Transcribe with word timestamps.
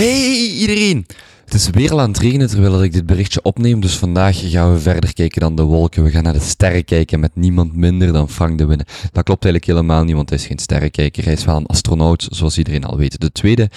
Hey 0.00 0.48
iedereen! 0.48 1.06
Het 1.44 1.54
is 1.54 1.70
weer 1.70 1.92
al 1.92 2.00
aan 2.00 2.08
het 2.08 2.18
regenen 2.18 2.48
terwijl 2.48 2.82
ik 2.82 2.92
dit 2.92 3.06
berichtje 3.06 3.42
opneem, 3.42 3.80
dus 3.80 3.96
vandaag 3.96 4.50
gaan 4.50 4.72
we 4.72 4.78
verder 4.78 5.14
kijken 5.14 5.40
dan 5.40 5.56
de 5.56 5.62
wolken. 5.62 6.04
We 6.04 6.10
gaan 6.10 6.22
naar 6.22 6.32
de 6.32 6.40
sterren 6.40 6.84
kijken 6.84 7.20
met 7.20 7.30
niemand 7.34 7.76
minder 7.76 8.12
dan 8.12 8.28
Frank 8.28 8.58
de 8.58 8.66
Winne. 8.66 8.84
Dat 9.12 9.24
klopt 9.24 9.44
eigenlijk 9.44 9.64
helemaal 9.64 10.04
niet, 10.04 10.14
want 10.14 10.28
hij 10.28 10.38
is 10.38 10.46
geen 10.46 10.58
sterrenkijker. 10.58 11.24
Hij 11.24 11.32
is 11.32 11.44
wel 11.44 11.56
een 11.56 11.66
astronaut, 11.66 12.26
zoals 12.30 12.58
iedereen 12.58 12.84
al 12.84 12.96
weet. 12.96 13.20
De 13.20 13.32
tweede 13.32 13.70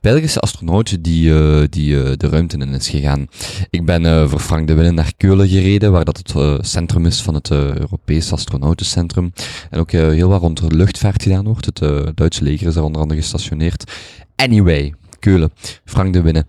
Belgische 0.00 0.40
astronaut 0.40 1.04
die, 1.04 1.28
uh, 1.28 1.62
die 1.70 1.94
uh, 1.94 2.10
de 2.16 2.28
ruimte 2.28 2.56
in 2.56 2.68
is 2.68 2.88
gegaan. 2.88 3.26
Ik 3.70 3.84
ben 3.84 4.04
uh, 4.04 4.28
voor 4.28 4.40
Frank 4.40 4.66
de 4.66 4.74
Winne 4.74 4.92
naar 4.92 5.12
Keulen 5.16 5.48
gereden, 5.48 5.92
waar 5.92 6.04
dat 6.04 6.16
het 6.22 6.66
centrum 6.66 7.06
is 7.06 7.22
van 7.22 7.34
het 7.34 7.50
Europees 7.50 8.32
Astronautencentrum. 8.32 9.32
En 9.70 9.78
ook 9.78 9.90
heel 9.90 10.28
wat 10.28 10.40
rond 10.40 10.72
luchtvaart 10.72 11.22
gedaan 11.22 11.44
wordt. 11.44 11.66
Het 11.66 12.16
Duitse 12.16 12.44
leger 12.44 12.66
is 12.66 12.74
daar 12.74 12.84
onder 12.84 13.02
andere 13.02 13.20
gestationeerd. 13.20 13.92
Anyway, 14.36 14.94
Keulen, 15.20 15.52
Frank 15.84 16.12
de 16.12 16.22
Winne. 16.22 16.46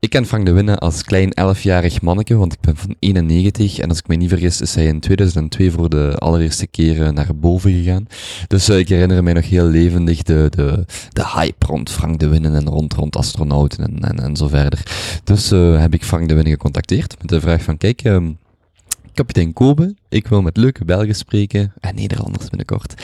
Ik 0.00 0.10
ken 0.10 0.26
Frank 0.26 0.46
de 0.46 0.52
Winne 0.52 0.78
als 0.78 1.04
klein 1.04 1.32
11-jarig 1.40 2.02
manneke, 2.02 2.36
want 2.36 2.52
ik 2.52 2.60
ben 2.60 2.76
van 2.76 2.94
91 2.98 3.78
en 3.78 3.88
als 3.88 3.98
ik 3.98 4.08
me 4.08 4.14
niet 4.14 4.28
vergis 4.28 4.60
is 4.60 4.74
hij 4.74 4.84
in 4.84 5.00
2002 5.00 5.70
voor 5.70 5.88
de 5.88 6.14
allereerste 6.18 6.66
keer 6.66 7.12
naar 7.12 7.36
boven 7.36 7.72
gegaan. 7.72 8.06
Dus 8.46 8.68
uh, 8.68 8.78
ik 8.78 8.88
herinner 8.88 9.22
mij 9.22 9.32
nog 9.32 9.48
heel 9.48 9.64
levendig 9.64 10.22
de, 10.22 10.46
de, 10.50 10.84
de 11.12 11.26
hype 11.34 11.66
rond 11.66 11.90
Frank 11.90 12.18
de 12.18 12.28
Winne 12.28 12.50
en 12.50 12.68
rond, 12.68 12.92
rond 12.92 13.16
astronauten 13.16 13.84
en, 13.84 14.00
en, 14.00 14.20
en 14.20 14.36
zo 14.36 14.48
verder. 14.48 14.82
Dus 15.24 15.52
uh, 15.52 15.80
heb 15.80 15.94
ik 15.94 16.04
Frank 16.04 16.28
de 16.28 16.34
Winne 16.34 16.50
gecontacteerd 16.50 17.16
met 17.18 17.28
de 17.28 17.40
vraag 17.40 17.62
van 17.62 17.76
kijk, 17.76 18.04
um, 18.04 18.38
kapitein 19.14 19.52
Kobe, 19.52 19.94
ik 20.08 20.26
wil 20.26 20.42
met 20.42 20.56
leuke 20.56 20.84
Belgen 20.84 21.14
spreken 21.14 21.72
en 21.80 21.94
Nederlanders 21.94 22.48
binnenkort. 22.48 22.94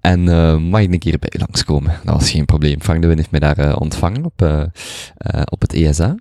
En 0.00 0.26
uh, 0.26 0.56
mag 0.56 0.80
ik 0.80 0.92
een 0.92 0.98
keer 0.98 1.18
bij 1.18 1.30
u 1.36 1.38
langskomen? 1.38 2.00
Dat 2.04 2.14
was 2.14 2.30
geen 2.30 2.44
probleem. 2.44 2.82
Frank 2.82 3.00
de 3.00 3.06
Win 3.06 3.16
heeft 3.16 3.30
mij 3.30 3.40
daar 3.40 3.58
uh, 3.58 3.76
ontvangen 3.78 4.24
op, 4.24 4.42
uh, 4.42 4.62
op 5.44 5.60
het 5.60 5.72
ESA. 5.72 6.14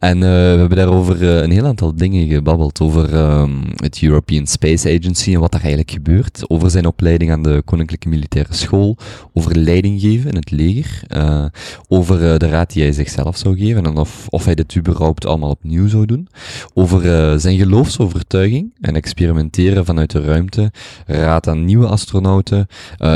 En 0.00 0.16
uh, 0.16 0.22
we 0.22 0.58
hebben 0.58 0.76
daarover 0.76 1.22
uh, 1.22 1.42
een 1.42 1.50
heel 1.50 1.66
aantal 1.66 1.94
dingen 1.94 2.28
gebabbeld. 2.28 2.80
Over 2.80 3.14
um, 3.14 3.62
het 3.76 4.02
European 4.02 4.46
Space 4.46 4.98
Agency 4.98 5.34
en 5.34 5.40
wat 5.40 5.52
daar 5.52 5.60
eigenlijk 5.60 5.90
gebeurt. 5.90 6.44
Over 6.46 6.70
zijn 6.70 6.86
opleiding 6.86 7.30
aan 7.32 7.42
de 7.42 7.62
Koninklijke 7.64 8.08
Militaire 8.08 8.54
School. 8.54 8.96
Over 9.32 9.56
leiding 9.56 10.00
geven 10.00 10.30
in 10.30 10.36
het 10.36 10.50
leger. 10.50 11.02
Uh, 11.08 11.44
over 11.88 12.38
de 12.38 12.48
raad 12.48 12.72
die 12.72 12.82
hij 12.82 12.92
zichzelf 12.92 13.36
zou 13.36 13.58
geven. 13.58 13.84
En 13.84 13.96
of, 13.96 14.26
of 14.28 14.44
hij 14.44 14.54
dit 14.54 14.76
überhaupt 14.76 15.26
allemaal 15.26 15.50
opnieuw 15.50 15.88
zou 15.88 16.06
doen. 16.06 16.28
Over 16.74 17.00
zijn 17.40 17.58
geloofsovertuiging 17.58 18.74
en 18.80 18.94
experimenteren 18.94 19.84
vanuit 19.84 20.10
de 20.10 20.20
ruimte. 20.20 20.72
Raad 21.06 21.48
aan 21.48 21.64
nieuwe 21.64 21.86
astronauten. 21.86 22.66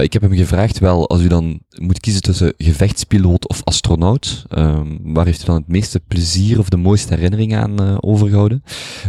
ik 0.00 0.12
heb 0.12 0.22
hem 0.22 0.34
gevraagd, 0.34 0.78
wel, 0.78 1.08
als 1.08 1.22
u 1.22 1.26
dan 1.28 1.60
moet 1.78 2.00
kiezen 2.00 2.22
tussen 2.22 2.54
gevechtspiloot 2.58 3.48
of 3.48 3.60
astronaut. 3.64 4.44
Um, 4.58 4.98
waar 5.02 5.24
heeft 5.24 5.42
u 5.42 5.44
dan 5.44 5.54
het 5.54 5.69
meeste 5.69 6.00
plezier 6.08 6.58
of 6.58 6.69
de 6.75 6.80
mooiste 6.80 7.14
herinneringen 7.14 7.61
aan 7.61 7.83
uh, 7.83 7.97
overgehouden. 8.00 8.62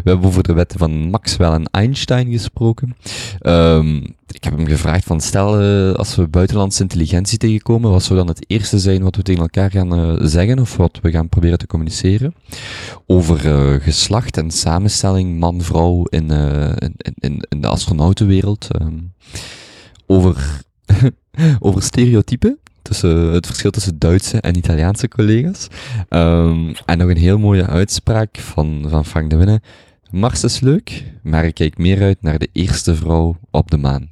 We 0.04 0.10
hebben 0.10 0.28
over 0.28 0.44
de 0.44 0.54
wetten 0.54 0.80
van 0.80 0.92
Maxwell 0.92 1.52
en 1.52 1.70
Einstein 1.72 2.32
gesproken. 2.32 2.96
Um, 3.42 4.04
ik 4.28 4.44
heb 4.44 4.58
hem 4.58 4.68
gevraagd 4.68 5.04
van 5.04 5.22
stel 5.22 5.62
uh, 5.62 5.94
als 5.94 6.16
we 6.16 6.28
buitenlandse 6.28 6.82
intelligentie 6.82 7.38
tegenkomen, 7.38 7.92
wat 7.92 8.04
zou 8.04 8.20
dan 8.20 8.28
het 8.28 8.46
eerste 8.48 8.80
zijn 8.80 9.04
wat 9.04 9.16
we 9.16 9.22
tegen 9.22 9.42
elkaar 9.42 9.72
gaan 9.72 10.00
uh, 10.00 10.16
zeggen 10.28 10.60
of 10.60 10.78
wat 10.78 11.00
we 11.02 11.12
gaan 11.12 11.30
proberen 11.30 11.58
te 11.58 11.68
communiceren? 11.68 12.36
Over 13.06 13.40
geslacht 13.82 14.38
en 14.38 14.52
samenstelling 14.52 15.40
man-vrouw 15.40 16.04
in, 16.04 16.30
in, 16.30 16.94
in, 17.20 17.46
in, 17.50 17.62
de 17.62 17.68
astronautenwereld. 17.68 18.68
Um, 18.82 19.14
over, 20.06 20.62
over 21.60 21.84
stereotypen 21.84 22.60
tussen 22.86 23.34
het 23.34 23.46
verschil 23.46 23.72
tussen 23.72 24.00
Duitse 24.00 24.42
en 24.42 24.58
Italiaanse 24.58 25.08
collega's. 25.08 25.68
Um, 26.10 26.74
en 26.86 26.98
nog 26.98 27.10
een 27.10 27.18
heel 27.18 27.38
mooie 27.38 27.66
uitspraak 27.66 28.38
van, 28.38 28.86
van 28.88 29.06
Frank 29.06 29.30
de 29.30 29.36
Winne. 29.36 29.62
Mars 30.12 30.44
is 30.44 30.60
leuk, 30.60 31.04
maar 31.24 31.46
ik 31.46 31.54
kijk 31.54 31.78
meer 31.78 32.02
uit 32.02 32.22
naar 32.22 32.40
de 32.40 32.50
eerste 32.52 32.96
vrouw 32.96 33.38
op 33.52 33.72
de 33.72 33.78
maan. 33.78 34.10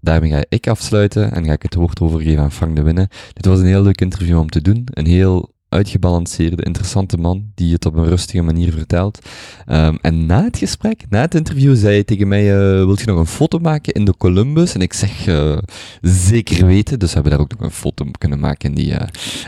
Daarmee 0.00 0.30
ga 0.30 0.44
ik 0.48 0.68
afsluiten 0.68 1.32
en 1.32 1.44
ga 1.44 1.52
ik 1.52 1.62
het 1.62 1.74
woord 1.74 2.00
overgeven 2.00 2.42
aan 2.42 2.52
Frank 2.52 2.76
de 2.76 2.82
Winne. 2.82 3.08
Dit 3.32 3.46
was 3.46 3.58
een 3.58 3.66
heel 3.66 3.82
leuk 3.82 4.00
interview 4.00 4.38
om 4.38 4.48
te 4.48 4.62
doen. 4.62 4.86
Een 4.90 5.06
heel 5.06 5.52
uitgebalanceerde, 5.68 6.62
interessante 6.62 7.16
man 7.16 7.50
die 7.54 7.72
het 7.72 7.86
op 7.86 7.94
een 7.94 8.04
rustige 8.04 8.42
manier 8.42 8.72
vertelt. 8.72 9.18
Um, 9.66 9.98
en 10.00 10.26
na 10.26 10.44
het 10.44 10.58
gesprek, 10.58 11.04
na 11.08 11.20
het 11.20 11.34
interview, 11.34 11.76
zei 11.76 11.92
hij 11.92 12.04
tegen 12.04 12.28
mij: 12.28 12.44
uh, 12.44 12.84
Wilt 12.84 13.00
je 13.00 13.06
nog 13.06 13.18
een 13.18 13.26
foto 13.26 13.58
maken 13.58 13.92
in 13.92 14.04
de 14.04 14.16
Columbus? 14.16 14.74
En 14.74 14.80
ik 14.80 14.92
zeg: 14.92 15.26
uh, 15.26 15.58
Zeker 16.02 16.66
weten. 16.66 16.98
Dus 16.98 17.08
we 17.08 17.14
hebben 17.14 17.32
daar 17.32 17.40
ook 17.40 17.50
nog 17.50 17.60
een 17.60 17.70
foto 17.70 18.04
kunnen 18.18 18.40
maken 18.40 18.68
in, 18.68 18.74
die, 18.74 18.90
uh, 18.90 19.00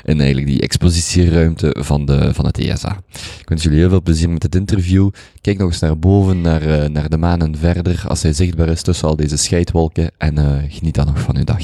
in 0.04 0.18
eigenlijk 0.18 0.46
die 0.46 0.60
expositieruimte 0.60 1.76
van, 1.78 2.04
de, 2.04 2.34
van 2.34 2.46
het 2.46 2.58
ESA. 2.58 3.02
Ik 3.40 3.48
wens 3.48 3.62
jullie 3.62 3.78
heel 3.78 3.88
veel 3.88 4.02
plezier 4.02 4.30
met 4.30 4.42
het 4.42 4.54
interview. 4.54 5.10
Kijk 5.40 5.58
nog 5.58 5.68
eens 5.68 5.80
naar 5.80 5.98
boven, 5.98 6.40
naar, 6.40 6.90
naar 6.90 7.08
de 7.08 7.18
maan 7.18 7.40
en 7.40 7.56
verder, 7.56 8.02
als 8.06 8.22
hij 8.22 8.32
zichtbaar 8.32 8.68
is 8.68 8.82
tussen 8.82 9.08
al 9.08 9.16
deze 9.16 9.36
scheidwolken. 9.36 10.10
En 10.18 10.64
geniet 10.68 10.94
dan 10.94 11.06
nog 11.06 11.20
van 11.20 11.36
uw 11.36 11.44
dag. 11.44 11.62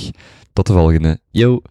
Tot 0.52 0.66
de 0.66 0.72
volgende. 0.72 1.18
Yo! 1.30 1.62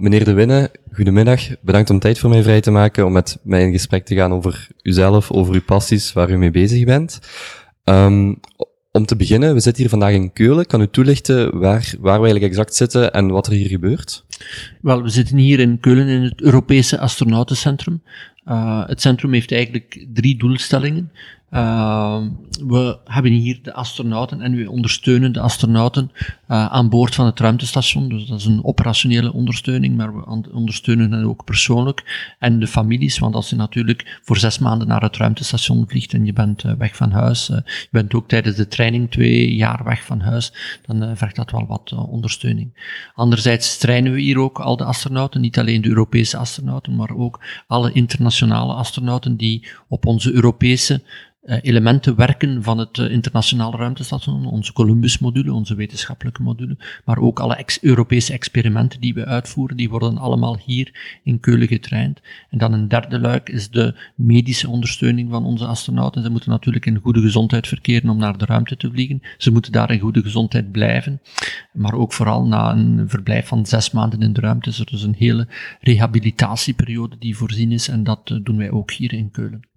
Meneer 0.00 0.24
De 0.24 0.32
Winne, 0.32 0.70
goedemiddag. 0.92 1.40
Bedankt 1.60 1.90
om 1.90 1.98
tijd 1.98 2.18
voor 2.18 2.30
mij 2.30 2.42
vrij 2.42 2.60
te 2.60 2.70
maken 2.70 3.06
om 3.06 3.12
met 3.12 3.38
mij 3.42 3.62
in 3.62 3.72
gesprek 3.72 4.04
te 4.04 4.14
gaan 4.14 4.32
over 4.32 4.68
uzelf, 4.82 5.30
over 5.30 5.54
uw 5.54 5.62
passies, 5.62 6.12
waar 6.12 6.30
u 6.30 6.36
mee 6.36 6.50
bezig 6.50 6.84
bent. 6.84 7.20
Um, 7.84 8.40
om 8.92 9.06
te 9.06 9.16
beginnen, 9.16 9.54
we 9.54 9.60
zitten 9.60 9.82
hier 9.82 9.90
vandaag 9.90 10.12
in 10.12 10.32
Keulen. 10.32 10.66
Kan 10.66 10.80
u 10.80 10.88
toelichten 10.88 11.58
waar, 11.58 11.94
waar 11.98 12.20
we 12.20 12.24
eigenlijk 12.24 12.44
exact 12.44 12.74
zitten 12.74 13.12
en 13.12 13.28
wat 13.28 13.46
er 13.46 13.52
hier 13.52 13.68
gebeurt? 13.68 14.24
Wel, 14.80 15.02
we 15.02 15.08
zitten 15.08 15.36
hier 15.36 15.60
in 15.60 15.80
Keulen 15.80 16.08
in 16.08 16.22
het 16.22 16.40
Europese 16.40 16.98
Astronautencentrum. 16.98 18.02
Uh, 18.46 18.86
het 18.86 19.00
centrum 19.00 19.32
heeft 19.32 19.52
eigenlijk 19.52 20.06
drie 20.12 20.38
doelstellingen. 20.38 21.12
Uh, 21.50 22.22
we 22.66 22.98
hebben 23.04 23.32
hier 23.32 23.58
de 23.62 23.72
astronauten 23.72 24.40
en 24.40 24.56
we 24.56 24.70
ondersteunen 24.70 25.32
de 25.32 25.40
astronauten 25.40 26.10
uh, 26.14 26.66
aan 26.66 26.88
boord 26.88 27.14
van 27.14 27.26
het 27.26 27.40
ruimtestation. 27.40 28.08
Dus 28.08 28.26
dat 28.26 28.38
is 28.38 28.44
een 28.44 28.64
operationele 28.64 29.32
ondersteuning, 29.32 29.96
maar 29.96 30.16
we 30.16 30.50
ondersteunen 30.52 31.12
hen 31.12 31.24
ook 31.24 31.44
persoonlijk. 31.44 32.34
En 32.38 32.58
de 32.58 32.66
families, 32.66 33.18
want 33.18 33.34
als 33.34 33.50
je 33.50 33.56
natuurlijk 33.56 34.20
voor 34.22 34.36
zes 34.36 34.58
maanden 34.58 34.88
naar 34.88 35.02
het 35.02 35.16
ruimtestation 35.16 35.88
vliegt 35.88 36.12
en 36.12 36.24
je 36.24 36.32
bent 36.32 36.64
uh, 36.64 36.72
weg 36.72 36.96
van 36.96 37.10
huis, 37.10 37.50
uh, 37.50 37.56
je 37.64 37.88
bent 37.90 38.14
ook 38.14 38.28
tijdens 38.28 38.56
de 38.56 38.68
training 38.68 39.10
twee 39.10 39.54
jaar 39.54 39.84
weg 39.84 40.04
van 40.04 40.20
huis, 40.20 40.52
dan 40.86 41.16
vergt 41.16 41.36
dat 41.36 41.50
wel 41.50 41.66
wat 41.66 41.92
ondersteuning. 41.92 42.98
Anderzijds 43.14 43.78
trainen 43.78 44.12
we 44.12 44.20
hier 44.20 44.38
ook 44.38 44.60
al 44.60 44.76
de 44.76 44.84
astronauten, 44.84 45.40
niet 45.40 45.58
alleen 45.58 45.82
de 45.82 45.88
Europese 45.88 46.36
astronauten, 46.36 46.96
maar 46.96 47.16
ook 47.16 47.40
alle 47.66 47.92
internationale 47.92 48.72
astronauten 48.74 49.36
die 49.36 49.68
op 49.88 50.06
onze 50.06 50.32
Europese 50.32 51.02
elementen 51.58 52.16
werken 52.16 52.62
van 52.62 52.78
het 52.78 52.98
uh, 52.98 53.10
internationale 53.10 53.76
ruimtestation, 53.76 54.46
onze 54.46 54.72
Columbus-module, 54.72 55.52
onze 55.52 55.74
wetenschappelijke 55.74 56.42
module, 56.42 56.76
maar 57.04 57.18
ook 57.18 57.40
alle 57.40 57.54
ex 57.54 57.82
Europese 57.82 58.32
experimenten 58.32 59.00
die 59.00 59.14
we 59.14 59.24
uitvoeren, 59.24 59.76
die 59.76 59.90
worden 59.90 60.18
allemaal 60.18 60.58
hier 60.64 61.18
in 61.24 61.40
Keulen 61.40 61.68
getraind. 61.68 62.20
En 62.50 62.58
dan 62.58 62.72
een 62.72 62.88
derde 62.88 63.18
luik 63.18 63.48
is 63.48 63.70
de 63.70 63.94
medische 64.14 64.68
ondersteuning 64.68 65.30
van 65.30 65.44
onze 65.44 65.66
astronauten. 65.66 66.22
Ze 66.22 66.30
moeten 66.30 66.50
natuurlijk 66.50 66.86
in 66.86 67.00
goede 67.02 67.20
gezondheid 67.20 67.68
verkeren 67.68 68.10
om 68.10 68.18
naar 68.18 68.38
de 68.38 68.44
ruimte 68.44 68.76
te 68.76 68.90
vliegen. 68.90 69.22
Ze 69.38 69.52
moeten 69.52 69.72
daar 69.72 69.90
in 69.90 70.00
goede 70.00 70.22
gezondheid 70.22 70.72
blijven, 70.72 71.20
maar 71.72 71.94
ook 71.94 72.12
vooral 72.12 72.46
na 72.46 72.72
een 72.72 73.04
verblijf 73.08 73.46
van 73.46 73.66
zes 73.66 73.90
maanden 73.90 74.22
in 74.22 74.32
de 74.32 74.40
ruimte 74.40 74.68
is 74.68 74.78
er 74.78 74.86
dus 74.86 75.02
een 75.02 75.14
hele 75.18 75.48
rehabilitatieperiode 75.80 77.16
die 77.18 77.36
voorzien 77.36 77.72
is 77.72 77.88
en 77.88 78.04
dat 78.04 78.30
uh, 78.30 78.38
doen 78.42 78.56
wij 78.56 78.70
ook 78.70 78.90
hier 78.90 79.12
in 79.12 79.30
Keulen. 79.30 79.68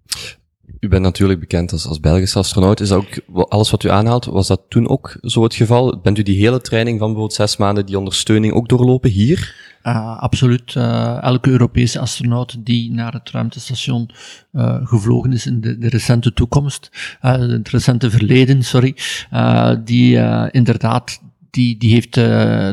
U 0.80 0.88
bent 0.88 1.02
natuurlijk 1.02 1.40
bekend 1.40 1.72
als, 1.72 1.86
als 1.86 2.00
Belgische 2.00 2.38
astronaut. 2.38 2.80
Is 2.80 2.92
ook, 2.92 3.20
alles 3.48 3.70
wat 3.70 3.84
u 3.84 3.90
aanhaalt, 3.90 4.24
was 4.24 4.46
dat 4.46 4.60
toen 4.68 4.88
ook 4.88 5.16
zo 5.20 5.42
het 5.42 5.54
geval? 5.54 6.00
Bent 6.02 6.18
u 6.18 6.22
die 6.22 6.38
hele 6.38 6.60
training 6.60 6.98
van 6.98 7.06
bijvoorbeeld 7.06 7.38
zes 7.38 7.56
maanden, 7.56 7.86
die 7.86 7.98
ondersteuning 7.98 8.52
ook 8.52 8.68
doorlopen 8.68 9.10
hier? 9.10 9.54
Uh, 9.86 10.18
absoluut. 10.18 10.74
Uh, 10.74 11.22
elke 11.22 11.50
Europese 11.50 11.98
astronaut 11.98 12.56
die 12.58 12.92
naar 12.92 13.12
het 13.12 13.30
ruimtestation 13.30 14.10
uh, 14.52 14.76
gevlogen 14.82 15.32
is 15.32 15.46
in 15.46 15.60
de, 15.60 15.78
de 15.78 15.88
recente 15.88 16.32
toekomst, 16.32 16.90
het 17.20 17.68
recente 17.68 18.10
verleden, 18.10 18.62
sorry, 18.62 18.96
die 19.84 20.18
inderdaad 20.50 21.20
die, 21.50 21.78
die 21.78 21.92
heeft 21.92 22.14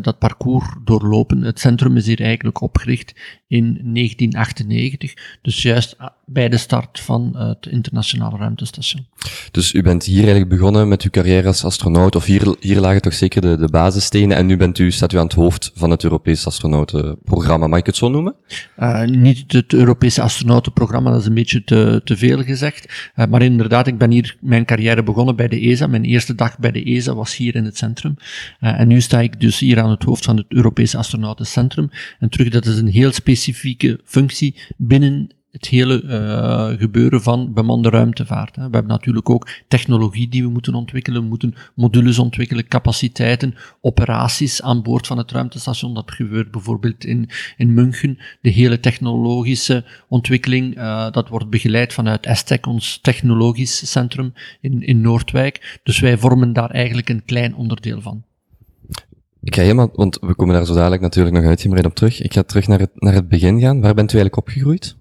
dat 0.04 0.20
parcours 0.20 0.66
doorlopen. 0.84 1.42
Het 1.42 1.60
centrum 1.60 1.98
is 1.98 2.06
hier 2.06 2.22
eigenlijk 2.22 2.62
opgericht 2.62 3.14
in 3.52 3.64
1998. 3.94 5.14
Dus 5.42 5.62
juist 5.62 5.96
bij 6.26 6.50
de 6.50 6.58
start 6.58 7.00
van 7.00 7.38
het 7.38 7.66
internationale 7.66 8.38
ruimtestation. 8.38 9.06
Dus 9.52 9.74
u 9.74 9.82
bent 9.82 10.04
hier 10.04 10.22
eigenlijk 10.22 10.50
begonnen 10.50 10.88
met 10.88 11.02
uw 11.02 11.10
carrière 11.10 11.48
als 11.48 11.66
astronaut, 11.66 12.16
of 12.16 12.26
hier, 12.26 12.56
hier 12.60 12.80
lagen 12.80 13.02
toch 13.02 13.14
zeker 13.14 13.42
de, 13.42 13.58
de 13.58 13.70
basisstenen, 13.70 14.38
en 14.38 14.46
nu 14.46 14.58
bent 14.58 14.80
u, 14.80 14.92
staat 14.92 15.14
u 15.14 15.18
aan 15.18 15.24
het 15.24 15.34
hoofd 15.34 15.72
van 15.76 15.90
het 15.90 16.04
Europese 16.04 16.48
astronautenprogramma. 16.48 17.68
Mag 17.68 17.80
ik 17.80 17.86
het 17.86 17.96
zo 17.96 18.10
noemen? 18.10 18.36
Uh, 18.80 19.04
niet 19.04 19.52
het 19.52 19.74
Europese 19.74 20.22
astronautenprogramma, 20.22 21.12
dat 21.12 21.20
is 21.20 21.26
een 21.26 21.34
beetje 21.34 21.64
te, 21.64 22.02
te 22.04 22.18
veel 22.18 22.44
gezegd. 22.44 23.12
Uh, 23.16 23.26
maar 23.26 23.42
inderdaad, 23.42 23.88
ik 23.88 23.98
ben 23.98 24.12
hier 24.12 24.38
mijn 24.40 24.66
carrière 24.66 25.04
begonnen 25.04 25.36
bij 25.36 25.48
de 25.48 25.60
ESA. 25.60 25.88
Mijn 25.88 26.04
eerste 26.04 26.36
dag 26.36 26.60
bij 26.60 26.72
de 26.72 26.84
ESA 26.84 27.14
was 27.14 27.36
hier 27.36 27.56
in 27.56 27.66
het 27.66 27.78
centrum. 27.78 28.16
Uh, 28.60 28.80
en 28.80 28.88
nu 28.88 29.02
sta 29.02 29.20
ik 29.20 29.40
dus 29.40 29.60
hier 29.60 29.80
aan 29.82 29.90
het 29.90 30.04
hoofd 30.04 30.26
van 30.26 30.38
het 30.38 30.46
Europese 30.50 30.98
astronautencentrum. 30.98 31.90
En 32.20 32.30
terug, 32.30 32.50
dat 32.50 32.66
is 32.66 32.78
een 32.78 32.88
heel 32.88 33.12
specifieke 33.42 34.00
functie 34.04 34.56
binnen 34.78 35.30
het 35.52 35.68
hele 35.68 36.04
uh, 36.04 36.80
gebeuren 36.80 37.22
van 37.22 37.54
bemande 37.54 37.90
ruimtevaart. 37.90 38.56
Hè. 38.56 38.62
We 38.62 38.70
hebben 38.76 38.92
natuurlijk 38.92 39.30
ook 39.30 39.50
technologie 39.68 40.30
die 40.30 40.44
we 40.44 40.50
moeten 40.50 40.74
ontwikkelen, 40.74 41.22
we 41.22 41.28
moeten 41.28 41.54
modules 41.76 42.20
ontwikkelen, 42.20 42.68
capaciteiten, 42.68 43.56
operaties 43.82 44.62
aan 44.62 44.84
boord 44.84 45.08
van 45.08 45.18
het 45.18 45.32
ruimtestation. 45.32 45.94
Dat 45.94 46.12
gebeurt 46.12 46.52
bijvoorbeeld 46.52 47.06
in, 47.06 47.30
in 47.58 47.74
München. 47.74 48.18
De 48.42 48.50
hele 48.50 48.80
technologische 48.80 49.86
ontwikkeling, 50.08 50.78
uh, 50.78 51.12
dat 51.12 51.30
wordt 51.30 51.50
begeleid 51.50 51.94
vanuit 51.94 52.26
ESTEC, 52.26 52.66
ons 52.66 53.00
technologisch 53.02 53.92
centrum 53.92 54.34
in, 54.62 54.82
in 54.82 55.02
Noordwijk. 55.02 55.80
Dus 55.84 56.00
wij 56.00 56.18
vormen 56.18 56.54
daar 56.54 56.70
eigenlijk 56.70 57.10
een 57.10 57.26
klein 57.26 57.56
onderdeel 57.56 58.02
van. 58.02 58.24
Ik 59.44 59.56
ga 59.56 59.62
helemaal, 59.62 59.90
want 59.94 60.18
we 60.20 60.36
komen 60.36 60.56
daar 60.56 60.66
zo 60.66 60.74
dadelijk 60.74 61.02
natuurlijk 61.02 61.36
nog 61.36 61.46
uitgebreid 61.46 61.86
op 61.86 61.96
terug. 61.96 62.22
Ik 62.22 62.34
ga 62.34 62.44
terug 62.44 62.68
naar 62.68 62.80
het, 62.80 62.92
naar 62.96 63.14
het 63.14 63.30
begin 63.30 63.60
gaan. 63.60 63.82
Waar 63.82 63.94
bent 63.94 64.14
u 64.14 64.18
eigenlijk 64.18 64.48
opgegroeid? 64.48 64.96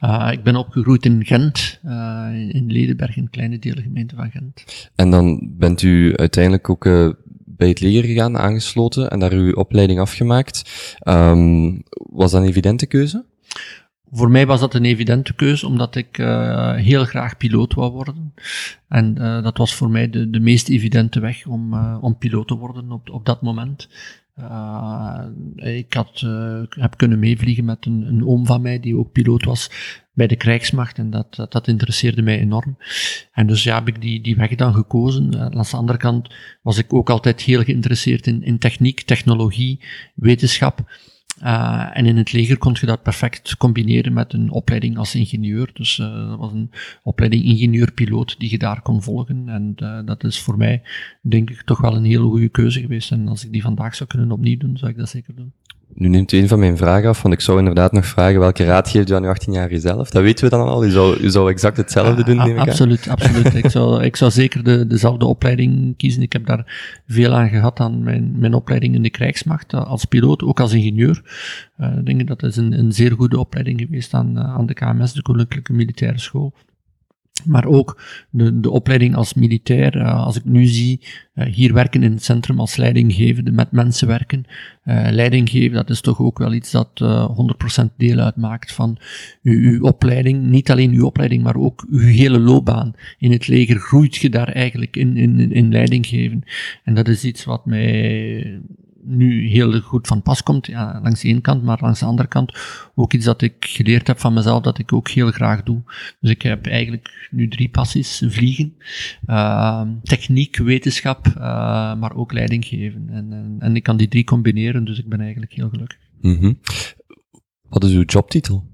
Uh, 0.00 0.28
ik 0.32 0.42
ben 0.42 0.56
opgegroeid 0.56 1.04
in 1.04 1.24
Gent, 1.24 1.80
uh, 1.84 2.28
in 2.48 2.72
Ledenberg, 2.72 3.16
een 3.16 3.30
kleine 3.30 3.58
deelgemeente 3.58 4.14
van 4.14 4.30
Gent. 4.30 4.90
En 4.94 5.10
dan 5.10 5.50
bent 5.58 5.82
u 5.82 6.16
uiteindelijk 6.16 6.70
ook 6.70 6.84
uh, 6.84 7.10
bij 7.44 7.68
het 7.68 7.80
leger 7.80 8.04
gegaan, 8.04 8.38
aangesloten 8.38 9.10
en 9.10 9.18
daar 9.18 9.32
uw 9.32 9.52
opleiding 9.52 10.00
afgemaakt. 10.00 10.62
Um, 11.08 11.82
was 11.92 12.30
dat 12.30 12.42
een 12.42 12.48
evidente 12.48 12.86
keuze? 12.86 13.24
Voor 14.10 14.30
mij 14.30 14.46
was 14.46 14.60
dat 14.60 14.74
een 14.74 14.84
evidente 14.84 15.34
keuze, 15.34 15.66
omdat 15.66 15.94
ik 15.94 16.16
heel 16.76 17.04
graag 17.04 17.36
piloot 17.36 17.74
wou 17.74 17.92
worden. 17.92 18.34
En 18.88 19.14
dat 19.42 19.58
was 19.58 19.74
voor 19.74 19.90
mij 19.90 20.10
de, 20.10 20.30
de 20.30 20.40
meest 20.40 20.68
evidente 20.68 21.20
weg 21.20 21.46
om, 21.46 21.74
om 21.96 22.18
piloot 22.18 22.48
te 22.48 22.54
worden 22.54 22.92
op, 22.92 23.10
op 23.10 23.26
dat 23.26 23.42
moment. 23.42 23.88
Ik 25.56 25.94
had, 25.94 26.20
heb 26.68 26.96
kunnen 26.96 27.18
meevliegen 27.18 27.64
met 27.64 27.86
een, 27.86 28.06
een, 28.06 28.26
oom 28.26 28.46
van 28.46 28.62
mij, 28.62 28.80
die 28.80 28.96
ook 28.96 29.12
piloot 29.12 29.44
was 29.44 29.70
bij 30.12 30.26
de 30.26 30.36
krijgsmacht. 30.36 30.98
En 30.98 31.10
dat, 31.10 31.34
dat, 31.34 31.52
dat 31.52 31.68
interesseerde 31.68 32.22
mij 32.22 32.38
enorm. 32.38 32.76
En 33.32 33.46
dus 33.46 33.62
ja, 33.62 33.78
heb 33.78 33.88
ik 33.88 34.00
die, 34.00 34.20
die 34.20 34.36
weg 34.36 34.54
dan 34.54 34.74
gekozen. 34.74 35.40
Aan 35.40 35.50
de 35.50 35.76
andere 35.76 35.98
kant 35.98 36.34
was 36.62 36.78
ik 36.78 36.92
ook 36.94 37.10
altijd 37.10 37.40
heel 37.40 37.62
geïnteresseerd 37.62 38.26
in, 38.26 38.42
in 38.42 38.58
techniek, 38.58 39.00
technologie, 39.00 39.80
wetenschap. 40.14 40.84
Uh, 41.42 41.90
en 41.92 42.06
in 42.06 42.16
het 42.16 42.32
leger 42.32 42.58
kon 42.58 42.76
je 42.80 42.86
dat 42.86 43.02
perfect 43.02 43.56
combineren 43.56 44.12
met 44.12 44.32
een 44.32 44.50
opleiding 44.50 44.98
als 44.98 45.14
ingenieur. 45.14 45.70
Dus 45.72 45.98
uh, 45.98 46.28
dat 46.28 46.38
was 46.38 46.52
een 46.52 46.70
opleiding 47.02 47.44
ingenieur-piloot 47.44 48.38
die 48.38 48.50
je 48.50 48.58
daar 48.58 48.82
kon 48.82 49.02
volgen. 49.02 49.48
En 49.48 49.74
uh, 49.82 50.00
dat 50.04 50.24
is 50.24 50.40
voor 50.40 50.56
mij, 50.56 50.82
denk 51.20 51.50
ik, 51.50 51.62
toch 51.62 51.80
wel 51.80 51.96
een 51.96 52.04
hele 52.04 52.24
goede 52.24 52.48
keuze 52.48 52.80
geweest. 52.80 53.10
En 53.10 53.28
als 53.28 53.44
ik 53.44 53.52
die 53.52 53.62
vandaag 53.62 53.94
zou 53.94 54.08
kunnen 54.08 54.32
opnieuw 54.32 54.56
doen, 54.56 54.76
zou 54.76 54.90
ik 54.90 54.96
dat 54.96 55.08
zeker 55.08 55.34
doen. 55.34 55.52
Nu 55.94 56.08
neemt 56.08 56.32
u 56.32 56.38
een 56.38 56.48
van 56.48 56.58
mijn 56.58 56.76
vragen 56.76 57.08
af, 57.08 57.22
want 57.22 57.34
ik 57.34 57.40
zou 57.40 57.58
inderdaad 57.58 57.92
nog 57.92 58.06
vragen 58.06 58.40
welke 58.40 58.64
raad 58.64 58.88
geeft 58.88 59.10
u 59.10 59.14
aan 59.14 59.24
uw 59.24 59.34
18-jarige 59.34 59.78
zelf? 59.78 60.10
Dat 60.10 60.22
weten 60.22 60.44
we 60.44 60.50
dan 60.50 60.68
al. 60.68 60.84
U 60.84 60.90
zou, 60.90 61.18
u 61.20 61.30
zou 61.30 61.50
exact 61.50 61.76
hetzelfde 61.76 62.24
doen, 62.24 62.36
neem 62.36 62.56
ik 62.56 62.58
Absoluut, 62.58 63.08
absoluut. 63.08 63.54
ik, 63.64 63.70
zou, 63.70 64.02
ik 64.02 64.16
zou 64.16 64.30
zeker 64.30 64.64
de, 64.64 64.86
dezelfde 64.86 65.24
opleiding 65.24 65.96
kiezen. 65.96 66.22
Ik 66.22 66.32
heb 66.32 66.46
daar 66.46 67.00
veel 67.06 67.34
aan 67.34 67.48
gehad 67.48 67.80
aan 67.80 68.02
mijn, 68.02 68.32
mijn 68.38 68.54
opleiding 68.54 68.94
in 68.94 69.02
de 69.02 69.10
krijgsmacht, 69.10 69.72
eh, 69.72 69.86
als 69.86 70.04
piloot, 70.04 70.42
ook 70.42 70.60
als 70.60 70.72
ingenieur. 70.72 71.22
Uh, 71.80 71.96
ik 71.96 72.06
denk 72.06 72.28
dat 72.28 72.42
is 72.42 72.56
een, 72.56 72.78
een 72.78 72.92
zeer 72.92 73.12
goede 73.12 73.38
opleiding 73.38 73.80
geweest 73.80 74.14
aan, 74.14 74.38
eh, 74.38 74.44
aan 74.54 74.66
de 74.66 74.74
KMS, 74.74 75.12
de 75.12 75.22
Koninklijke 75.22 75.72
Militaire 75.72 76.18
School. 76.18 76.52
Maar 77.44 77.64
ook 77.64 78.02
de, 78.30 78.60
de 78.60 78.70
opleiding 78.70 79.14
als 79.14 79.34
militair, 79.34 79.96
uh, 79.96 80.24
als 80.24 80.36
ik 80.36 80.44
nu 80.44 80.64
zie, 80.64 81.00
uh, 81.34 81.44
hier 81.44 81.74
werken 81.74 82.02
in 82.02 82.12
het 82.12 82.24
centrum 82.24 82.60
als 82.60 82.76
leidinggevende, 82.76 83.50
met 83.50 83.72
mensen 83.72 84.08
werken. 84.08 84.44
Uh, 84.84 85.06
leiding 85.10 85.50
geven, 85.50 85.76
dat 85.76 85.90
is 85.90 86.00
toch 86.00 86.20
ook 86.20 86.38
wel 86.38 86.52
iets 86.52 86.70
dat 86.70 87.00
100% 87.82 87.84
deel 87.96 88.18
uitmaakt 88.18 88.72
van 88.72 88.98
uw, 89.42 89.70
uw, 89.70 89.82
opleiding. 89.82 90.42
Niet 90.42 90.70
alleen 90.70 90.92
uw 90.92 91.06
opleiding, 91.06 91.42
maar 91.42 91.56
ook 91.56 91.86
uw 91.90 92.06
hele 92.06 92.38
loopbaan. 92.38 92.94
In 93.18 93.32
het 93.32 93.48
leger 93.48 93.76
groeit 93.76 94.16
je 94.16 94.30
daar 94.30 94.48
eigenlijk 94.48 94.96
in, 94.96 95.16
in, 95.16 95.52
in 95.52 95.70
leiding 95.70 96.06
geven. 96.06 96.42
En 96.84 96.94
dat 96.94 97.08
is 97.08 97.24
iets 97.24 97.44
wat 97.44 97.66
mij 97.66 98.60
nu 99.02 99.48
heel 99.48 99.80
goed 99.80 100.06
van 100.06 100.22
pas 100.22 100.42
komt, 100.42 100.66
ja, 100.66 101.00
langs 101.02 101.20
de 101.20 101.28
ene 101.28 101.40
kant, 101.40 101.62
maar 101.62 101.78
langs 101.80 102.00
de 102.00 102.06
andere 102.06 102.28
kant 102.28 102.58
ook 102.94 103.12
iets 103.12 103.24
dat 103.24 103.42
ik 103.42 103.54
geleerd 103.58 104.06
heb 104.06 104.18
van 104.18 104.34
mezelf, 104.34 104.62
dat 104.62 104.78
ik 104.78 104.92
ook 104.92 105.08
heel 105.08 105.30
graag 105.30 105.62
doe. 105.62 105.82
Dus 106.20 106.30
ik 106.30 106.42
heb 106.42 106.66
eigenlijk 106.66 107.28
nu 107.30 107.48
drie 107.48 107.68
passies, 107.68 108.22
vliegen, 108.26 108.74
uh, 109.26 109.82
techniek, 110.02 110.56
wetenschap, 110.56 111.26
uh, 111.26 111.34
maar 111.94 112.14
ook 112.14 112.32
leiding 112.32 112.64
geven. 112.64 113.08
En, 113.10 113.56
en, 113.58 113.76
ik 113.76 113.82
kan 113.82 113.96
die 113.96 114.08
drie 114.08 114.24
combineren, 114.24 114.84
dus 114.84 114.98
ik 114.98 115.08
ben 115.08 115.20
eigenlijk 115.20 115.52
heel 115.52 115.68
gelukkig. 115.68 115.98
Mm 116.20 116.38
-hmm. 116.38 116.58
Wat 117.68 117.84
is 117.84 117.92
uw 117.92 118.04
jobtitel? 118.04 118.69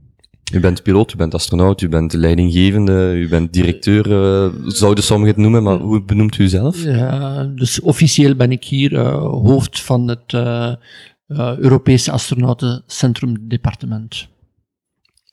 U 0.53 0.61
bent 0.61 0.83
piloot, 0.83 1.13
u 1.13 1.17
bent 1.17 1.35
astronaut, 1.35 1.81
u 1.81 1.89
bent 1.89 2.13
leidinggevende, 2.13 3.13
u 3.15 3.29
bent 3.29 3.53
directeur, 3.53 4.07
uh, 4.07 4.53
zouden 4.67 5.05
sommigen 5.05 5.35
het 5.35 5.43
noemen, 5.43 5.63
maar 5.63 5.79
hoe 5.79 6.03
benoemt 6.05 6.39
u 6.39 6.49
zelf? 6.49 6.85
Ja, 6.85 7.45
dus 7.45 7.81
officieel 7.81 8.35
ben 8.35 8.53
ik 8.53 8.65
hier 8.65 8.93
uh, 8.93 9.19
hoofd 9.21 9.81
van 9.81 10.09
het 10.09 10.33
uh, 10.33 10.73
Europese 11.59 12.11
Astronautencentrum 12.11 13.49
Departement. 13.49 14.29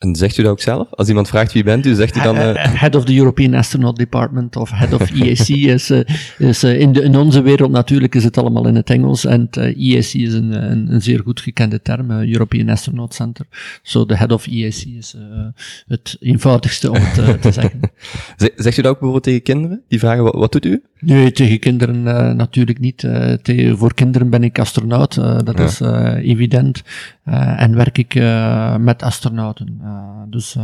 En 0.03 0.15
zegt 0.15 0.37
u 0.37 0.43
dat 0.43 0.51
ook 0.51 0.61
zelf? 0.61 0.87
Als 0.91 1.07
iemand 1.07 1.27
vraagt 1.27 1.53
wie 1.53 1.63
bent 1.63 1.85
u, 1.85 1.93
zegt 1.93 2.17
u 2.17 2.21
dan... 2.21 2.35
Uh... 2.35 2.53
Head 2.55 2.95
of 2.95 3.05
the 3.05 3.15
European 3.15 3.53
Astronaut 3.53 3.95
Department 3.95 4.55
of 4.55 4.71
Head 4.71 4.93
of 4.93 5.11
EAC 5.11 5.47
is, 5.75 5.91
uh, 5.91 5.99
is 6.37 6.63
uh, 6.63 6.79
in, 6.79 6.93
de, 6.93 7.01
in 7.01 7.15
onze 7.15 7.41
wereld 7.41 7.71
natuurlijk 7.71 8.15
is 8.15 8.23
het 8.23 8.37
allemaal 8.37 8.67
in 8.67 8.75
het 8.75 8.89
Engels 8.89 9.25
en 9.25 9.49
EAC 9.51 10.13
is 10.13 10.33
een, 10.33 10.71
een, 10.71 10.93
een, 10.93 11.01
zeer 11.01 11.19
goed 11.19 11.41
gekende 11.41 11.81
term, 11.81 12.11
European 12.11 12.69
Astronaut 12.69 13.13
Center. 13.13 13.45
Zo 13.51 13.99
so 13.99 14.05
de 14.05 14.17
Head 14.17 14.31
of 14.31 14.47
EAC 14.47 14.75
is 14.97 15.15
het 15.87 16.17
eenvoudigste 16.19 16.89
om 16.91 16.97
het 16.99 17.41
te 17.41 17.51
zeggen. 17.61 17.79
Zegt 18.55 18.77
u 18.77 18.81
dat 18.81 18.91
ook 18.91 18.99
bijvoorbeeld 18.99 19.23
tegen 19.23 19.41
kinderen? 19.41 19.81
Die 19.87 19.99
vragen, 19.99 20.23
wat, 20.23 20.35
wat 20.35 20.51
doet 20.51 20.65
u? 20.65 20.83
Nee, 20.99 21.31
tegen 21.31 21.59
kinderen 21.59 22.03
natuurlijk 22.35 22.79
niet. 22.79 23.07
Tegen, 23.41 23.77
voor 23.77 23.93
kinderen 23.93 24.29
ben 24.29 24.43
ik 24.43 24.59
astronaut, 24.59 25.15
dat 25.15 25.57
ja. 25.57 25.63
is 25.63 25.79
evident. 26.23 26.83
En 27.57 27.75
werk 27.75 27.97
ik 27.97 28.13
met 28.79 29.03
astronauten. 29.03 29.79
Uh, 29.83 29.89
dus 30.27 30.57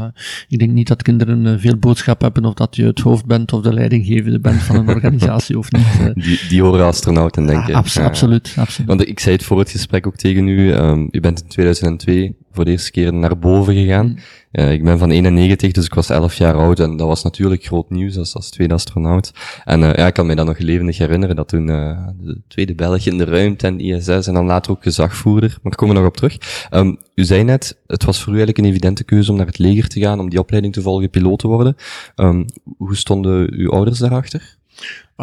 ik 0.47 0.59
denk 0.59 0.71
niet 0.71 0.87
dat 0.87 1.01
kinderen 1.01 1.59
veel 1.59 1.77
boodschap 1.77 2.21
hebben 2.21 2.45
of 2.45 2.53
dat 2.53 2.75
je 2.75 2.85
het 2.85 2.99
hoofd 2.99 3.25
bent 3.25 3.53
of 3.53 3.61
de 3.61 3.73
leidinggevende 3.73 4.39
bent 4.39 4.61
van 4.61 4.75
een 4.75 4.87
organisatie 4.95 5.57
of 5.57 5.71
niet. 5.71 6.13
Die, 6.13 6.39
die 6.49 6.61
horen 6.61 6.85
astronauten, 6.85 7.45
denk 7.45 7.67
ik. 7.67 7.75
Abs 7.75 7.97
absoluut, 7.97 8.55
absoluut. 8.57 8.87
Want 8.89 9.07
ik 9.07 9.19
zei 9.19 9.35
het 9.35 9.45
voor 9.45 9.59
het 9.59 9.69
gesprek 9.69 10.07
ook 10.07 10.15
tegen 10.15 10.47
u, 10.47 10.73
um, 10.73 11.07
u 11.11 11.19
bent 11.19 11.41
in 11.41 11.47
2002 11.47 12.35
voor 12.51 12.65
de 12.65 12.71
eerste 12.71 12.91
keer 12.91 13.13
naar 13.13 13.39
boven 13.39 13.73
gegaan. 13.73 14.19
Uh, 14.51 14.71
ik 14.71 14.83
ben 14.83 14.97
van 14.97 15.11
91, 15.11 15.71
dus 15.71 15.85
ik 15.85 15.93
was 15.93 16.09
11 16.09 16.35
jaar 16.35 16.55
oud 16.55 16.79
en 16.79 16.97
dat 16.97 17.07
was 17.07 17.23
natuurlijk 17.23 17.65
groot 17.65 17.89
nieuws 17.89 18.17
als, 18.17 18.35
als 18.35 18.49
tweede 18.49 18.73
astronaut. 18.73 19.31
En 19.65 19.81
uh, 19.81 19.93
ja, 19.93 20.07
ik 20.07 20.13
kan 20.13 20.25
me 20.25 20.35
dat 20.35 20.45
nog 20.45 20.57
levendig 20.57 20.97
herinneren, 20.97 21.35
dat 21.35 21.47
toen 21.47 21.67
uh, 21.67 22.07
de 22.19 22.41
tweede 22.47 22.75
Belg 22.75 23.05
in 23.05 23.17
de 23.17 23.23
ruimte 23.23 23.67
en 23.67 23.79
ISS 23.79 24.27
en 24.27 24.33
dan 24.33 24.45
later 24.45 24.71
ook 24.71 24.83
gezagvoerder, 24.83 25.49
maar 25.49 25.59
daar 25.61 25.75
komen 25.75 25.95
we 25.95 26.01
nog 26.01 26.09
op 26.09 26.17
terug. 26.17 26.67
Um, 26.71 26.97
u 27.15 27.23
zei 27.23 27.43
net, 27.43 27.77
het 27.87 28.03
was 28.03 28.17
voor 28.17 28.33
u 28.33 28.35
eigenlijk 28.35 28.57
een 28.57 28.71
evidente 28.71 29.03
keuze 29.03 29.31
om 29.31 29.37
naar 29.37 29.45
het 29.45 29.57
leger 29.57 29.87
te 29.87 29.99
gaan, 29.99 30.19
om 30.19 30.29
die 30.29 30.39
opleiding 30.39 30.73
te 30.73 30.81
volgen, 30.81 31.09
piloot 31.09 31.39
te 31.39 31.47
worden. 31.47 31.75
Um, 32.15 32.45
hoe 32.77 32.95
stonden 32.95 33.53
uw 33.53 33.71
ouders 33.71 33.99
daarachter? 33.99 34.57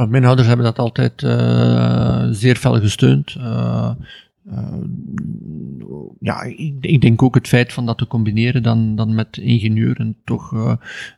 mijn 0.09 0.25
ouders 0.25 0.49
hebben 0.49 0.67
dat 0.67 0.79
altijd 0.79 1.21
zeer 2.37 2.57
fel 2.57 2.81
gesteund. 2.81 3.37
Uh, 4.51 4.75
ja, 6.21 6.43
ik, 6.81 7.01
denk 7.01 7.23
ook 7.23 7.35
het 7.35 7.49
feit 7.49 7.73
van 7.73 7.87
dat 7.87 7.99
te 7.99 8.07
combineren 8.07 8.63
dan, 8.63 8.97
dan 8.97 9.15
met 9.15 9.37
ingenieur 9.37 10.01
en 10.01 10.17
toch, 10.25 10.53
uh, 10.53 10.61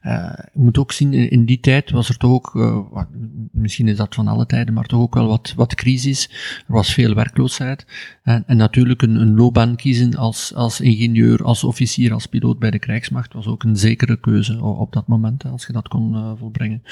uh, 0.02 0.32
je 0.52 0.60
moet 0.60 0.78
ook 0.78 0.92
zien, 0.92 1.12
in, 1.12 1.44
die 1.44 1.60
tijd 1.60 1.90
was 1.90 2.08
er 2.08 2.16
toch 2.16 2.30
ook, 2.30 3.06
misschien 3.52 3.88
is 3.88 3.96
dat 3.96 4.14
van 4.14 4.28
alle 4.28 4.46
tijden, 4.46 4.74
maar 4.74 4.84
toch 4.84 5.00
ook 5.00 5.14
wel 5.14 5.26
wat, 5.26 5.52
wat 5.56 5.74
crisis. 5.74 6.30
Er 6.66 6.72
was 6.72 6.94
veel 6.94 7.14
werkloosheid. 7.14 7.86
En, 8.22 8.44
en 8.46 8.56
natuurlijk 8.56 9.02
een, 9.02 9.14
een 9.14 9.34
loopbaan 9.34 9.76
kiezen 9.76 10.14
als, 10.14 10.54
als 10.54 10.80
ingenieur, 10.80 11.44
als 11.44 11.64
officier, 11.64 12.12
als 12.12 12.26
piloot 12.26 12.58
bij 12.58 12.70
de 12.70 12.78
krijgsmacht 12.78 13.32
was 13.32 13.46
ook 13.46 13.62
een 13.62 13.76
zekere 13.76 14.20
keuze 14.20 14.62
op 14.62 14.92
dat 14.92 15.06
moment, 15.06 15.44
als 15.44 15.66
je 15.66 15.72
dat 15.72 15.88
kon 15.88 16.36
volbrengen. 16.38 16.82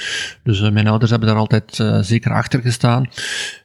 Dus 0.43 0.71
mijn 0.71 0.87
ouders 0.87 1.11
hebben 1.11 1.29
daar 1.29 1.39
altijd 1.39 1.75
zeker 2.07 2.33
achter 2.33 2.61
gestaan. 2.61 3.09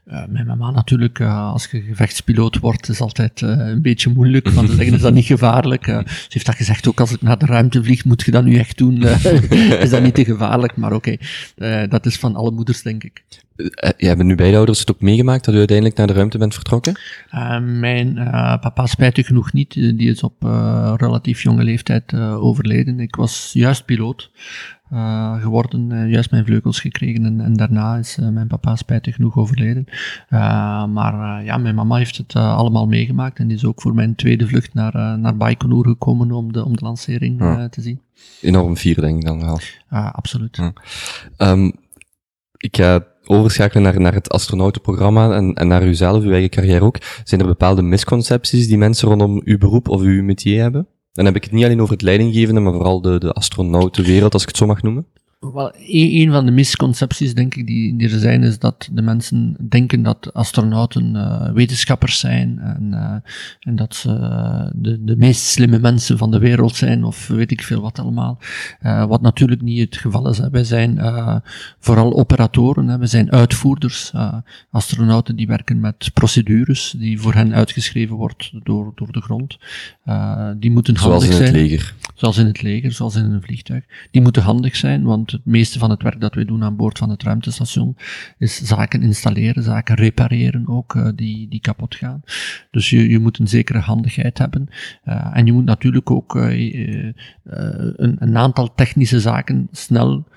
Uh, 0.07 0.23
mijn 0.29 0.47
mama 0.47 0.71
natuurlijk, 0.71 1.19
uh, 1.19 1.51
als 1.51 1.67
je 1.71 1.81
gevechtspiloot 1.81 2.59
wordt, 2.59 2.89
is 2.89 3.01
altijd 3.01 3.41
uh, 3.41 3.49
een 3.49 3.81
beetje 3.81 4.09
moeilijk, 4.09 4.49
want 4.49 4.69
ze 4.69 4.75
zeggen, 4.75 4.93
is 4.93 5.01
dat 5.01 5.13
niet 5.13 5.25
gevaarlijk? 5.25 5.85
ze 5.85 6.27
heeft 6.29 6.45
dat 6.45 6.55
gezegd, 6.55 6.87
ook 6.87 6.99
als 6.99 7.11
ik 7.11 7.21
naar 7.21 7.37
de 7.37 7.45
ruimte 7.45 7.83
vlieg, 7.83 8.05
moet 8.05 8.21
je 8.21 8.31
dat 8.31 8.43
nu 8.43 8.55
echt 8.55 8.77
doen? 8.77 9.03
is 9.85 9.89
dat 9.89 10.01
niet 10.01 10.15
te 10.15 10.25
gevaarlijk? 10.25 10.75
Maar 10.75 10.93
oké, 10.93 11.17
okay. 11.55 11.87
dat 11.87 12.05
is 12.05 12.17
van 12.17 12.35
alle 12.35 12.51
moeders, 12.51 12.81
denk 12.81 13.03
ik. 13.03 13.23
Je 13.97 14.07
hebben 14.07 14.25
nu 14.25 14.35
beide 14.35 14.57
ouders 14.57 14.79
het 14.79 14.91
ook 14.91 15.01
meegemaakt, 15.01 15.45
dat 15.45 15.53
u 15.53 15.57
uiteindelijk 15.57 15.97
naar 15.97 16.07
de 16.07 16.13
ruimte 16.13 16.37
bent 16.37 16.53
vertrokken? 16.53 16.99
mijn 17.79 18.13
papa 18.61 18.85
spijtig 18.85 19.25
genoeg 19.25 19.53
niet, 19.53 19.73
die 19.73 20.09
is 20.09 20.23
op 20.23 20.43
relatief 20.97 21.43
jonge 21.43 21.63
leeftijd 21.63 22.13
overleden. 22.15 22.99
Ik 22.99 23.15
was 23.15 23.49
juist 23.53 23.85
piloot. 23.85 24.31
Uh, 24.93 25.41
geworden, 25.41 25.89
uh, 25.91 26.11
juist 26.11 26.31
mijn 26.31 26.45
vleugels 26.45 26.79
gekregen 26.79 27.25
en, 27.25 27.41
en 27.41 27.53
daarna 27.53 27.97
is 27.97 28.17
uh, 28.17 28.29
mijn 28.29 28.47
papa 28.47 28.75
spijtig 28.75 29.15
genoeg 29.15 29.37
overleden. 29.37 29.85
maar 30.93 31.43
ja, 31.43 31.57
mijn 31.57 31.75
mama 31.75 31.97
heeft 31.97 32.17
het 32.17 32.35
allemaal 32.35 32.87
meegemaakt 32.87 33.39
en 33.39 33.51
is 33.51 33.65
ook 33.65 33.81
voor 33.81 33.93
mijn 33.93 34.15
tweede 34.15 34.47
vlucht 34.47 34.73
naar, 34.73 35.19
naar 35.19 35.37
Baikonur 35.37 35.83
gekomen 35.83 36.31
om 36.31 36.53
de, 36.53 36.65
om 36.65 36.75
de 36.75 36.83
lancering 36.83 37.39
te 37.69 37.81
zien. 37.81 38.01
Enorm 38.41 38.77
vier, 38.77 39.01
denk 39.01 39.17
ik 39.17 39.25
dan 39.25 39.41
wel. 39.41 39.59
absoluut. 39.89 40.55
Ja. 40.57 40.73
Um, 41.51 41.73
ik 42.57 42.77
ga 42.77 43.05
overschakelen 43.25 43.83
naar, 43.83 43.99
naar 43.99 44.13
het 44.13 44.29
astronautenprogramma 44.29 45.35
en, 45.35 45.53
en 45.53 45.67
naar 45.67 45.83
uzelf, 45.83 46.23
uw 46.23 46.31
eigen 46.31 46.49
carrière 46.49 46.85
ook. 46.85 46.97
Zijn 47.23 47.41
er 47.41 47.47
bepaalde 47.47 47.81
misconcepties 47.81 48.67
die 48.67 48.77
mensen 48.77 49.07
rondom 49.07 49.41
uw 49.43 49.57
beroep 49.57 49.87
of 49.87 50.01
uw 50.01 50.23
métier 50.23 50.61
hebben? 50.61 50.87
Dan 51.11 51.25
heb 51.25 51.35
ik 51.35 51.43
het 51.43 51.51
niet 51.51 51.63
alleen 51.63 51.81
over 51.81 51.93
het 51.93 52.01
leidinggevende, 52.01 52.61
maar 52.61 52.73
vooral 52.73 53.01
de, 53.01 53.19
de 53.19 53.33
astronautenwereld, 53.33 54.33
als 54.33 54.41
ik 54.41 54.47
het 54.47 54.57
zo 54.57 54.65
mag 54.65 54.81
noemen. 54.81 55.07
Wel, 55.41 55.71
een, 55.87 56.31
van 56.31 56.45
de 56.45 56.51
misconcepties, 56.51 57.33
denk 57.33 57.55
ik, 57.55 57.67
die, 57.67 57.95
die 57.95 58.09
er 58.09 58.19
zijn, 58.19 58.43
is 58.43 58.59
dat 58.59 58.89
de 58.91 59.01
mensen 59.01 59.55
denken 59.69 60.03
dat 60.03 60.33
astronauten 60.33 61.15
uh, 61.15 61.51
wetenschappers 61.51 62.19
zijn 62.19 62.59
en, 62.59 62.89
uh, 62.91 63.15
en 63.59 63.75
dat 63.75 63.95
ze 63.95 64.09
uh, 64.09 64.65
de, 64.73 65.03
de 65.03 65.15
meest 65.15 65.45
slimme 65.45 65.79
mensen 65.79 66.17
van 66.17 66.31
de 66.31 66.39
wereld 66.39 66.75
zijn, 66.75 67.03
of 67.03 67.27
weet 67.27 67.51
ik 67.51 67.63
veel 67.63 67.81
wat 67.81 67.99
allemaal. 67.99 68.39
wat 69.07 69.21
natuurlijk 69.21 69.61
niet 69.61 69.79
het 69.79 69.97
geval 69.97 70.29
is. 70.29 70.37
Hè. 70.37 70.49
Wij 70.49 70.63
zijn 70.63 70.99
vooral 71.79 72.13
operatoren, 72.13 72.87
hè. 72.87 72.97
we 72.97 73.07
zijn 73.07 73.31
uitvoerders. 73.31 74.11
astronauten 74.71 75.35
die 75.35 75.47
werken 75.47 75.79
met 75.79 76.11
procedures 76.13 76.95
die 76.97 77.21
voor 77.21 77.33
hen 77.33 77.53
uitgeschreven 77.53 78.15
wordt 78.15 78.51
door, 78.63 78.91
door 78.95 79.11
de 79.11 79.21
grond. 79.21 79.57
die 80.57 80.71
moeten 80.71 80.95
handig 80.95 81.23
zijn. 81.23 81.33
Zoals 81.33 81.49
in 81.49 81.55
het 81.55 81.69
leger. 81.69 81.95
Zoals 82.21 82.37
in 82.37 82.45
het 82.45 82.61
leger, 82.61 82.91
zoals 82.91 83.15
in 83.15 83.23
een 83.23 83.41
vliegtuig. 83.41 83.83
Die 84.11 84.21
moeten 84.21 84.41
handig 84.41 84.75
zijn, 84.75 85.03
want 85.03 85.31
het 85.31 85.45
meeste 85.45 85.79
van 85.79 85.89
het 85.89 86.03
werk 86.03 86.21
dat 86.21 86.35
wij 86.35 86.45
doen 86.45 86.63
aan 86.63 86.75
boord 86.75 86.97
van 86.97 87.09
het 87.09 87.23
ruimtestation 87.23 87.97
is 88.37 88.55
zaken 88.55 89.01
installeren, 89.01 89.63
zaken 89.63 89.95
repareren 89.95 90.67
ook, 90.67 90.93
uh, 90.95 91.09
die, 91.15 91.47
die 91.47 91.59
kapot 91.59 91.95
gaan. 91.95 92.21
Dus 92.71 92.89
je, 92.89 93.09
je 93.09 93.19
moet 93.19 93.39
een 93.39 93.47
zekere 93.47 93.79
handigheid 93.79 94.37
hebben. 94.37 94.67
Uh, 95.05 95.31
en 95.33 95.45
je 95.45 95.53
moet 95.53 95.65
natuurlijk 95.65 96.11
ook 96.11 96.35
uh, 96.35 97.13
een, 97.43 98.15
een 98.19 98.37
aantal 98.37 98.73
technische 98.75 99.19
zaken 99.19 99.67
snel 99.71 100.27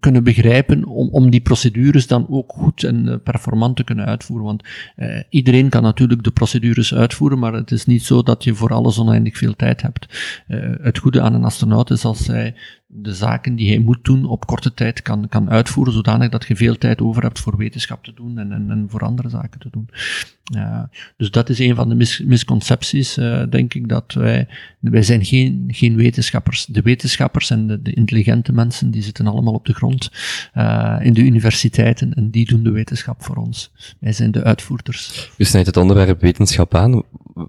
kunnen 0.00 0.24
begrijpen 0.24 0.84
om, 0.84 1.08
om 1.08 1.30
die 1.30 1.40
procedures 1.40 2.06
dan 2.06 2.26
ook 2.30 2.52
goed 2.52 2.82
en 2.82 3.20
performant 3.22 3.76
te 3.76 3.84
kunnen 3.84 4.06
uitvoeren. 4.06 4.46
Want 4.46 4.64
uh, 4.96 5.22
iedereen 5.28 5.68
kan 5.68 5.82
natuurlijk 5.82 6.22
de 6.22 6.30
procedures 6.30 6.94
uitvoeren, 6.94 7.38
maar 7.38 7.52
het 7.52 7.70
is 7.70 7.86
niet 7.86 8.02
zo 8.02 8.22
dat 8.22 8.44
je 8.44 8.54
voor 8.54 8.72
alles 8.72 8.98
oneindig 8.98 9.36
veel 9.36 9.56
tijd 9.56 9.82
hebt. 9.82 10.06
Uh, 10.48 10.74
het 10.80 10.98
goede 10.98 11.20
aan 11.20 11.34
een 11.34 11.44
astronaut 11.44 11.90
is 11.90 12.04
als 12.04 12.26
hij 12.26 12.54
de 12.86 13.14
zaken 13.14 13.56
die 13.56 13.68
hij 13.68 13.78
moet 13.78 14.04
doen 14.04 14.24
op 14.24 14.46
korte 14.46 14.74
tijd 14.74 15.02
kan, 15.02 15.28
kan 15.28 15.50
uitvoeren, 15.50 15.92
zodanig 15.92 16.28
dat 16.28 16.46
je 16.46 16.56
veel 16.56 16.78
tijd 16.78 17.00
over 17.00 17.22
hebt 17.22 17.40
voor 17.40 17.56
wetenschap 17.56 18.04
te 18.04 18.14
doen 18.14 18.38
en, 18.38 18.52
en, 18.52 18.70
en 18.70 18.86
voor 18.88 19.00
andere 19.00 19.28
zaken 19.28 19.60
te 19.60 19.68
doen. 19.70 19.88
Dus 21.16 21.30
dat 21.30 21.48
is 21.48 21.58
een 21.58 21.74
van 21.74 21.88
de 21.88 21.94
mis, 21.94 22.22
misconcepties, 22.24 23.18
uh, 23.18 23.42
denk 23.50 23.74
ik, 23.74 23.88
dat 23.88 24.12
wij, 24.12 24.48
wij 24.80 25.02
zijn 25.02 25.24
geen, 25.24 25.64
geen 25.68 25.96
wetenschappers. 25.96 26.66
De 26.66 26.82
wetenschappers 26.82 27.50
en 27.50 27.66
de, 27.66 27.82
de 27.82 27.92
intelligente 27.92 28.52
mensen, 28.52 28.90
die 28.90 29.02
zitten 29.02 29.26
allemaal 29.26 29.54
op 29.54 29.66
de 29.66 29.74
grond 29.74 30.10
uh, 30.54 30.96
in 31.02 31.12
de 31.12 31.20
universiteiten 31.20 32.14
en 32.14 32.30
die 32.30 32.46
doen 32.46 32.62
de 32.62 32.70
wetenschap 32.70 33.24
voor 33.24 33.36
ons. 33.36 33.72
Wij 34.00 34.12
zijn 34.12 34.30
de 34.30 34.44
uitvoerders. 34.44 35.30
U 35.36 35.44
snijdt 35.44 35.66
het 35.66 35.76
onderwerp 35.76 36.20
wetenschap 36.20 36.74
aan. 36.74 37.02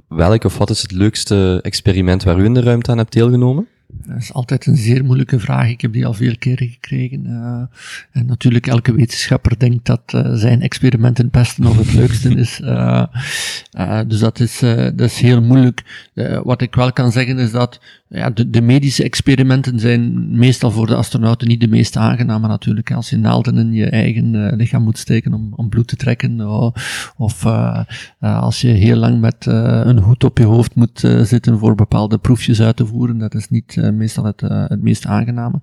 Welk 0.07 0.43
of 0.43 0.57
wat 0.57 0.69
is 0.69 0.81
het 0.81 0.91
leukste 0.91 1.59
experiment 1.61 2.23
waar 2.23 2.39
u 2.39 2.45
in 2.45 2.53
de 2.53 2.61
ruimte 2.61 2.91
aan 2.91 2.97
hebt 2.97 3.13
deelgenomen? 3.13 3.67
Dat 3.87 4.17
is 4.17 4.33
altijd 4.33 4.65
een 4.65 4.77
zeer 4.77 5.05
moeilijke 5.05 5.39
vraag. 5.39 5.69
Ik 5.69 5.81
heb 5.81 5.93
die 5.93 6.05
al 6.05 6.13
veel 6.13 6.37
keren 6.39 6.67
gekregen. 6.67 7.25
Uh, 7.25 7.61
en 8.11 8.25
natuurlijk, 8.25 8.67
elke 8.67 8.93
wetenschapper 8.93 9.59
denkt 9.59 9.85
dat 9.85 10.13
uh, 10.15 10.33
zijn 10.33 10.61
experiment 10.61 11.17
het 11.17 11.31
beste 11.31 11.67
of 11.67 11.77
het 11.77 11.93
leukste 11.93 12.29
is. 12.29 12.59
Uh, 12.59 13.05
dus 14.07 14.19
dat 14.19 14.39
is, 14.39 14.59
dat 14.59 15.01
is 15.01 15.19
heel 15.19 15.41
moeilijk. 15.41 16.09
wat 16.43 16.61
ik 16.61 16.75
wel 16.75 16.93
kan 16.93 17.11
zeggen 17.11 17.39
is 17.39 17.51
dat 17.51 17.79
ja, 18.09 18.29
de, 18.29 18.61
medische 18.61 19.03
experimenten 19.03 19.79
zijn 19.79 20.31
meestal 20.37 20.71
voor 20.71 20.87
de 20.87 20.95
astronauten 20.95 21.47
niet 21.47 21.61
de 21.61 21.67
meest 21.67 21.97
aangename 21.97 22.47
natuurlijk. 22.47 22.91
Als 22.91 23.09
je 23.09 23.17
naalden 23.17 23.57
in 23.57 23.73
je 23.73 23.89
eigen 23.89 24.55
lichaam 24.55 24.83
moet 24.83 24.97
steken 24.97 25.33
om, 25.33 25.53
om 25.55 25.69
bloed 25.69 25.87
te 25.87 25.95
trekken. 25.95 26.41
of 27.17 27.45
als 28.19 28.61
je 28.61 28.67
heel 28.67 28.95
lang 28.95 29.21
met 29.21 29.45
een 29.45 29.99
hoed 29.99 30.23
op 30.23 30.37
je 30.37 30.45
hoofd 30.45 30.75
moet 30.75 30.99
zitten 31.21 31.59
voor 31.59 31.75
bepaalde 31.75 32.17
proefjes 32.17 32.61
uit 32.61 32.75
te 32.75 32.85
voeren. 32.85 33.17
Dat 33.17 33.33
is 33.33 33.49
niet 33.49 33.75
meestal 33.93 34.23
het, 34.23 34.41
het 34.41 34.81
meest 34.81 35.05
aangename. 35.05 35.61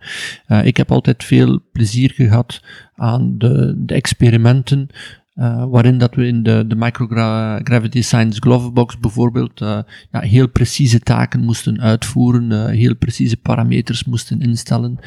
Ik 0.62 0.76
heb 0.76 0.90
altijd 0.92 1.24
veel 1.24 1.60
plezier 1.72 2.10
gehad 2.10 2.62
aan 2.94 3.38
de, 3.38 3.74
de 3.76 3.94
experimenten 3.94 4.88
uh, 5.34 5.64
waarin 5.64 5.98
dat 5.98 6.14
we 6.14 6.26
in 6.26 6.42
de, 6.42 6.64
de 6.66 6.74
Microgravity 6.74 8.02
Science 8.02 8.40
Glovebox 8.40 8.98
bijvoorbeeld 8.98 9.60
uh, 9.60 9.78
ja, 10.10 10.20
heel 10.20 10.48
precieze 10.48 11.00
taken 11.00 11.40
moesten 11.40 11.80
uitvoeren, 11.80 12.50
uh, 12.50 12.64
heel 12.64 12.96
precieze 12.96 13.36
parameters 13.36 14.04
moesten 14.04 14.40
instellen. 14.40 14.98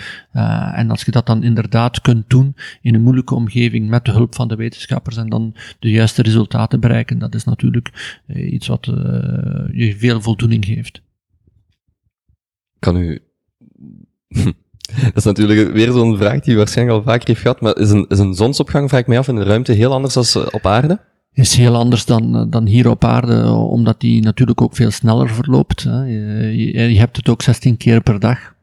en 0.73 0.89
als 0.89 1.03
je 1.03 1.11
dat 1.11 1.25
dan 1.25 1.43
inderdaad 1.43 2.01
kunt 2.01 2.29
doen 2.29 2.55
in 2.81 2.95
een 2.95 3.03
moeilijke 3.03 3.35
omgeving 3.35 3.89
met 3.89 4.05
de 4.05 4.11
hulp 4.11 4.35
van 4.35 4.47
de 4.47 4.55
wetenschappers 4.55 5.17
en 5.17 5.29
dan 5.29 5.55
de 5.79 5.89
juiste 5.89 6.21
resultaten 6.21 6.79
bereiken, 6.79 7.19
dat 7.19 7.35
is 7.35 7.43
natuurlijk 7.43 8.19
iets 8.27 8.67
wat 8.67 8.85
je 9.71 9.95
veel 9.97 10.21
voldoening 10.21 10.65
geeft 10.65 11.05
kan 12.79 12.97
u... 12.97 13.21
dat 15.03 15.15
is 15.15 15.23
natuurlijk 15.23 15.71
weer 15.71 15.91
zo'n 15.91 16.17
vraag 16.17 16.39
die 16.39 16.57
waarschijnlijk 16.57 16.97
al 16.97 17.03
vaker 17.03 17.27
heeft 17.27 17.41
gehad, 17.41 17.61
maar 17.61 17.77
is 17.77 17.89
een, 17.89 18.05
is 18.09 18.19
een 18.19 18.33
zonsopgang, 18.33 18.89
vraag 18.89 19.01
ik 19.01 19.07
mij 19.07 19.17
af, 19.17 19.27
in 19.27 19.35
de 19.35 19.43
ruimte 19.43 19.71
heel 19.71 19.93
anders 19.93 20.13
dan 20.13 20.43
eh, 20.43 20.47
op 20.51 20.65
aarde? 20.65 20.99
is 21.37 21.55
heel 21.55 21.75
anders 21.75 22.05
dan, 22.05 22.35
eh, 22.35 22.43
dan 22.49 22.65
hier 22.65 22.89
op 22.89 23.03
aarde, 23.03 23.51
omdat 23.51 23.99
die 23.99 24.21
natuurlijk 24.21 24.61
ook 24.61 24.75
veel 24.75 24.91
sneller 24.91 25.29
verloopt. 25.29 25.83
Hè. 25.83 26.03
Je, 26.03 26.91
je, 26.93 26.99
hebt 26.99 27.17
het 27.17 27.29
ook 27.29 27.41
16 27.41 27.77
keer 27.77 28.01
per 28.01 28.19
dag. 28.19 28.55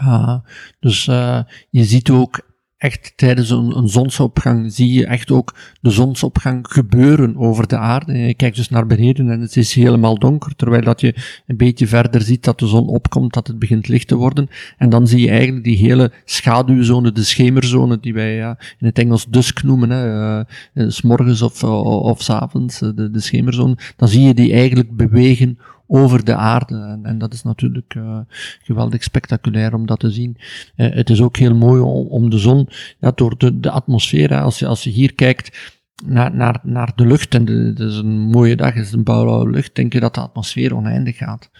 Uh, 0.00 0.36
dus 0.80 1.06
uh, 1.06 1.40
je 1.70 1.84
ziet 1.84 2.10
ook 2.10 2.40
echt 2.86 3.12
tijdens 3.16 3.50
een, 3.50 3.76
een, 3.76 3.88
zonsopgang 3.88 4.72
zie 4.72 4.92
je 4.92 5.06
echt 5.06 5.30
ook 5.30 5.54
de 5.80 5.90
zonsopgang 5.90 6.66
gebeuren 6.68 7.36
over 7.36 7.66
de 7.66 7.76
aarde. 7.76 8.18
Je 8.18 8.34
kijkt 8.34 8.56
dus 8.56 8.68
naar 8.68 8.86
beneden 8.86 9.30
en 9.30 9.40
het 9.40 9.56
is 9.56 9.74
helemaal 9.74 10.18
donker, 10.18 10.56
terwijl 10.56 10.82
dat 10.82 11.00
je 11.00 11.14
een 11.46 11.56
beetje 11.56 11.86
verder 11.86 12.22
ziet 12.22 12.44
dat 12.44 12.58
de 12.58 12.66
zon 12.66 12.88
opkomt, 12.88 13.34
dat 13.34 13.46
het 13.46 13.58
begint 13.58 13.88
licht 13.88 14.08
te 14.08 14.16
worden. 14.16 14.48
En 14.76 14.88
dan 14.88 15.06
zie 15.06 15.20
je 15.20 15.30
eigenlijk 15.30 15.64
die 15.64 15.76
hele 15.76 16.12
schaduwzone, 16.24 17.12
de 17.12 17.24
schemerzone, 17.24 18.00
die 18.00 18.14
wij 18.14 18.34
ja, 18.34 18.58
in 18.78 18.86
het 18.86 18.98
Engels 18.98 19.26
dusk 19.28 19.62
noemen, 19.62 19.90
hè, 19.90 20.38
uh, 20.38 20.88
s 20.88 21.02
morgens 21.02 21.42
of, 21.42 21.64
of, 21.64 22.02
of 22.02 22.22
s 22.22 22.30
avonds, 22.30 22.78
de, 22.78 23.10
de 23.10 23.20
schemerzone. 23.20 23.76
Dan 23.96 24.08
zie 24.08 24.22
je 24.22 24.34
die 24.34 24.52
eigenlijk 24.52 24.96
bewegen 24.96 25.58
over 25.86 26.24
de 26.24 26.34
aarde. 26.34 26.74
En, 26.74 27.00
en 27.02 27.18
dat 27.18 27.32
is 27.32 27.42
natuurlijk 27.42 27.94
uh, 27.94 28.18
geweldig 28.62 29.02
spectaculair 29.02 29.74
om 29.74 29.86
dat 29.86 30.00
te 30.00 30.10
zien. 30.10 30.36
Uh, 30.76 30.94
het 30.94 31.10
is 31.10 31.20
ook 31.20 31.36
heel 31.36 31.54
mooi 31.54 31.80
om, 31.80 32.06
om 32.06 32.30
de 32.30 32.38
zon, 32.38 32.68
ja, 33.00 33.12
door 33.14 33.38
de, 33.38 33.60
de 33.60 33.70
atmosfeer, 33.70 34.40
als, 34.40 34.58
je, 34.58 34.66
als 34.66 34.84
je 34.84 34.90
hier 34.90 35.14
kijkt, 35.14 35.74
naar, 36.04 36.34
naar, 36.34 36.60
naar 36.62 36.92
de 36.94 37.06
lucht, 37.06 37.34
en 37.34 37.46
het 37.46 37.78
is 37.78 37.96
een 37.96 38.18
mooie 38.18 38.56
dag, 38.56 38.74
het 38.74 38.86
is 38.86 38.92
een 38.92 39.02
blauwe 39.02 39.50
lucht, 39.50 39.74
denk 39.74 39.92
je 39.92 40.00
dat 40.00 40.14
de 40.14 40.20
atmosfeer 40.20 40.76
oneindig 40.76 41.16
gaat. 41.16 41.50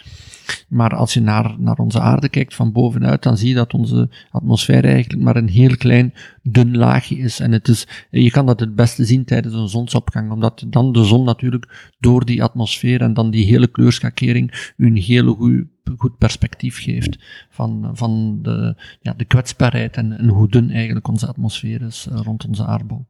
Maar 0.69 0.95
als 0.95 1.15
je 1.15 1.21
naar, 1.21 1.55
naar 1.59 1.79
onze 1.79 2.01
aarde 2.01 2.29
kijkt 2.29 2.55
van 2.55 2.73
bovenuit, 2.73 3.23
dan 3.23 3.37
zie 3.37 3.49
je 3.49 3.55
dat 3.55 3.75
onze 3.75 4.11
atmosfeer 4.31 4.85
eigenlijk 4.85 5.23
maar 5.23 5.37
een 5.37 5.49
heel 5.49 5.77
klein 5.77 6.15
dun 6.43 6.77
laagje 6.77 7.17
is. 7.17 7.41
En 7.41 7.53
het 7.53 7.69
is, 7.69 7.87
je 8.11 8.31
kan 8.31 8.47
dat 8.47 8.61
het 8.61 8.75
beste 8.75 9.05
zien 9.05 9.25
tijdens 9.25 9.55
een 9.55 9.69
zonsopgang, 9.69 10.31
omdat 10.31 10.65
dan 10.69 10.93
de 10.93 11.05
zon 11.05 11.25
natuurlijk 11.25 11.95
door 11.99 12.25
die 12.25 12.43
atmosfeer 12.43 13.01
en 13.01 13.15
dan 13.15 13.31
die 13.31 13.45
hele 13.45 13.67
kleurschakering 13.67 14.73
een 14.77 14.97
hele 14.97 15.31
goede 15.35 15.67
goed 15.97 16.19
perspectief 16.19 16.83
geeft 16.83 17.19
van, 17.51 17.91
van 17.93 18.39
de, 18.43 18.83
ja, 19.01 19.13
de 19.13 19.25
kwetsbaarheid 19.25 19.97
en, 19.97 20.19
en 20.19 20.29
hoe 20.29 20.49
dun 20.49 20.71
eigenlijk 20.71 21.09
onze 21.09 21.27
atmosfeer 21.27 21.83
is 21.83 22.07
uh, 22.13 22.21
rond 22.21 22.47
onze 22.47 22.65
aardbol. 22.65 23.07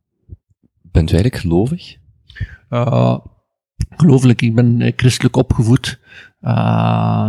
Bent 0.82 1.10
u 1.10 1.14
eigenlijk 1.14 1.42
gelovig? 1.42 1.96
Uh, 2.70 3.18
gelooflijk, 3.96 4.42
ik 4.42 4.54
ben 4.54 4.80
eh, 4.80 4.92
christelijk 4.96 5.36
opgevoed. 5.36 6.00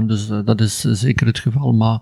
Dus 0.08 0.28
dat 0.28 0.62
is 0.62 0.80
zeker 0.80 1.28
het 1.28 1.40
geval, 1.40 1.72
maar 1.74 2.00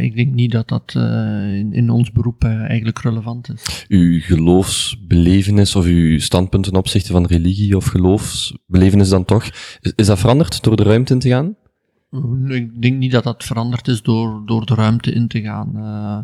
ik 0.00 0.16
denk 0.16 0.34
niet 0.34 0.52
dat 0.52 0.68
dat 0.68 0.92
in, 0.94 1.72
in, 1.72 1.90
ons 1.90 2.12
beroep 2.12 2.44
eigenlijk 2.44 2.98
relevant 2.98 3.52
is. 3.52 3.86
Uw 3.88 4.20
geloofsbelevenis 4.20 5.76
of 5.76 5.84
uw 5.84 6.18
standpunt 6.18 6.64
ten 6.64 6.76
opzichte 6.76 7.12
van 7.12 7.26
religie 7.26 7.76
of 7.76 7.86
geloofsbelevenis 7.86 9.08
dan 9.08 9.24
toch, 9.24 9.44
is, 9.80 9.92
is 9.96 10.06
dat 10.06 10.18
veranderd 10.18 10.62
door 10.62 10.76
de 10.76 10.82
ruimte 10.82 11.12
in 11.12 11.18
te 11.18 11.28
gaan? 11.28 11.56
Ik 12.48 12.82
denk 12.82 12.98
niet 12.98 13.12
dat 13.12 13.24
dat 13.24 13.44
veranderd 13.44 13.88
is 13.88 14.02
door, 14.02 14.42
door 14.46 14.66
de 14.66 14.74
ruimte 14.74 15.12
in 15.12 15.28
te 15.28 15.40
gaan. 15.40 15.72
Uh, 15.76 16.18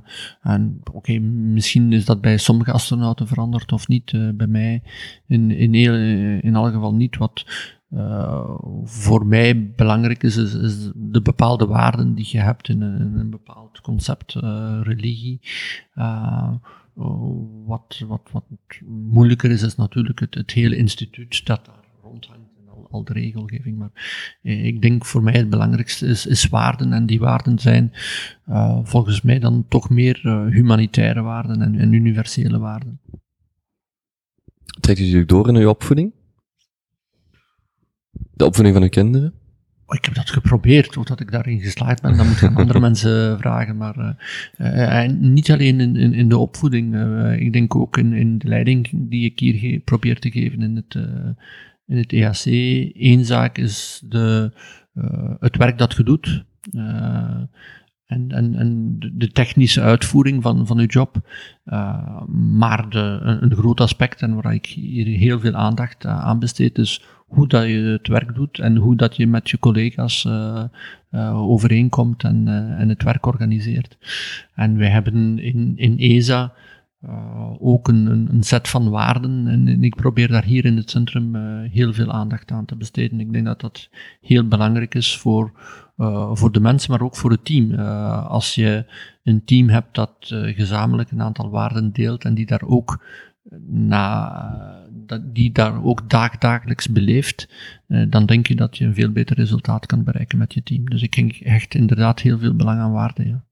en 0.53 0.81
oké, 0.81 0.97
okay, 0.97 1.19
misschien 1.19 1.93
is 1.93 2.05
dat 2.05 2.21
bij 2.21 2.37
sommige 2.37 2.73
astronauten 2.73 3.27
veranderd 3.27 3.73
of 3.73 3.89
niet. 3.89 4.13
Uh, 4.13 4.31
bij 4.35 4.47
mij 4.47 4.83
in, 5.27 5.51
in, 5.51 5.75
heel, 5.75 5.95
in 6.41 6.55
elk 6.55 6.73
geval 6.73 6.95
niet. 6.95 7.17
Wat 7.17 7.45
uh, 7.91 8.51
voor 8.85 9.27
mij 9.27 9.71
belangrijk 9.71 10.23
is, 10.23 10.37
is, 10.37 10.55
is, 10.55 10.91
de 10.95 11.23
bepaalde 11.23 11.67
waarden 11.67 12.15
die 12.15 12.29
je 12.29 12.39
hebt 12.39 12.69
in 12.69 12.81
een, 12.81 13.01
in 13.01 13.19
een 13.19 13.31
bepaald 13.31 13.81
concept, 13.81 14.35
religie. 14.83 15.41
wat, 17.67 18.03
wat, 18.07 18.29
wat 18.33 18.45
moeilijker 18.87 19.51
is, 19.51 19.63
is 19.63 19.77
natuurlijk 19.77 20.21
het, 20.21 20.35
het 20.35 20.51
hele 20.51 20.77
instituut 20.77 21.47
dat 21.47 21.67
daar 21.67 21.85
rondhangt 22.03 22.51
al 22.91 23.05
de 23.05 23.13
regelgeving. 23.13 23.79
Maar 23.79 23.91
eh, 24.43 24.65
ik 24.65 24.83
denk 24.83 25.05
voor 25.05 25.23
mij 25.23 25.33
het 25.33 25.51
belangrijkste 25.51 26.07
is, 26.07 26.27
is 26.27 26.49
waarden. 26.49 26.93
En 26.93 27.07
die 27.07 27.21
waarden 27.21 27.59
zijn 27.59 27.93
volgens 28.83 29.23
mij 29.23 29.39
dan 29.39 29.65
toch 29.69 29.91
meer 29.91 30.47
humanitaire 30.51 31.23
waarden 31.23 31.63
en, 31.63 31.79
en, 31.79 31.93
universele 31.93 32.59
waarden. 32.59 33.01
Trekt 34.81 34.99
u 34.99 35.03
natuurlijk 35.03 35.31
door 35.31 35.49
in 35.49 35.57
uw 35.57 35.69
opvoeding? 35.69 36.13
De 38.41 38.47
opvoeding 38.47 38.75
van 38.75 38.85
uw 38.85 38.91
kinderen? 38.91 39.33
Oh, 39.87 39.97
ik 39.97 40.05
heb 40.05 40.15
dat 40.15 40.31
geprobeerd, 40.31 40.97
of 40.97 41.05
dat 41.05 41.21
ik 41.21 41.31
daarin 41.31 41.61
geslaagd 41.61 42.03
ben, 42.03 42.17
dan 42.17 42.29
moet 42.29 42.43
aan 42.43 42.57
andere 42.57 42.81
mensen 42.89 43.39
vragen. 43.39 43.77
Maar 43.77 44.17
uh, 44.59 45.05
uh, 45.05 45.19
niet 45.19 45.51
alleen 45.51 45.81
in, 45.81 45.97
in, 45.97 46.13
in 46.13 46.29
de 46.29 46.39
opvoeding, 46.39 46.95
uh, 46.95 47.41
ik 47.41 47.53
denk 47.53 47.77
ook 47.77 47.97
in, 47.97 48.13
in 48.13 48.39
de 48.39 48.49
leiding 48.49 48.89
die 48.93 49.25
ik 49.25 49.39
hier 49.39 49.81
probeer 49.81 50.19
te 50.19 50.31
geven 50.31 50.63
in 50.63 50.77
het, 50.77 50.95
in 51.87 51.97
het 51.97 52.13
EHC. 52.13 52.45
Eén 52.95 53.25
zaak 53.25 53.59
is 53.59 54.03
de, 54.09 54.53
het 55.41 55.57
werk 55.57 55.79
dat 55.79 55.95
je 55.95 56.03
doet. 56.03 56.45
En, 58.07 58.29
en, 58.29 58.55
en 58.55 58.97
de 59.15 59.29
technische 59.33 59.81
uitvoering 59.81 60.43
van, 60.43 60.67
van 60.67 60.79
je 60.79 60.87
job. 60.87 61.17
Maar 62.57 62.89
de, 62.89 63.19
een, 63.23 63.43
een, 63.43 63.55
groot 63.55 63.81
aspect, 63.81 64.23
en 64.23 64.43
waar 64.43 64.55
ik 64.55 64.67
hier 64.67 65.07
heel 65.07 65.41
veel 65.41 65.55
aandacht 65.55 66.07
aan 66.07 66.39
besteed, 66.39 66.79
is 66.79 67.03
hoe 67.31 67.49
dat 67.49 67.67
je 67.67 67.79
het 67.79 68.09
werk 68.09 68.35
doet 68.35 68.59
en 68.59 68.77
hoe 68.77 68.97
dat 68.97 69.17
je 69.17 69.27
met 69.27 69.51
je 69.51 69.59
collega's 69.59 70.25
uh, 70.25 70.65
uh, 71.11 71.51
overeenkomt 71.51 72.25
en, 72.25 72.49
en 72.79 72.89
het 72.89 73.03
werk 73.03 73.27
organiseert. 73.27 73.97
En 74.55 74.77
wij 74.77 74.89
hebben 74.89 75.39
in, 75.39 75.73
in 75.77 75.99
ESA 75.99 76.53
ook 77.59 77.89
een, 77.89 78.07
een, 78.07 78.43
set 78.43 78.69
van 78.69 78.91
waarden. 78.91 79.47
En, 79.47 79.69
en, 79.69 79.85
ik 79.85 79.97
probeer 79.97 80.29
daar 80.29 80.45
hier 80.45 80.65
in 80.65 80.77
het 80.77 80.91
centrum 80.91 81.35
heel 81.71 81.93
veel 81.93 82.11
aandacht 82.13 82.51
aan 82.51 82.65
te 82.65 82.77
besteden. 82.77 83.21
Ik 83.21 83.33
denk 83.33 83.45
dat 83.45 83.61
dat 83.61 83.89
heel 84.21 84.49
belangrijk 84.49 84.95
is 84.95 85.17
voor, 85.17 85.53
voor 86.33 86.53
de 86.53 86.61
mensen, 86.61 86.91
maar 86.91 87.03
ook 87.03 87.17
voor 87.17 87.31
het 87.31 87.45
team. 87.45 87.75
als 88.29 88.55
je 88.55 88.85
een 89.23 89.45
team 89.45 89.69
hebt 89.69 89.95
dat 89.95 90.15
gezamenlijk 90.31 91.11
een 91.11 91.23
aantal 91.23 91.51
waarden 91.51 91.93
deelt 91.93 92.25
en 92.25 92.35
die 92.35 92.47
daar 92.47 92.63
ook 92.63 93.05
na, 93.67 94.89
dat, 95.07 95.35
die 95.35 95.53
daar 95.53 95.85
ook 95.85 96.11
dagdagelijks 96.11 96.89
beleeft, 96.89 97.49
dan 98.09 98.27
denk 98.27 98.47
je 98.47 98.55
dat 98.55 98.79
je 98.79 98.85
een 98.85 98.95
veel 98.95 99.13
beter 99.13 99.37
resultaat 99.37 99.87
kan 99.87 100.05
bereiken 100.05 100.39
met 100.39 100.55
je 100.55 100.63
team. 100.63 100.89
Dus 100.89 101.03
ik 101.03 101.15
denk 101.15 101.33
echt 101.33 101.75
inderdaad 101.75 102.21
heel 102.21 102.39
veel 102.39 102.57
belang 102.57 102.81
aan 102.81 102.93
waarden. 102.93 103.27
Ja. 103.27 103.45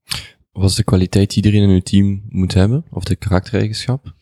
Wat 0.51 0.69
is 0.69 0.75
de 0.75 0.83
kwaliteit 0.83 1.33
die 1.33 1.43
iedereen 1.43 1.69
in 1.69 1.73
uw 1.73 1.81
team 1.81 2.23
moet 2.29 2.53
hebben? 2.53 2.85
Of 2.89 3.03
de 3.03 3.15
karaktereigenschap? 3.15 4.13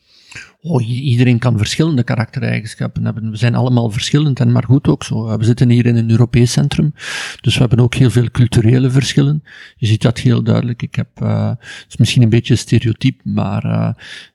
Oh, 0.62 0.88
iedereen 0.88 1.38
kan 1.38 1.58
verschillende 1.58 2.02
karaktereigenschappen 2.02 3.04
hebben. 3.04 3.30
We 3.30 3.36
zijn 3.36 3.54
allemaal 3.54 3.90
verschillend 3.90 4.40
en 4.40 4.52
maar 4.52 4.64
goed 4.64 4.88
ook 4.88 5.04
zo. 5.04 5.38
We 5.38 5.44
zitten 5.44 5.70
hier 5.70 5.86
in 5.86 5.96
een 5.96 6.10
Europees 6.10 6.52
centrum, 6.52 6.94
dus 7.40 7.54
we 7.54 7.60
hebben 7.60 7.80
ook 7.80 7.94
heel 7.94 8.10
veel 8.10 8.30
culturele 8.30 8.90
verschillen. 8.90 9.42
Je 9.76 9.86
ziet 9.86 10.02
dat 10.02 10.18
heel 10.18 10.42
duidelijk. 10.42 10.82
Ik 10.82 10.94
heb, 10.94 11.08
uh, 11.22 11.48
het 11.48 11.86
is 11.88 11.96
misschien 11.96 12.22
een 12.22 12.28
beetje 12.28 12.56
stereotyp, 12.56 13.20
maar 13.24 13.64
uh, 13.64 13.88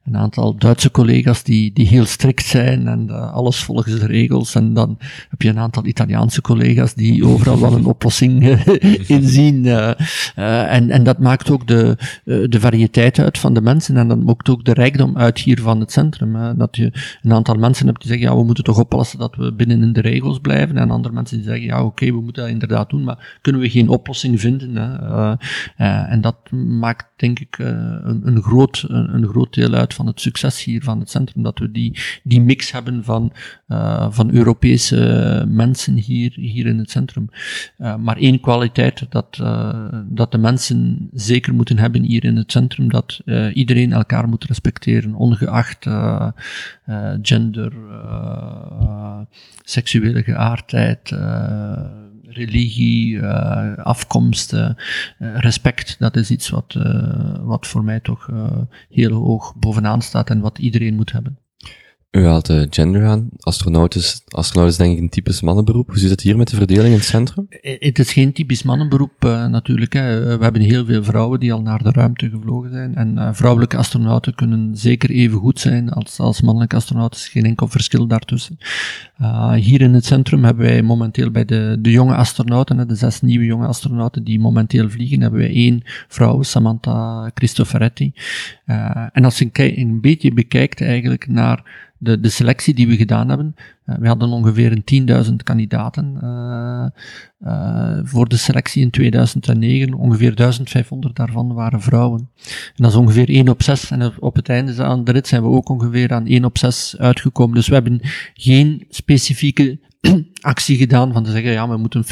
een 0.06 0.18
aantal 0.18 0.58
Duitse 0.58 0.92
collega's 0.92 1.44
die, 1.44 1.74
die 1.74 1.88
heel 1.88 2.06
strikt 2.06 2.46
zijn 2.46 2.88
en 2.88 3.10
alles 3.32 3.64
volgens 3.64 4.00
de 4.00 4.06
regels. 4.06 4.56
En 4.56 4.74
dan 4.74 4.98
heb 5.30 5.42
je 5.42 5.50
een 5.50 5.60
aantal 5.60 5.86
Italiaanse 5.86 6.42
collega's 6.42 6.94
die 6.94 7.26
overal 7.26 7.60
wel 7.60 7.74
een 7.74 7.86
oplossing 7.86 8.44
inzien. 9.08 9.66
en, 10.36 10.90
en 10.90 11.04
dat 11.04 11.20
maakt 11.20 11.50
ook 11.50 11.68
de, 11.68 11.98
de 12.24 12.60
variëteit 12.60 13.20
uit 13.20 13.38
van 13.38 13.54
de 13.54 13.62
mensen 13.62 13.98
en 13.98 14.08
dat 14.08 14.24
maakt 14.24 14.50
ook 14.50 14.66
de 14.66 14.74
rijkdom 14.74 15.18
uit 15.18 15.40
hier 15.40 15.62
van 15.62 15.80
het 15.80 15.92
centrum. 15.92 16.12
Dat 16.58 16.76
je 16.76 16.92
een 17.22 17.34
aantal 17.34 17.56
mensen 17.56 17.86
hebt 17.86 18.00
die 18.02 18.10
zeggen, 18.10 18.28
ja, 18.28 18.36
we 18.36 18.44
moeten 18.44 18.64
toch 18.64 18.80
oppassen 18.80 19.20
dat 19.20 19.36
we 19.36 19.54
binnen 19.54 19.82
in 19.82 19.94
de 19.94 20.02
regels 20.02 20.40
blijven. 20.40 20.78
En 20.78 20.92
andere 20.92 21.14
mensen 21.14 21.38
die 21.38 21.46
zeggen, 21.46 21.66
ja, 21.66 21.84
oké, 21.84 22.06
we 22.06 22.22
moeten 22.22 22.44
dat 22.44 22.52
inderdaad 22.52 22.90
doen, 22.90 23.04
maar 23.04 23.38
kunnen 23.42 23.62
we 23.62 23.70
geen 23.70 23.90
oplossing 23.90 24.40
vinden? 24.40 24.76
Hè? 24.76 24.98
Uh, 25.02 25.34
uh, 25.78 26.12
en 26.12 26.22
dat 26.22 26.52
maakt, 26.52 27.06
denk 27.16 27.40
ik, 27.40 27.58
uh, 27.58 27.68
een, 27.68 28.22
een, 28.24 28.42
groot, 28.42 28.86
een, 28.88 29.14
een, 29.14 29.28
groot 29.28 29.54
deel 29.54 29.74
uit 29.74 29.94
van 29.94 30.08
het 30.08 30.22
succes 30.22 30.64
hier 30.64 30.84
van 30.84 31.00
het 31.00 31.10
centrum. 31.10 31.44
Dat 31.44 31.60
we 31.60 31.72
die, 31.72 32.00
die 32.24 32.42
mix 32.42 32.72
hebben 32.72 33.04
van, 33.04 33.32
van 34.10 34.32
Europese 34.32 35.46
mensen 35.48 35.96
hier, 35.96 36.34
hier 36.36 36.66
in 36.66 36.78
het 36.78 36.92
centrum. 36.92 37.30
maar 37.78 38.18
één 38.18 38.40
kwaliteit 38.40 39.06
dat, 39.10 39.42
dat 40.08 40.32
de 40.32 40.38
mensen 40.38 41.10
zeker 41.14 41.54
moeten 41.54 41.78
hebben 41.78 42.04
hier 42.04 42.24
in 42.24 42.36
het 42.36 42.52
centrum, 42.52 42.90
dat 42.90 43.22
iedereen 43.54 43.92
elkaar 43.94 44.28
moet 44.28 44.44
respecteren, 44.44 45.16
ongeacht 45.16 45.86
gender, 47.22 47.74
uh, 47.74 49.20
seksuele 49.64 50.24
geaardheid, 50.24 51.16
religie, 52.28 53.26
afkomst, 53.78 54.56
respect. 55.18 55.96
Dat 56.00 56.16
is 56.16 56.32
iets 56.32 56.50
wat, 56.50 56.78
wat 57.42 57.68
voor 57.68 57.84
mij 57.84 58.00
toch 58.00 58.30
heel 58.90 59.12
hoog 59.12 59.56
bovenaan 59.56 60.02
staat 60.02 60.30
en 60.30 60.40
wat 60.40 60.60
iedereen 60.60 60.96
moet 60.96 61.12
hebben. 61.12 61.38
U 62.14 62.26
haalt 62.26 62.46
de 62.46 62.68
gender 62.70 63.06
aan. 63.06 63.30
Astronaut 63.40 63.96
is, 63.96 64.22
astronaut 64.28 64.72
is 64.72 64.78
denk 64.78 64.94
ik 64.94 65.00
een 65.00 65.10
typisch 65.10 65.42
mannenberoep. 65.42 65.88
Hoe 65.88 65.98
zit 65.98 66.10
het 66.10 66.22
hier 66.22 66.38
met 66.38 66.50
de 66.50 66.56
verdeling 66.56 66.88
in 66.88 66.94
het 66.94 67.04
centrum? 67.04 67.48
Eh, 67.50 67.76
het 67.80 68.00
is 68.00 68.14
geen 68.14 68.34
typisch 68.34 68.64
mannenberoep 68.64 69.26
uh, 69.26 69.48
natuurlijk. 69.48 69.94
Hè. 69.94 70.32
Eh, 70.32 70.38
we 70.38 70.44
hebben 70.44 70.62
heel 70.62 70.86
veel 70.86 71.04
vrouwen 71.04 71.40
die 71.40 71.54
al 71.54 71.62
naar 71.62 71.84
de 71.84 71.92
ruimte 71.92 72.30
gevlogen 72.30 72.72
zijn. 72.72 72.96
En 72.96 73.36
vrouwelijke 73.36 73.78
astronauten 73.78 74.36
kunnen 74.36 74.78
zeker 74.78 75.10
even 75.10 75.38
goed 75.40 75.60
zijn 75.60 75.90
als, 75.90 76.20
als 76.20 76.42
mannelijke 76.42 76.76
astronauten. 76.76 77.20
Er 77.20 77.26
is 77.26 77.32
geen 77.32 77.46
enkel 77.46 77.68
verschil 77.68 78.08
daartussen. 78.08 78.58
hier 79.56 79.82
in 79.82 79.94
het 79.94 80.06
centrum 80.06 80.44
hebben 80.44 80.66
wij 80.66 80.82
momenteel 80.82 81.32
bij 81.32 81.46
de, 81.46 81.78
de 81.80 81.92
jonge 81.92 82.16
astronauten, 82.16 82.88
de 82.88 82.96
zes 82.96 83.22
nieuwe 83.22 83.46
jonge 83.46 83.68
astronauten 83.68 84.24
die 84.24 84.40
momenteel 84.40 84.90
vliegen, 84.90 85.22
hebben 85.22 85.40
wij 85.40 85.54
één 85.54 85.82
vrouw, 86.08 86.42
Samantha 86.42 87.32
Cristoforetti. 87.34 88.14
en 89.12 89.24
als 89.24 89.38
je 89.38 89.50
een 89.54 90.02
beetje 90.02 90.34
bekijkt 90.34 90.82
eigenlijk 90.82 91.28
naar 91.28 91.92
de, 92.04 92.20
de 92.20 92.30
selectie 92.30 92.74
die 92.74 92.88
we 92.88 92.96
gedaan 92.96 93.30
hebben, 93.30 93.56
uh, 93.86 93.96
we 93.96 94.08
hadden 94.08 94.30
ongeveer 94.30 94.82
een 94.84 95.26
10.000 95.26 95.36
kandidaten 95.44 96.18
uh, 96.24 96.86
uh, 97.48 98.00
voor 98.04 98.30
de 98.30 98.38
selectie 98.38 98.82
in 98.82 98.90
2009. 98.90 99.94
Ongeveer 99.94 100.36
1500 100.36 101.16
daarvan 101.16 101.54
waren 101.54 101.82
vrouwen. 101.82 102.30
En 102.46 102.84
dat 102.84 102.92
is 102.92 102.98
ongeveer 102.98 103.30
1 103.30 103.50
op 103.50 103.64
6. 103.64 103.92
En 103.92 104.14
op 104.20 104.36
het 104.36 104.50
einde 104.50 104.74
van 104.74 105.04
de 105.04 105.12
rit 105.12 105.28
zijn 105.28 105.42
we 105.42 105.48
ook 105.48 105.70
ongeveer 105.70 106.14
aan 106.14 106.26
1 106.26 106.46
op 106.46 106.58
6 106.58 106.96
uitgekomen. 106.98 107.56
Dus 107.56 107.68
we 107.68 107.74
hebben 107.74 108.00
geen 108.34 108.86
specifieke 108.90 109.80
actie 110.42 110.78
gedaan 110.78 111.14
van 111.14 111.24
te 111.24 111.32
zeggen, 111.32 111.52
ja, 111.52 111.70
we 111.70 111.78
moeten 111.78 112.06
50% 112.06 112.08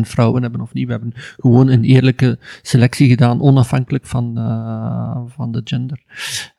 vrouwen 0.00 0.42
hebben 0.42 0.60
of 0.60 0.72
niet. 0.72 0.86
We 0.86 0.92
hebben 0.92 1.12
gewoon 1.36 1.68
een 1.68 1.84
eerlijke 1.84 2.38
selectie 2.62 3.08
gedaan, 3.08 3.40
onafhankelijk 3.40 4.06
van, 4.06 4.38
uh, 4.38 5.20
van 5.26 5.52
de 5.52 5.60
gender. 5.64 6.02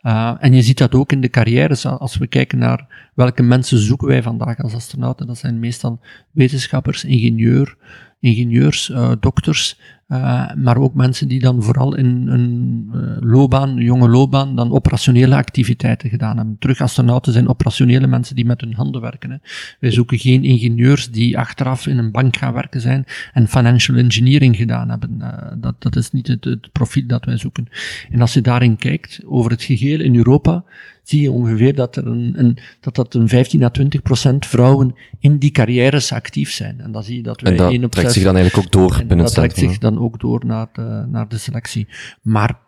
Uh, 0.02 0.36
en 0.40 0.54
je 0.54 0.62
ziet 0.62 0.78
dat 0.78 0.94
ook 0.94 1.12
in 1.12 1.22
de 1.22 1.30
carrières, 1.30 1.86
als 1.86 2.18
we 2.18 2.28
kijken 2.28 2.58
naar 2.58 3.12
welke 3.14 3.44
mensen 3.44 3.78
zoeken 3.78 4.08
wij 4.08 4.24
vandaag 4.24 4.60
als 4.60 4.74
astronauten. 4.74 5.28
Dat 5.28 5.38
zijn 5.38 5.60
meestal 5.60 6.00
wetenschappers, 6.32 7.04
ingenieur, 7.04 7.76
ingenieurs, 8.20 8.90
uh, 8.90 9.12
dokters, 9.20 9.80
Uh, 10.14 10.54
maar 10.56 10.78
ook 10.78 10.94
mensen 10.94 11.28
die 11.28 11.40
dan 11.40 11.64
vooral 11.64 11.96
in 11.96 12.28
een 12.28 12.90
uh, 12.96 13.02
loopbaan, 13.20 13.76
jonge 13.76 14.10
loopbaan, 14.10 14.56
dan 14.56 14.72
operationele 14.72 15.36
activiteiten 15.36 16.10
gedaan 16.10 16.38
hebben. 16.38 16.56
Terug 16.60 16.82
astronauten 16.82 17.34
zijn 17.34 17.48
operationele 17.48 18.08
mensen 18.08 18.36
die 18.36 18.46
met 18.46 18.62
hun 18.62 18.74
handen 18.74 19.02
werken. 19.02 19.32
Hè. 19.32 19.38
Wij 19.80 19.92
zoeken 19.92 20.20
geen 20.20 20.44
ingenieurs 20.44 21.12
die 21.12 21.38
achteraf 21.38 21.88
in 21.88 21.98
een 21.98 22.12
bank 22.12 22.38
gaan 22.38 22.54
werken 22.54 22.82
zijn 22.82 23.06
en 23.34 23.48
financial 23.48 23.98
engineering 23.98 24.56
gedaan 24.56 24.90
hebben. 24.90 25.18
Uh, 25.22 25.28
dat, 25.58 25.76
dat 25.80 25.96
is 25.96 26.12
niet 26.12 26.28
het, 26.28 26.44
het 26.44 26.72
profiel 26.72 27.08
dat 27.08 27.26
wij 27.26 27.38
zoeken. 27.38 27.68
En 28.12 28.22
als 28.22 28.34
je 28.34 28.42
daarin 28.42 28.76
kijkt, 28.76 29.20
over 29.26 29.52
het 29.52 29.64
geheel 29.64 30.00
in 30.00 30.16
Europa, 30.16 30.64
zie 31.04 31.22
je 31.22 31.32
ongeveer 31.32 31.76
dat, 31.76 31.96
er 31.96 32.08
een, 32.08 32.34
een, 32.36 32.58
dat, 32.80 32.96
dat 32.96 33.14
een 33.14 33.28
15 33.28 33.64
à 33.64 33.70
20 33.70 34.02
procent 34.02 34.46
vrouwen 34.46 34.96
in 35.20 35.38
die 35.38 35.52
carrières 35.52 36.12
actief 36.12 36.52
zijn. 36.52 36.80
En 36.82 36.92
dan 36.92 37.04
zie 37.04 37.16
je 37.16 37.24
dat 37.24 37.42
wij 37.42 37.52
en 37.52 37.58
dat 37.58 37.84
op 37.84 37.92
trekt 37.92 38.12
zich 38.12 38.24
dan 38.24 38.36
eigenlijk 38.36 38.66
ook 38.66 38.72
door 38.72 38.92
en 38.92 39.08
binnen 39.08 39.18
dat 39.18 39.26
het 39.26 39.36
trekt 39.36 39.58
centrum. 39.58 39.70
zich 39.70 39.82
dan 39.82 39.98
ook 40.04 40.20
door 40.20 40.46
naar 40.46 40.68
de, 40.74 41.06
naar 41.08 41.28
de 41.28 41.38
selectie. 41.38 41.88
Maar 42.22 42.60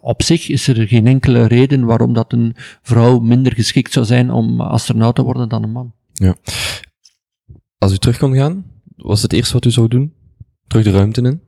op 0.00 0.22
zich 0.22 0.48
is 0.48 0.68
er 0.68 0.88
geen 0.88 1.06
enkele 1.06 1.46
reden 1.46 1.84
waarom 1.84 2.12
dat 2.12 2.32
een 2.32 2.54
vrouw 2.82 3.18
minder 3.18 3.54
geschikt 3.54 3.92
zou 3.92 4.06
zijn 4.06 4.30
om 4.30 4.60
astronaut 4.60 5.14
te 5.14 5.22
worden 5.22 5.48
dan 5.48 5.62
een 5.62 5.72
man. 5.72 5.92
Ja. 6.12 6.34
Als 7.78 7.92
u 7.92 7.96
terug 7.96 8.18
kon 8.18 8.34
gaan, 8.34 8.64
was 8.96 9.22
het 9.22 9.32
eerste 9.32 9.52
wat 9.52 9.64
u 9.64 9.70
zou 9.70 9.88
doen? 9.88 10.12
Terug 10.66 10.84
de 10.84 10.90
ruimte 10.90 11.22
in? 11.22 11.40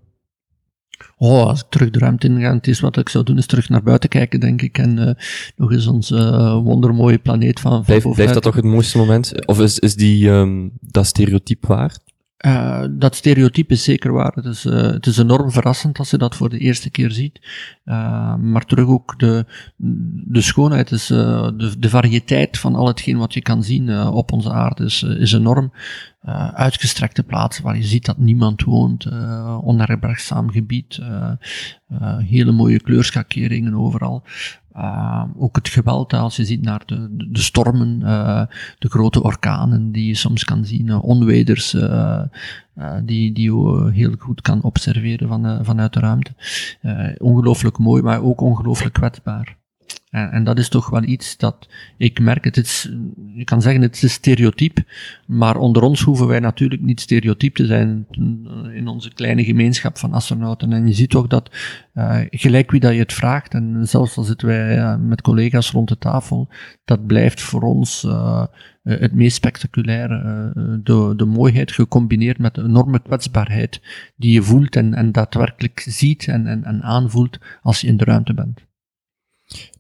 Oh, 1.16 1.47
als 1.47 1.61
ik 1.61 1.66
terug 1.69 1.90
de 1.90 1.99
ruimte 1.99 2.27
in 2.27 2.40
ga, 2.40 2.55
het 2.55 2.66
eerste 2.66 2.85
wat 2.85 2.97
ik 2.97 3.09
zou 3.09 3.25
doen 3.25 3.38
is 3.38 3.47
terug 3.47 3.69
naar 3.69 3.83
buiten 3.83 4.09
kijken, 4.09 4.40
denk 4.40 4.62
ik. 4.62 4.79
En 4.79 4.99
uh, 4.99 5.11
nog 5.57 5.73
eens 5.73 5.87
onze 5.87 6.16
uh, 6.16 6.62
wondermooie 6.62 7.19
planeet 7.19 7.61
van, 7.61 7.73
van 7.73 7.83
Blijft, 7.85 8.11
blijft 8.14 8.35
dat 8.35 8.43
toch 8.43 8.55
het 8.55 8.64
mooiste 8.64 8.99
moment? 8.99 9.47
Of 9.47 9.61
is, 9.61 9.79
is 9.79 9.95
die, 9.95 10.29
um, 10.29 10.73
dat 10.81 11.07
stereotype 11.07 11.66
waar? 11.66 11.99
Uh, 12.46 12.85
dat 12.90 13.14
stereotype 13.16 13.72
is 13.72 13.85
zeker 13.85 14.12
waar. 14.12 14.33
Het 14.35 14.44
is, 14.44 14.64
uh, 14.64 14.83
het 14.83 15.07
is 15.07 15.18
enorm 15.18 15.50
verrassend 15.50 15.98
als 15.98 16.11
je 16.11 16.18
dat 16.18 16.37
voor 16.37 16.48
de 16.48 16.59
eerste 16.59 16.90
keer 16.90 17.11
ziet. 17.11 17.40
Uh, 17.85 18.35
maar 18.37 18.64
terug 18.64 18.87
ook 18.87 19.18
de, 19.18 19.44
de 20.26 20.40
schoonheid, 20.40 20.90
is, 20.90 21.07
de, 21.07 21.74
de 21.79 21.88
variëteit 21.88 22.59
van 22.59 22.74
al 22.74 22.87
hetgeen 22.87 23.18
wat 23.18 23.35
je 23.35 23.42
kan 23.42 23.62
zien 23.62 24.07
op 24.07 24.33
onze 24.33 24.53
aarde 24.53 24.85
is 25.18 25.33
enorm. 25.33 25.72
Uitgestrekte 26.55 27.23
plaatsen 27.23 27.65
waar 27.65 27.77
je 27.77 27.83
ziet 27.83 28.05
dat 28.05 28.19
niemand 28.19 28.63
woont, 28.63 29.07
onherbergzaam 29.63 30.51
gebied, 30.51 31.01
hele 32.19 32.53
mooie 32.53 32.81
kleurschakeringen 32.81 33.75
overal. 33.75 34.25
Uh, 34.77 35.25
ook 35.37 35.57
het 35.57 35.69
geweld, 35.69 36.13
als 36.13 36.37
je 36.37 36.45
ziet 36.45 36.63
naar 36.63 36.83
de, 36.87 37.07
de, 37.11 37.41
stormen, 37.41 38.01
uh, 38.03 38.43
de 38.79 38.89
grote 38.89 39.23
orkanen 39.23 39.93
die 39.93 40.07
je 40.07 40.15
soms 40.15 40.45
kan 40.45 40.65
zien, 40.65 40.87
uh, 40.87 41.05
onweders 41.05 41.75
uh, 41.75 42.23
die, 43.05 43.33
die 43.33 43.53
je 43.53 43.91
heel 43.93 44.15
goed 44.19 44.41
kan 44.41 44.63
observeren 44.63 45.29
van, 45.29 45.65
vanuit 45.65 45.93
de 45.93 46.01
ruimte. 46.01 46.35
ongelooflijk 47.19 47.79
mooi, 47.79 48.03
maar 48.03 48.23
ook 48.23 48.41
ongelooflijk 48.41 48.95
kwetsbaar. 48.95 49.60
En, 50.11 50.31
en, 50.31 50.44
dat 50.44 50.59
is 50.59 50.68
toch 50.68 50.90
wel 50.90 51.03
iets 51.03 51.37
dat 51.37 51.68
ik 51.96 52.20
merk. 52.20 52.44
Het 52.44 52.57
is, 52.57 52.92
je 53.35 53.44
kan 53.44 53.62
zeggen, 53.62 53.83
het 53.83 53.94
is 53.94 54.03
een 54.03 54.11
stereotype, 54.11 54.85
maar 55.27 55.57
onder 55.57 55.83
ons 55.83 56.01
hoeven 56.01 56.27
wij 56.27 56.40
natuurlijk 56.40 56.83
niet 56.83 57.01
stereotyp 57.01 57.55
te 57.55 57.66
zijn 57.66 58.07
in 58.75 58.88
onze 58.88 59.12
kleine 59.12 59.44
gemeenschap 59.44 59.99
van 59.99 60.12
astronauten. 60.12 60.73
En 60.73 60.87
je 60.87 60.92
ziet 60.92 61.11
toch 61.11 61.27
dat, 61.27 61.51
uh, 61.94 62.20
gelijk 62.31 62.70
wie 62.70 62.81
dat 62.81 62.92
je 62.92 62.99
het 62.99 63.12
vraagt, 63.12 63.55
en 63.55 63.88
zelfs 63.88 64.16
al 64.16 64.23
zitten 64.23 64.46
wij 64.49 64.79
uh, 64.79 64.96
met 64.96 65.23
collega's 65.23 65.70
rond 65.70 65.88
de 65.88 65.99
tafel, 65.99 66.49
dat 66.85 67.07
blijft 67.07 67.40
voor 67.40 67.62
ons 67.62 68.05
uh, 68.05 68.44
het 68.83 69.14
meest 69.14 69.37
spectaculaire. 69.37 70.53
de, 70.83 71.12
de 71.16 71.25
mooiheid 71.25 71.73
gecombineerd 71.73 72.38
met 72.38 72.55
de 72.55 72.62
enorme 72.62 73.03
kwetsbaarheid 73.03 73.81
die 74.16 74.33
je 74.33 74.42
voelt 74.42 74.77
en, 74.77 74.94
en 74.94 75.12
daadwerkelijk 75.12 75.85
ziet 75.88 76.27
en, 76.29 76.64
en 76.64 76.83
aanvoelt 76.83 77.38
als 77.62 77.81
je 77.81 77.87
in 77.87 77.96
de 77.96 78.05
ruimte 78.05 78.35
bent. 78.35 78.68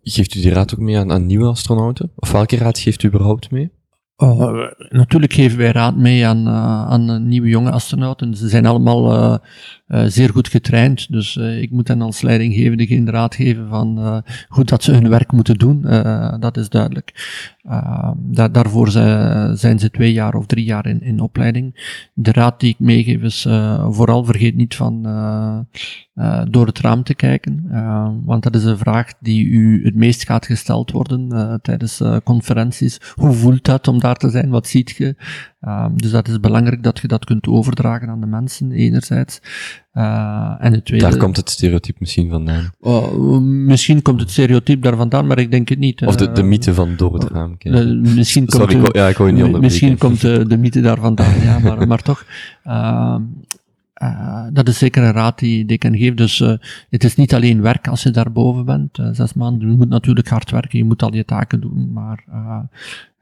Geeft 0.02 0.34
u 0.34 0.40
die 0.40 0.52
raad 0.52 0.74
ook 0.74 0.80
mee 0.80 0.98
aan, 0.98 1.26
nieuwe 1.26 1.48
astronauten? 1.48 2.10
Of 2.16 2.32
welke 2.32 2.56
raad 2.56 2.78
geeft 2.78 3.02
u 3.02 3.08
überhaupt 3.08 3.50
mee? 3.50 3.70
Oh, 4.16 4.70
natuurlijk 4.88 5.32
geven 5.32 5.58
wij 5.58 5.70
raad 5.70 5.96
mee 5.96 6.26
aan, 6.26 6.46
uh, 6.46 6.86
aan 6.86 7.28
nieuwe 7.28 7.48
jonge 7.48 7.70
astronauten. 7.70 8.34
Ze 8.34 8.48
zijn 8.48 8.66
allemaal 8.66 9.40
zeer 9.86 10.28
goed 10.28 10.48
getraind, 10.48 11.12
dus 11.12 11.36
ik 11.36 11.70
moet 11.70 11.88
hen 11.88 12.02
als 12.02 12.22
leidinggevende 12.22 12.86
geen 12.86 13.10
raad 13.10 13.34
geven 13.34 13.68
van 13.68 14.22
goed 14.48 14.68
dat 14.68 14.82
ze 14.82 14.92
hun 14.92 15.08
werk 15.08 15.32
moeten 15.32 15.58
doen. 15.58 15.82
dat 16.40 16.56
is 16.56 16.68
duidelijk. 16.68 17.12
Da 18.16 18.48
daarvoor 18.48 18.90
zijn 19.56 19.78
ze 19.78 19.90
twee 19.90 20.12
jaar 20.12 20.34
of 20.34 20.46
drie 20.46 20.64
jaar 20.64 20.86
in, 20.86 21.02
in 21.02 21.20
opleiding. 21.20 21.98
De 22.14 22.32
raad 22.32 22.60
die 22.60 22.70
ik 22.70 22.78
meegeef 22.78 23.22
is 23.22 23.42
vooral 23.90 24.24
vergeet 24.24 24.56
niet 24.56 24.76
van 24.76 25.02
door 26.50 26.66
het 26.66 26.80
raam 26.80 27.02
te 27.02 27.14
kijken, 27.14 27.66
want 28.24 28.42
dat 28.42 28.54
is 28.54 28.64
een 28.64 28.78
vraag 28.78 29.12
die 29.20 29.46
u 29.46 29.84
het 29.84 29.94
meest 29.94 30.26
gaat 30.26 30.46
gesteld 30.46 30.90
worden 30.90 31.58
tijdens 31.62 32.02
conferenties. 32.24 33.00
Hoe 33.14 33.32
voelt 33.32 33.64
dat 33.64 33.88
om 33.88 33.98
daar 33.98 34.16
te 34.16 34.30
zijn, 34.30 34.50
wat 34.50 34.66
ziet 34.66 34.90
je? 34.90 35.16
Um, 35.60 35.96
dus 35.96 36.10
dat 36.10 36.28
is 36.28 36.40
belangrijk 36.40 36.82
dat 36.82 36.98
je 36.98 37.08
dat 37.08 37.24
kunt 37.24 37.46
overdragen 37.46 38.08
aan 38.08 38.20
de 38.20 38.26
mensen, 38.26 38.72
enerzijds. 38.72 39.40
Uh, 40.00 40.54
en 40.58 40.72
het 40.72 40.84
tweede... 40.84 41.08
Daar 41.08 41.16
komt 41.16 41.36
het 41.36 41.50
stereotype 41.50 41.96
misschien 42.00 42.30
vandaan. 42.30 42.70
Oh, 42.80 43.40
misschien 43.40 44.02
komt 44.02 44.20
het 44.20 44.30
stereotype 44.30 44.80
daar 44.80 44.96
vandaan, 44.96 45.26
maar 45.26 45.38
ik 45.38 45.50
denk 45.50 45.68
het 45.68 45.78
niet. 45.78 46.06
Of 46.06 46.16
de, 46.16 46.32
de 46.32 46.42
mythe 46.42 46.74
van 46.74 46.96
door 46.96 47.14
het 47.14 47.30
raam 47.30 47.58
kijken. 47.58 48.00
Misschien 48.00 48.46
komt 48.46 48.62
Sorry, 48.62 48.80
de, 48.80 48.88
ik, 48.88 48.94
ja, 48.94 49.08
ik 49.08 49.16
hoor 49.16 49.26
je 49.26 49.32
niet 49.32 49.60
Misschien 49.60 49.98
komt 49.98 50.20
de, 50.20 50.46
de 50.46 50.56
mythe 50.56 50.80
daar 50.80 51.00
vandaan, 51.00 51.40
ja, 51.42 51.58
maar, 51.58 51.86
maar 51.88 52.02
toch. 52.02 52.24
Uh, 52.66 53.16
uh, 54.02 54.46
dat 54.52 54.68
is 54.68 54.78
zeker 54.78 55.02
een 55.02 55.12
raad 55.12 55.38
die, 55.38 55.64
die 55.64 55.74
ik 55.74 55.78
kan 55.78 55.96
geven. 55.96 56.16
Dus 56.16 56.38
het 56.90 57.04
is 57.04 57.16
niet 57.16 57.34
alleen 57.34 57.62
werk 57.62 57.88
als 57.88 58.02
je 58.02 58.10
daarboven 58.10 58.64
bent. 58.64 58.98
Zes 59.12 59.34
maanden, 59.34 59.70
je 59.70 59.76
moet 59.76 59.88
natuurlijk 59.88 60.28
hard 60.28 60.50
werken, 60.50 60.78
je 60.78 60.84
moet 60.84 61.02
al 61.02 61.14
je 61.14 61.24
taken 61.24 61.60
doen, 61.60 61.92
maar 61.92 62.24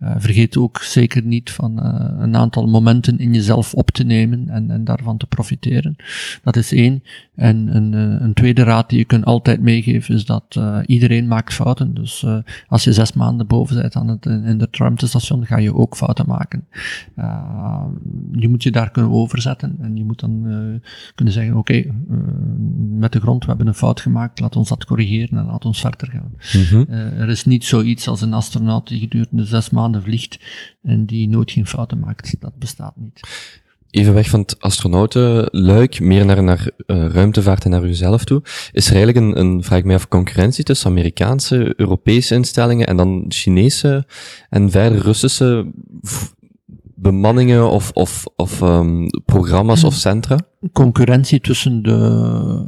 uh, 0.03 0.15
vergeet 0.19 0.57
ook 0.57 0.79
zeker 0.79 1.23
niet 1.23 1.51
van 1.51 1.79
uh, 1.83 2.15
een 2.19 2.37
aantal 2.37 2.67
momenten 2.67 3.19
in 3.19 3.35
jezelf 3.35 3.75
op 3.75 3.91
te 3.91 4.05
nemen 4.05 4.49
en, 4.49 4.71
en 4.71 4.85
daarvan 4.85 5.17
te 5.17 5.27
profiteren. 5.27 5.97
Dat 6.43 6.57
is 6.57 6.73
één. 6.73 7.03
En 7.35 7.77
een, 7.77 7.93
een 8.23 8.35
tweede 8.35 8.63
raad 8.63 8.89
die 8.89 8.99
je 8.99 9.05
kunt 9.05 9.25
altijd 9.25 9.61
meegeven 9.61 10.15
is 10.15 10.25
dat 10.25 10.55
uh, 10.59 10.79
iedereen 10.87 11.29
maakt 11.29 11.55
fouten. 11.55 11.95
Dus 11.95 12.27
als 12.69 12.85
je 12.85 12.93
zes 12.93 13.13
maanden 13.13 13.47
boven 13.47 13.77
bent 13.77 13.95
aan 13.95 14.09
het, 14.09 14.27
in 14.27 14.61
het 14.61 14.77
ruimtestation, 14.77 15.47
ga 15.47 15.59
je 15.59 15.75
ook 15.75 15.97
fouten 15.97 16.27
maken. 16.27 16.67
je 18.33 18.49
moet 18.49 18.63
je 18.63 18.71
daar 18.71 18.91
kunnen 18.91 19.13
overzetten 19.13 19.77
en 19.81 19.97
je 19.97 20.05
moet 20.05 20.21
dan 20.21 20.43
kunnen 21.15 21.35
zeggen, 21.35 21.57
oké, 21.57 21.73
okay, 21.73 21.93
met 22.99 23.13
de 23.13 23.21
grond, 23.21 23.43
we 23.43 23.49
hebben 23.49 23.67
een 23.67 23.75
fout 23.75 24.01
gemaakt, 24.01 24.41
laat 24.41 24.57
ons 24.57 24.69
dat 24.69 24.85
corrigeren 24.85 25.39
en 25.39 25.47
laat 25.47 25.65
ons 25.65 25.81
verder 25.81 26.09
gaan. 26.09 26.33
Mm 26.53 26.63
-hmm. 26.69 26.95
er 26.95 27.29
is 27.29 27.45
niet 27.45 27.65
zoiets 27.65 28.09
als 28.09 28.21
een 28.21 28.35
astronaut 28.35 28.89
die 28.89 29.01
gedurende 29.01 29.45
zes 29.45 29.71
maanden 29.71 29.88
vliegt 29.95 30.39
en 30.83 31.07
die 31.07 31.29
nooit 31.29 31.51
geen 31.51 31.67
fouten 31.67 31.99
maakt. 31.99 32.37
Dat 32.41 32.59
bestaat 32.59 32.97
niet. 32.97 33.21
Even 33.91 34.15
weg 34.15 34.29
van 34.29 34.41
het 34.41 34.61
astronautenluik, 34.61 36.01
meer 36.01 36.25
naar, 36.25 36.43
naar 36.43 36.71
uh, 36.87 37.07
ruimtevaart 37.07 37.65
en 37.65 37.71
naar 37.71 37.85
uzelf 37.85 38.25
toe. 38.25 38.43
Is 38.73 38.91
er 38.91 38.97
eigenlijk 38.97 39.27
een, 39.27 39.39
een, 39.41 39.65
vraag 39.65 39.83
mij 39.83 39.95
af, 39.95 40.09
concurrentie 40.09 40.65
tussen 40.65 40.91
Amerikaanse, 40.91 41.73
Europese 41.77 42.35
instellingen 42.35 42.87
en 42.87 42.97
dan 42.97 43.25
Chinese 43.29 44.07
en 44.49 44.71
verder 44.71 45.01
Russische 45.01 45.73
bemanningen 47.01 47.71
of, 47.71 47.91
of, 47.95 48.27
of 48.37 48.61
um, 48.61 49.07
programma's 49.25 49.85
of 49.85 49.95
centra? 49.95 50.39
Concurrentie 50.73 51.41
tussen 51.41 51.83
de, 51.83 52.65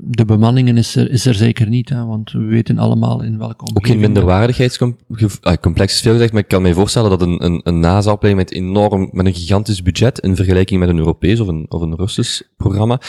de 0.00 0.24
bemanningen 0.24 0.76
is 0.76 0.96
er, 0.96 1.10
is 1.10 1.26
er 1.26 1.34
zeker 1.34 1.68
niet, 1.68 1.88
hè, 1.88 2.04
want 2.04 2.32
we 2.32 2.38
weten 2.38 2.78
allemaal 2.78 3.22
in 3.22 3.38
welke 3.38 3.64
omgeving... 3.64 3.76
Ook 3.76 3.86
geen 3.86 3.98
minderwaardigheidscomplex 4.00 5.94
is 5.94 6.00
veel 6.00 6.12
gezegd, 6.12 6.32
maar 6.32 6.42
ik 6.42 6.48
kan 6.48 6.62
me 6.62 6.74
voorstellen 6.74 7.10
dat 7.10 7.22
een, 7.22 7.44
een, 7.44 7.60
een 7.64 7.80
NASA-opleiding 7.80 8.48
met 8.48 8.58
enorm, 8.58 9.08
met 9.12 9.26
een 9.26 9.34
gigantisch 9.34 9.82
budget 9.82 10.18
in 10.18 10.36
vergelijking 10.36 10.80
met 10.80 10.88
een 10.88 10.98
Europees 10.98 11.40
of 11.40 11.48
een, 11.48 11.66
of 11.68 11.80
een 11.80 11.94
Russisch 11.94 12.42
programma, 12.56 13.00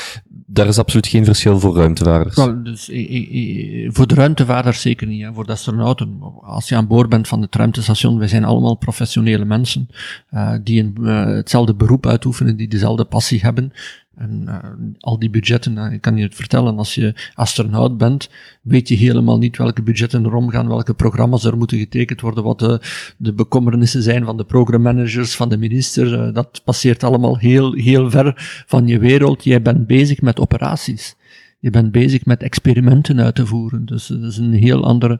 daar 0.46 0.68
is 0.68 0.78
absoluut 0.78 1.08
geen 1.08 1.26
verschil 1.26 1.60
voor 1.60 1.76
ruimtevaarders. 1.76 2.36
Dus, 2.64 2.86
voor 3.96 4.08
de 4.08 4.16
ruimtevaarders 4.16 4.82
zeker 4.82 5.08
niet. 5.08 5.22
Hè. 5.22 5.34
Voor 5.34 5.46
de 5.46 5.52
astronauten, 5.52 6.20
als 6.42 6.70
je 6.70 6.76
aan 6.76 6.88
boord 6.88 7.10
bent 7.10 7.28
van 7.28 7.42
het 7.42 7.56
ruimtestation, 7.56 8.18
wij 8.18 8.28
zijn 8.28 8.44
allemaal 8.44 8.76
professionele 8.76 9.46
mensen 9.46 9.90
uh, 10.34 10.54
die 10.64 10.84
een, 10.84 10.96
uh, 11.00 11.26
hetzelfde 11.26 11.74
beroep 11.74 12.06
uitoefenen, 12.06 12.58
die 12.58 12.68
dezelfde 12.68 13.06
passie 13.06 13.40
hebben. 13.40 13.74
En 14.16 14.44
uh, 14.48 14.58
al 15.00 15.20
die 15.20 15.30
budgetten, 15.30 15.78
uh, 15.78 15.92
ik 15.92 16.02
kan 16.02 16.18
je 16.18 16.24
het 16.24 16.36
vertellen, 16.36 16.78
als 16.78 16.96
je 16.96 17.14
astronaut 17.34 17.98
bent, 17.98 18.30
weet 18.62 18.88
je 18.88 18.96
helemaal 18.96 19.38
niet 19.38 19.58
welke 19.58 19.82
budgetten 19.82 20.26
er 20.26 20.34
omgaan, 20.34 20.68
welke 20.68 20.94
programma's 20.94 21.44
er 21.44 21.58
moeten 21.58 21.78
getekend 21.78 22.22
worden, 22.22 22.44
wat 22.44 22.60
de, 22.60 22.82
de 23.18 23.34
bekommernissen 23.34 24.04
zijn 24.04 24.26
van 24.26 24.38
de 24.38 24.44
programmanagers, 24.44 25.36
van 25.36 25.50
de 25.50 25.58
minister. 25.58 26.28
Uh, 26.28 26.34
dat 26.34 26.62
passeert 26.64 27.04
allemaal 27.04 27.38
heel, 27.38 27.74
heel 27.74 28.10
ver 28.10 28.64
van 28.68 28.88
je 28.88 29.00
wereld. 29.00 29.44
Jij 29.44 29.62
bent 29.62 29.88
bezig 29.88 30.22
met 30.22 30.40
operaties. 30.40 31.16
Je 31.60 31.70
bent 31.70 31.92
bezig 31.92 32.26
met 32.26 32.44
experimenten 32.44 33.22
uit 33.22 33.36
te 33.36 33.46
voeren. 33.46 33.86
Dus 33.86 34.08
dat 34.08 34.24
is 34.24 34.38
een 34.38 34.54
heel 34.54 34.86
andere 34.86 35.20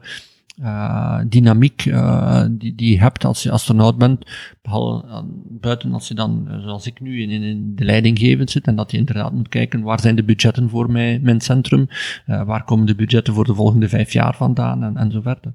uh, 0.62 1.20
dynamiek 1.26 1.84
uh, 1.84 2.44
die, 2.50 2.74
die 2.74 2.90
je 2.90 2.98
hebt 2.98 3.24
als 3.24 3.42
je 3.42 3.50
astronaut 3.50 3.98
bent, 3.98 4.30
behalve, 4.62 5.24
buiten 5.48 5.92
als 5.92 6.08
je 6.08 6.14
dan, 6.14 6.48
zoals 6.60 6.86
ik 6.86 7.00
nu, 7.00 7.22
in, 7.22 7.30
in 7.30 7.74
de 7.74 7.84
leidinggevend 7.84 8.50
zit 8.50 8.66
en 8.66 8.76
dat 8.76 8.90
je 8.90 8.96
inderdaad 8.96 9.32
moet 9.32 9.48
kijken 9.48 9.82
waar 9.82 10.00
zijn 10.00 10.16
de 10.16 10.24
budgetten 10.24 10.68
voor 10.68 10.90
mij, 10.90 11.18
mijn 11.22 11.40
centrum, 11.40 11.88
waar 12.26 12.64
komen 12.64 12.86
de 12.86 12.94
budgetten 12.94 13.34
voor 13.34 13.44
de 13.44 13.54
volgende 13.54 13.88
vijf 13.88 14.12
jaar 14.12 14.36
vandaan 14.36 14.82
en, 14.82 14.96
en 14.96 15.10
zo 15.10 15.20
verder. 15.20 15.52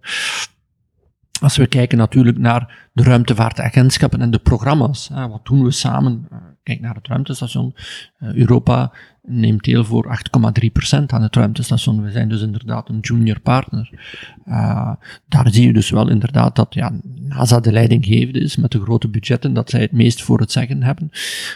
Als 1.42 1.58
we 1.58 1.68
kijken 1.68 1.98
natuurlijk 1.98 2.38
naar 2.38 2.90
de 2.94 3.04
ruimtevaartagentschappen 3.04 4.22
en 4.22 4.32
de 4.32 4.40
programma's, 4.40 5.10
wat 5.10 5.46
doen 5.46 5.64
we 5.64 5.72
samen? 5.72 6.28
Kijk 6.64 6.80
naar 6.80 6.96
het 6.96 7.08
ruimtestation. 7.08 7.76
Europa 8.20 8.92
neemt 9.28 9.64
deel 9.64 9.84
voor 9.84 10.20
8,3% 10.98 11.06
aan 11.06 11.22
het 11.22 11.36
ruimtestation. 11.36 12.04
We 12.04 12.12
zijn 12.12 12.30
dus 12.30 12.42
inderdaad 12.42 12.90
een 12.90 13.00
junior 13.00 13.40
partner. 13.40 13.90
Uh, 14.48 14.92
daar 15.28 15.54
zie 15.54 15.66
je 15.66 15.74
dus 15.74 15.90
wel 15.90 16.10
inderdaad 16.10 16.56
dat 16.56 16.74
ja, 16.74 16.92
NASA 17.28 17.60
de 17.60 17.72
leidinggevende 17.72 18.40
is 18.40 18.56
met 18.56 18.72
de 18.72 18.82
grote 18.82 19.08
budgetten, 19.08 19.54
dat 19.54 19.70
zij 19.70 19.82
het 19.82 19.92
meest 19.92 20.22
voor 20.22 20.40
het 20.40 20.52
zeggen 20.52 20.84
hebben. 20.84 21.10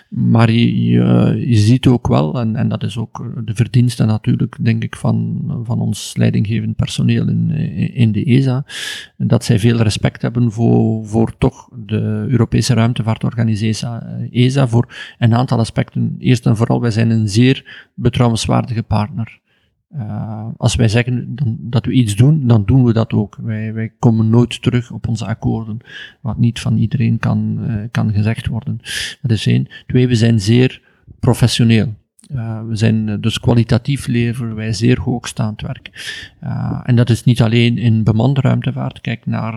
Maar 0.10 0.52
je, 0.52 0.84
je, 0.84 1.44
je 1.48 1.58
ziet 1.58 1.88
ook 1.88 2.08
wel, 2.08 2.40
en, 2.40 2.56
en 2.56 2.68
dat 2.68 2.84
is 2.84 2.98
ook 2.98 3.32
de 3.46 3.56
verdienste 3.56 4.06
natuurlijk, 4.06 4.56
denk 4.62 4.84
ik, 4.84 4.96
van, 4.96 5.44
van 5.64 5.82
ons 5.82 6.16
leidinggevend 6.18 6.76
personeel 6.76 7.28
in, 7.28 7.52
in 7.94 8.12
de 8.12 8.24
ESA, 8.24 8.66
dat 9.18 9.44
zij 9.44 9.60
veel 9.60 9.78
respect 9.78 10.22
hebben 10.22 10.52
voor, 10.52 11.06
voor 11.06 11.38
toch 11.38 11.70
de 11.86 12.26
Europese 12.30 12.74
ruimtevaartorganisatie 12.74 14.30
ESA, 14.32 14.68
voor 14.68 15.16
een 15.18 15.36
aantal 15.36 15.60
aspecten. 15.60 16.16
Eerst 16.20 16.46
en 16.46 16.58
vooral, 16.58 16.82
wij 16.82 16.92
zijn 16.92 17.10
een 17.10 17.30
zeer 17.56 17.90
betrouwenswaardige 17.94 18.84
partner. 18.84 19.40
Uh, 19.96 20.48
als 20.58 20.76
wij 20.76 20.88
zeggen 20.88 21.36
dan, 21.36 21.58
dat 21.60 21.86
we 21.86 21.92
iets 21.92 22.16
doen, 22.16 22.48
dan 22.48 22.66
doen 22.66 22.84
we 22.84 22.94
dat 22.94 23.14
ook. 23.14 23.38
Wij, 23.42 23.74
wij 23.74 23.94
komen 24.00 24.30
nooit 24.30 24.62
terug 24.62 24.92
op 24.92 25.08
onze 25.08 25.26
akkoorden, 25.26 25.80
wat 26.22 26.38
niet 26.38 26.60
van 26.60 26.78
iedereen 26.78 27.20
kan, 27.20 27.58
uh, 27.60 27.84
kan 27.92 28.14
gezegd 28.14 28.48
worden. 28.48 28.80
Dat 29.22 29.32
is 29.32 29.48
één. 29.48 29.68
Twee, 29.88 30.08
we 30.08 30.16
zijn 30.16 30.40
zeer 30.40 30.82
professioneel. 31.20 31.94
Uh, 32.34 32.62
we 32.68 32.76
zijn 32.76 33.10
eh, 33.10 33.16
dus 33.20 33.40
kwalitatief 33.40 34.08
leveren 34.08 34.56
wij 34.56 34.74
zeer 34.74 35.00
hoogstaand 35.00 35.62
werk. 35.62 35.90
Uh, 36.44 36.82
en 36.84 36.96
dat 36.96 37.10
is 37.10 37.24
niet 37.24 37.42
alleen 37.42 37.78
in 37.78 38.04
bemande 38.04 38.42
ruimtevaart. 38.42 39.02
Kijk 39.02 39.26
naar 39.26 39.54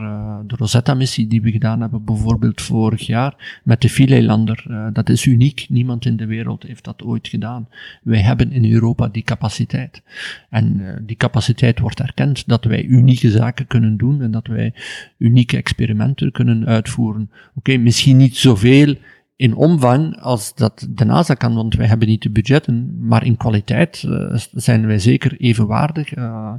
de 0.46 0.56
Rosetta-missie 0.56 1.26
die 1.26 1.42
we 1.42 1.50
gedaan 1.50 1.80
hebben, 1.80 2.04
bijvoorbeeld 2.04 2.60
vorig 2.60 3.06
jaar 3.06 3.60
met 3.64 3.80
de 3.80 3.88
Philae-lander. 3.88 4.90
dat 4.92 5.08
is 5.08 5.26
uniek. 5.26 5.66
Niemand 5.68 6.04
in 6.04 6.16
de 6.16 6.26
wereld 6.26 6.62
heeft 6.62 6.84
dat 6.84 7.02
ooit 7.02 7.28
gedaan. 7.28 7.68
Wij 8.02 8.20
hebben 8.20 8.52
in 8.52 8.72
Europa 8.72 9.08
die 9.08 9.22
capaciteit. 9.22 10.02
En 10.50 10.98
die 11.06 11.16
capaciteit 11.16 11.78
wordt 11.78 12.00
erkend 12.00 12.48
dat 12.48 12.64
wij 12.64 12.84
unieke 12.84 13.30
zaken 13.30 13.66
kunnen 13.66 13.96
doen 13.96 14.22
en 14.22 14.30
dat 14.30 14.46
wij 14.46 14.74
unieke 15.18 15.56
experimenten 15.56 16.32
kunnen 16.32 16.66
uitvoeren. 16.66 17.30
Oké, 17.54 17.76
misschien 17.76 18.16
niet 18.16 18.36
zoveel 18.36 18.96
in 19.38 19.54
omvang 19.54 20.20
als 20.20 20.54
dat 20.54 20.86
de 20.90 21.04
NASA 21.04 21.34
kan, 21.34 21.54
want 21.54 21.74
wij 21.74 21.86
hebben 21.86 22.08
niet 22.08 22.22
de 22.22 22.30
budgetten, 22.30 23.06
maar 23.06 23.24
in 23.24 23.36
kwaliteit 23.36 24.02
uh, 24.06 24.36
zijn 24.52 24.86
wij 24.86 24.98
zeker 24.98 25.40
evenwaardig, 25.40 26.16
uh, 26.16 26.54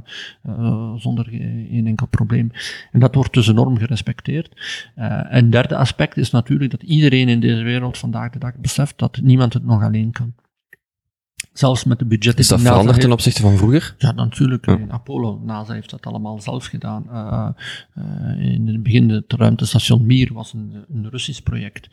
uh, 0.48 0.92
zonder 0.96 1.24
geen 1.24 1.86
enkel 1.86 2.06
probleem. 2.06 2.50
En 2.92 3.00
dat 3.00 3.14
wordt 3.14 3.32
dus 3.32 3.48
enorm 3.48 3.78
gerespecteerd. 3.78 4.50
een 5.30 5.50
derde 5.50 5.76
aspect 5.76 6.16
is 6.16 6.30
natuurlijk 6.30 6.70
dat 6.70 6.82
iedereen 6.82 7.28
in 7.28 7.40
deze 7.40 7.62
wereld 7.62 7.98
vandaag 7.98 8.30
de 8.30 8.38
dag 8.38 8.56
beseft 8.56 8.98
dat 8.98 9.20
niemand 9.22 9.52
het 9.52 9.64
nog 9.64 9.82
alleen 9.82 10.12
kan. 10.12 10.32
Zelfs 11.52 11.84
met 11.84 11.98
de 11.98 12.04
budgetten. 12.04 12.40
Is 12.40 12.48
dat 12.48 12.60
veranderd 12.60 13.00
ten 13.00 13.12
opzichte 13.12 13.42
van 13.42 13.56
vroeger? 13.56 13.94
Ja, 13.98 14.12
natuurlijk. 14.12 14.66
In 14.66 14.92
Apollo, 14.92 15.40
NASA 15.44 15.72
heeft 15.72 15.90
dat 15.90 16.06
allemaal 16.06 16.40
zelf 16.40 16.66
gedaan. 16.66 17.04
Uh, 17.10 17.48
uh, 17.98 18.52
in 18.52 18.66
het 18.66 18.82
begin 18.82 19.10
het 19.10 19.32
ruimtestation 19.32 20.06
Mir 20.06 20.32
was 20.32 20.52
een, 20.52 20.72
een 20.94 21.08
Russisch 21.10 21.40
project. 21.40 21.88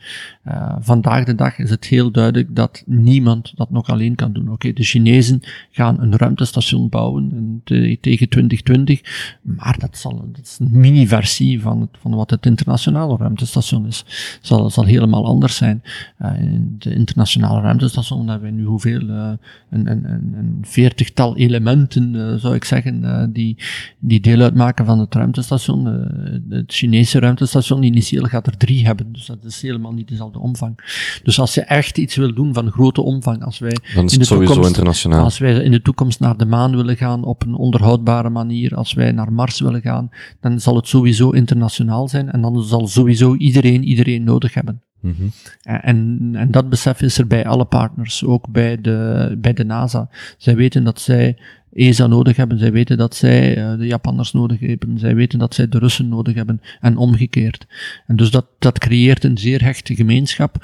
Uh, 0.48 0.76
vandaag 0.80 1.24
de 1.24 1.34
dag 1.34 1.58
is 1.58 1.70
het 1.70 1.84
heel 1.84 2.10
duidelijk 2.10 2.56
dat 2.56 2.82
niemand 2.86 3.52
dat 3.56 3.70
nog 3.70 3.88
alleen 3.88 4.14
kan 4.14 4.32
doen. 4.32 4.42
Oké, 4.42 4.52
okay, 4.52 4.72
de 4.72 4.82
Chinezen 4.82 5.40
gaan 5.70 6.00
een 6.00 6.16
ruimtestation 6.16 6.88
bouwen 6.88 7.60
te, 7.64 7.98
tegen 8.00 8.28
2020, 8.28 9.00
maar 9.42 9.78
dat, 9.78 9.98
zal, 9.98 10.28
dat 10.32 10.44
is 10.44 10.56
een 10.60 10.80
mini-versie 10.80 11.60
van, 11.60 11.80
het, 11.80 11.90
van 12.00 12.14
wat 12.14 12.30
het 12.30 12.46
internationale 12.46 13.16
ruimtestation 13.16 13.86
is. 13.86 14.04
Zal, 14.40 14.70
zal 14.70 14.84
helemaal 14.84 15.26
anders 15.26 15.56
zijn. 15.56 15.82
in 16.18 16.76
het 16.78 16.92
internationale 16.92 17.60
ruimtestation 17.60 18.28
hebben 18.28 18.48
we 18.50 18.56
nu 18.56 18.64
hoeveel 18.64 19.36
een, 19.70 19.90
een, 19.90 20.34
een 20.34 20.58
veertigtal 20.62 21.36
elementen, 21.36 22.14
uh, 22.14 22.34
zou 22.34 22.54
ik 22.54 22.64
zeggen, 22.64 23.02
uh, 23.02 23.24
die, 23.28 23.56
die 23.98 24.20
deel 24.20 24.40
uitmaken 24.40 24.86
van 24.86 24.98
het 24.98 25.14
ruimtestation. 25.14 25.86
Uh, 25.86 26.58
het 26.58 26.72
Chinese 26.72 27.18
ruimtestation 27.18 27.82
initieel 27.82 28.24
gaat 28.24 28.46
er 28.46 28.56
drie 28.56 28.86
hebben, 28.86 29.12
dus 29.12 29.26
dat 29.26 29.44
is 29.44 29.62
helemaal 29.62 29.92
niet 29.92 30.08
dezelfde 30.08 30.38
omvang. 30.38 30.78
Dus 31.22 31.40
als 31.40 31.54
je 31.54 31.60
echt 31.60 31.98
iets 31.98 32.16
wil 32.16 32.34
doen 32.34 32.54
van 32.54 32.70
grote 32.70 33.02
omvang, 33.02 33.44
als 33.44 33.58
wij, 33.58 33.76
in 33.94 34.06
de 34.06 34.26
toekomst, 34.26 34.78
als 35.10 35.38
wij 35.38 35.54
in 35.54 35.70
de 35.70 35.82
toekomst 35.82 36.20
naar 36.20 36.36
de 36.36 36.46
maan 36.46 36.76
willen 36.76 36.96
gaan 36.96 37.24
op 37.24 37.42
een 37.42 37.54
onderhoudbare 37.54 38.30
manier, 38.30 38.74
als 38.74 38.92
wij 38.92 39.12
naar 39.12 39.32
Mars 39.32 39.60
willen 39.60 39.80
gaan, 39.80 40.10
dan 40.40 40.60
zal 40.60 40.76
het 40.76 40.88
sowieso 40.88 41.30
internationaal 41.30 42.08
zijn 42.08 42.30
en 42.30 42.40
dan 42.40 42.62
zal 42.62 42.86
sowieso 42.86 43.34
iedereen 43.34 43.84
iedereen 43.84 44.24
nodig 44.24 44.54
hebben. 44.54 44.82
Mm 45.00 45.14
-hmm. 45.18 45.30
en, 45.62 46.30
en 46.34 46.50
dat 46.50 46.68
besef 46.68 47.02
is 47.02 47.18
er 47.18 47.26
bij 47.26 47.46
alle 47.46 47.64
partners, 47.64 48.24
ook 48.24 48.48
bij 48.48 48.80
de, 48.80 49.34
bij 49.38 49.52
de 49.52 49.64
NASA. 49.64 50.08
Zij 50.38 50.56
weten 50.56 50.84
dat 50.84 51.00
zij 51.00 51.36
ESA 51.72 52.06
nodig 52.06 52.36
hebben, 52.36 52.58
zij 52.58 52.72
weten 52.72 52.96
dat 52.96 53.14
zij 53.14 53.58
uh, 53.58 53.78
de 53.78 53.86
Japanners 53.86 54.32
nodig 54.32 54.60
hebben, 54.60 54.98
zij 54.98 55.14
weten 55.14 55.38
dat 55.38 55.54
zij 55.54 55.68
de 55.68 55.78
Russen 55.78 56.08
nodig 56.08 56.34
hebben 56.34 56.60
en 56.80 56.96
omgekeerd. 56.96 57.66
En 58.06 58.16
dus 58.16 58.30
dat, 58.30 58.46
dat 58.58 58.78
creëert 58.78 59.24
een 59.24 59.38
zeer 59.38 59.62
hechte 59.62 59.94
gemeenschap. 59.94 60.56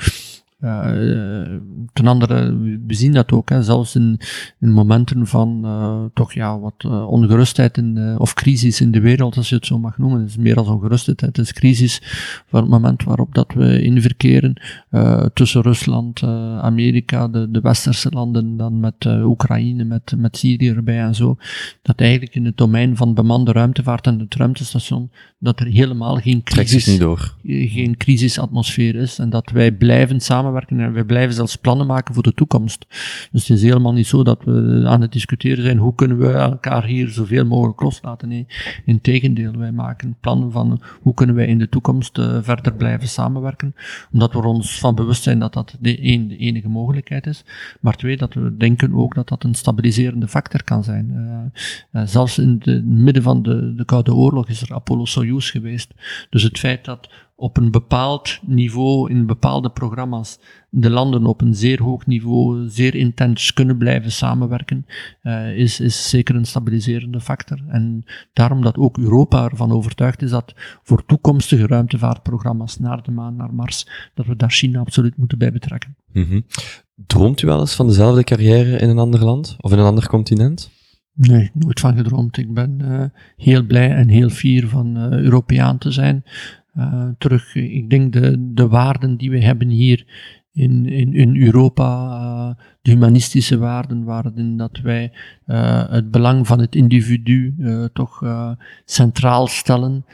Uh, 0.65 1.59
ten 1.93 2.07
andere, 2.07 2.57
we 2.87 2.95
zien 2.95 3.13
dat 3.13 3.33
ook, 3.33 3.49
hè, 3.49 3.63
zelfs 3.63 3.95
in, 3.95 4.21
in 4.61 4.73
momenten 4.73 5.27
van 5.27 5.61
uh, 5.65 6.05
toch 6.15 6.33
ja, 6.33 6.59
wat 6.59 6.85
uh, 6.87 7.09
ongerustheid 7.09 7.77
in, 7.77 8.15
of 8.19 8.35
crisis 8.35 8.81
in 8.81 8.91
de 8.91 9.01
wereld, 9.01 9.37
als 9.37 9.49
je 9.49 9.55
het 9.55 9.67
zo 9.67 9.79
mag 9.79 9.99
noemen. 9.99 10.21
Het 10.21 10.29
is 10.29 10.37
meer 10.37 10.57
als 10.57 10.69
ongerustheid, 10.69 11.21
het 11.21 11.39
is 11.39 11.53
crisis 11.53 12.01
van 12.47 12.61
het 12.61 12.71
moment 12.71 13.05
waarop 13.05 13.35
dat 13.35 13.53
we 13.53 13.83
in 13.83 14.03
verkeren 14.03 14.61
tussen 15.33 15.63
Rusland, 15.63 16.23
Amerika, 16.63 17.29
de, 17.29 17.51
de 17.51 17.61
westerse 17.61 18.11
landen, 18.11 18.57
dan 18.57 18.81
met 18.81 19.07
Oekraïne, 19.07 19.85
met, 19.85 20.15
met 20.17 20.37
Syrië 20.37 20.69
erbij 20.69 21.01
en 21.01 21.15
zo. 21.15 21.37
Dat 21.83 22.01
eigenlijk 22.01 22.35
in 22.35 22.45
het 22.45 22.57
domein 22.57 22.97
van 22.97 23.15
bemande 23.15 23.53
ruimtevaart 23.53 24.07
en 24.07 24.19
het 24.19 24.35
ruimtestation, 24.35 25.11
dat 25.39 25.61
er 25.61 25.67
helemaal 25.67 26.17
geen 26.17 26.43
crisis, 26.43 26.99
geen 27.45 27.97
crisisatmosfeer 27.97 28.95
is 28.95 29.19
en 29.19 29.31
dat 29.31 29.51
wij 29.51 29.73
blijven 29.73 30.21
samenwerken 30.55 30.81
en 30.81 30.93
we 30.93 31.05
blijven 31.05 31.35
zelfs 31.35 31.57
plannen 31.57 31.87
maken 31.87 32.15
voor 32.15 32.23
de 32.23 32.35
toekomst. 32.35 32.87
Dus 33.33 33.49
het 33.49 33.57
is 33.57 33.63
helemaal 33.63 33.93
niet 33.93 34.07
zo 34.07 34.23
dat 34.23 34.45
we 34.45 34.83
aan 34.87 35.01
het 35.01 35.13
discussiëren 35.13 35.65
zijn 35.65 35.79
hoe 35.79 35.95
kunnen 35.95 36.19
we 36.19 36.33
elkaar 36.33 36.85
hier 36.85 37.09
zoveel 37.09 37.45
mogelijk 37.45 37.81
loslaten. 37.81 38.29
Nee, 38.29 38.47
integendeel, 38.85 39.57
wij 39.57 39.73
maken 39.73 40.17
plannen 40.21 40.53
van 40.53 40.83
hoe 41.03 41.15
kunnen 41.15 41.35
wij 41.35 41.47
in 41.47 41.59
de 41.59 41.69
toekomst 41.69 42.19
uh, 42.19 42.39
verder 42.43 42.75
blijven 42.75 43.09
samenwerken, 43.09 43.75
omdat 44.13 44.33
we 44.33 44.47
ons 44.47 44.79
van 44.79 44.95
bewust 44.95 45.23
zijn 45.23 45.39
dat 45.39 45.53
dat 45.53 45.77
de, 45.81 45.91
de 46.27 46.37
enige 46.37 46.69
mogelijkheid 46.69 47.27
is. 47.27 47.45
Maar 47.81 47.97
twee, 47.97 48.17
dat 48.17 48.35
we 48.35 48.57
denken 48.57 48.95
ook 48.95 49.15
dat 49.15 49.29
dat 49.29 49.45
een 49.45 49.55
stabiliserende 49.55 50.29
factor 50.29 50.65
kan 50.65 50.85
zijn. 50.85 51.11
Uh, 51.11 52.01
uh, 52.01 52.09
zelfs 52.09 52.39
in 52.39 52.61
het 52.63 52.85
midden 52.85 53.23
van 53.23 53.43
de, 53.43 53.75
de 53.75 53.85
Koude 53.85 54.15
Oorlog 54.15 54.49
is 54.49 54.63
er 54.63 54.75
Apollo-Soyuz 54.75 55.51
geweest. 55.51 55.95
Dus 56.31 56.43
het 56.43 56.59
feit 56.59 56.85
dat 56.85 57.09
op 57.45 57.57
een 57.57 57.71
bepaald 57.71 58.41
niveau, 58.47 59.11
in 59.11 59.27
bepaalde 59.27 59.71
programma's, 59.71 60.39
de 60.71 60.91
landen 60.91 61.27
op 61.27 61.41
een 61.41 61.55
zeer 61.55 61.83
hoog 61.83 62.07
niveau, 62.07 62.69
zeer 62.69 62.95
intens 62.95 63.53
kunnen 63.53 63.79
blijven 63.79 64.13
samenwerken, 64.13 64.87
uh, 65.23 65.57
is, 65.57 65.81
is 65.81 66.09
zeker 66.09 66.35
een 66.35 66.45
stabiliserende 66.45 67.21
factor. 67.21 67.59
En 67.69 68.05
daarom 68.33 68.63
dat 68.63 68.77
ook 68.77 68.99
Europa 68.99 69.45
ervan 69.45 69.73
overtuigd 69.73 70.23
is 70.23 70.31
dat 70.31 70.55
voor 70.83 71.05
toekomstige 71.07 71.67
ruimtevaartprogramma's 71.67 72.79
naar 72.79 73.03
de 73.03 73.11
maan, 73.11 73.37
naar 73.37 73.55
Mars, 73.55 73.89
dat 74.15 74.27
we 74.27 74.37
daar 74.37 74.51
China 74.51 74.81
absoluut 74.81 75.17
moeten 75.17 75.39
bij 75.39 75.53
betrekken. 75.53 75.97
Mm 76.13 76.25
-hmm. 76.25 76.45
Droomt 77.07 77.43
u 77.43 77.47
wel 77.47 77.61
eens 77.61 77.75
van 77.75 77.87
dezelfde 77.87 78.25
carrière 78.25 78.77
in 78.77 78.89
een 78.89 78.99
ander 78.99 79.25
land 79.25 79.57
of 79.61 79.73
in 79.73 79.79
een 79.79 79.85
ander 79.85 80.09
continent? 80.09 80.71
Nee, 81.15 81.51
nooit 81.55 81.81
van 81.81 81.97
gedroomd. 81.97 82.37
Ik 82.37 82.55
ben 82.55 82.79
uh, 82.83 83.05
heel 83.37 83.63
blij 83.63 83.95
en 83.95 84.09
heel 84.09 84.29
fier 84.29 84.69
van 84.69 84.97
uh, 84.97 85.19
Europeaan 85.19 85.79
te 85.79 85.91
zijn. 85.91 86.25
Uh, 86.79 87.09
terug, 87.19 87.55
ik 87.55 87.91
denk 87.91 88.13
de, 88.13 88.53
de 88.55 88.69
waarden 88.69 89.17
die 89.17 89.31
we 89.31 89.45
hebben 89.45 89.69
hier 89.69 90.07
in, 90.53 90.87
in, 90.87 91.15
in 91.15 91.37
Europa, 91.37 92.21
uh, 92.21 92.65
de 92.83 92.91
humanistische 92.91 93.59
waarden, 93.59 94.05
waarin 94.05 94.57
dat 94.57 94.81
wij 94.83 95.13
uh, 95.47 95.89
het 95.91 96.11
belang 96.11 96.47
van 96.47 96.59
het 96.61 96.75
individu 96.75 97.55
toch 97.93 98.23
centraal 98.85 99.47
stellen, 99.47 100.05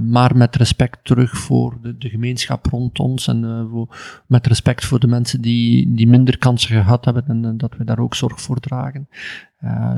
maar 0.00 0.36
met 0.36 0.56
respect 0.56 0.98
terug 1.02 1.36
voor 1.38 1.78
de, 1.82 1.98
de 1.98 2.08
gemeenschap 2.08 2.66
rond 2.66 2.98
ons 2.98 3.28
en 3.28 3.68
voor, 3.70 4.22
met 4.26 4.46
respect 4.46 4.84
voor 4.84 5.00
de 5.00 5.06
mensen 5.06 5.40
die, 5.40 5.94
die 5.94 6.08
minder 6.08 6.38
kansen 6.38 6.68
gehad 6.68 7.04
hebben 7.04 7.24
en 7.26 7.56
dat 7.56 7.76
we 7.76 7.84
daar 7.84 7.98
ook 7.98 8.14
zorg 8.14 8.40
voor 8.40 8.60
dragen. 8.60 9.08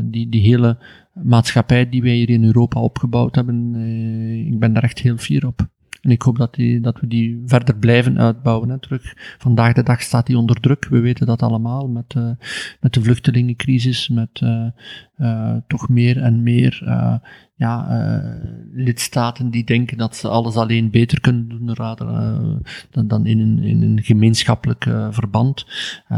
die, 0.03 0.29
die 0.29 0.41
hele 0.41 0.79
maatschappij 1.13 1.89
die 1.89 2.03
wij 2.03 2.15
hier 2.15 2.31
in 2.31 2.45
Europa 2.45 2.81
opgebouwd 2.81 3.35
hebben, 3.35 3.75
ik 4.47 4.59
ben 4.59 4.73
daar 4.73 4.83
echt 4.83 4.99
heel 4.99 5.17
fier 5.17 5.47
op. 5.47 5.69
En 6.01 6.11
ik 6.11 6.23
hoop 6.23 6.39
dat, 6.39 6.55
die, 6.55 6.81
dat 6.81 7.01
we 7.01 7.07
die 7.07 7.43
verder 7.47 7.77
blijven 7.77 8.19
uitbouwen. 8.19 8.69
Hè. 8.69 8.79
Terug, 8.79 9.15
vandaag 9.39 9.73
de 9.73 9.83
dag 9.83 10.03
staat 10.03 10.27
die 10.27 10.39
onder 10.39 10.61
druk. 10.61 10.87
We 10.89 11.01
weten 11.01 11.27
dat 11.27 11.43
allemaal 11.43 11.89
met, 11.89 12.15
uh, 12.17 12.31
met 12.81 12.95
de 12.95 13.03
vluchtelingencrisis, 13.03 14.09
met 14.09 14.41
uh, 14.43 14.67
uh, 15.19 15.57
toch 15.67 15.89
meer 15.89 16.23
en 16.23 16.43
meer 16.43 16.85
ja, 17.55 17.89
lidstaten 18.73 19.51
die 19.51 19.65
denken 19.65 19.99
dat 19.99 20.17
ze 20.17 20.29
alles 20.29 20.57
alleen 20.57 20.91
beter 20.91 21.21
kunnen 21.21 21.49
doen 21.49 21.75
dan, 22.91 23.09
dan 23.09 23.27
in, 23.27 23.41
een, 23.41 23.63
in 23.63 23.83
een 23.83 24.03
gemeenschappelijk 24.03 24.85
verband. 25.11 25.67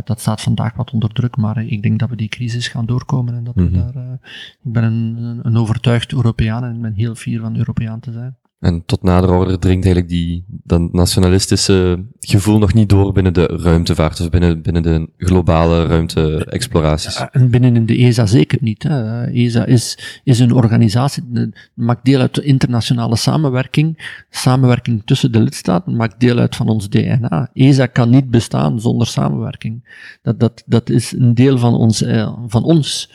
dat 0.04 0.20
staat 0.20 0.40
vandaag 0.40 0.74
wat 0.74 0.90
onder 0.90 1.12
druk, 1.12 1.36
maar 1.36 1.64
ik 1.64 1.82
denk 1.82 1.98
dat 1.98 2.08
we 2.08 2.16
die 2.16 2.28
crisis 2.28 2.68
gaan 2.68 2.86
doorkomen 2.86 3.34
en 3.34 3.44
dat 3.44 3.54
we 3.54 3.62
mhm. 3.62 3.74
daar. 3.74 4.18
ik 4.64 4.72
ben 4.72 4.84
een, 4.84 5.40
een 5.42 5.56
overtuigd 5.56 6.12
Europeaan 6.12 6.64
en 6.64 6.74
ik 6.74 6.80
ben 6.80 6.94
heel 6.94 7.14
fier 7.14 7.40
van 7.40 7.56
Europeaan 7.56 8.00
te 8.00 8.12
zijn. 8.12 8.36
En 8.58 8.82
tot 8.86 9.02
nader 9.02 9.30
order 9.30 9.58
dringt 9.58 9.84
eigenlijk 9.84 10.08
die, 10.08 10.44
dat 10.46 10.92
nationalistische 10.92 12.04
gevoel 12.20 12.58
nog 12.58 12.74
niet 12.74 12.88
door 12.88 13.12
binnen 13.12 13.34
de 13.34 13.46
ruimtevaart 13.46 14.20
of 14.20 14.30
binnen, 14.30 14.62
binnen 14.62 14.82
de 14.82 15.08
globale 15.16 15.86
ruimte-exploraties. 15.86 17.26
en 17.30 17.50
binnen 17.50 17.86
de 17.86 17.96
ESA 17.96 18.26
zeker 18.26 18.58
niet. 18.60 18.82
Hè. 18.82 19.24
ESA 19.24 19.64
is, 19.64 20.20
is 20.24 20.38
een 20.38 20.52
organisatie, 20.52 21.50
maakt 21.74 22.04
deel 22.04 22.20
uit 22.20 22.34
de 22.34 22.42
internationale 22.42 23.16
samenwerking, 23.16 24.14
samenwerking 24.30 25.02
tussen 25.04 25.32
de 25.32 25.40
lidstaten, 25.40 25.96
maakt 25.96 26.20
deel 26.20 26.38
uit 26.38 26.56
van 26.56 26.68
ons 26.68 26.88
DNA. 26.88 27.50
ESA 27.52 27.86
kan 27.86 28.10
niet 28.10 28.30
bestaan 28.30 28.80
zonder 28.80 29.06
samenwerking. 29.06 29.84
Dat, 30.22 30.40
dat, 30.40 30.62
dat 30.66 30.90
is 30.90 31.12
een 31.12 31.34
deel 31.34 31.58
van 31.58 31.74
ons. 31.74 32.02
Eh, 32.02 32.38
van 32.46 32.64
ons. 32.64 33.10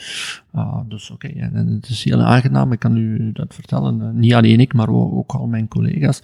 Uh, 0.55 0.79
dus 0.87 1.09
oké, 1.09 1.27
en 1.27 1.67
het 1.67 1.89
is 1.89 2.03
heel 2.03 2.21
aangenaam, 2.21 2.71
ik 2.71 2.79
kan 2.79 2.97
u 2.97 3.31
dat 3.31 3.53
vertellen. 3.53 4.01
Uh, 4.01 4.09
niet 4.09 4.33
alleen 4.33 4.59
ik, 4.59 4.73
maar 4.73 4.89
ook, 4.89 5.31
al 5.31 5.47
mijn 5.47 5.67
collega's. 5.67 6.19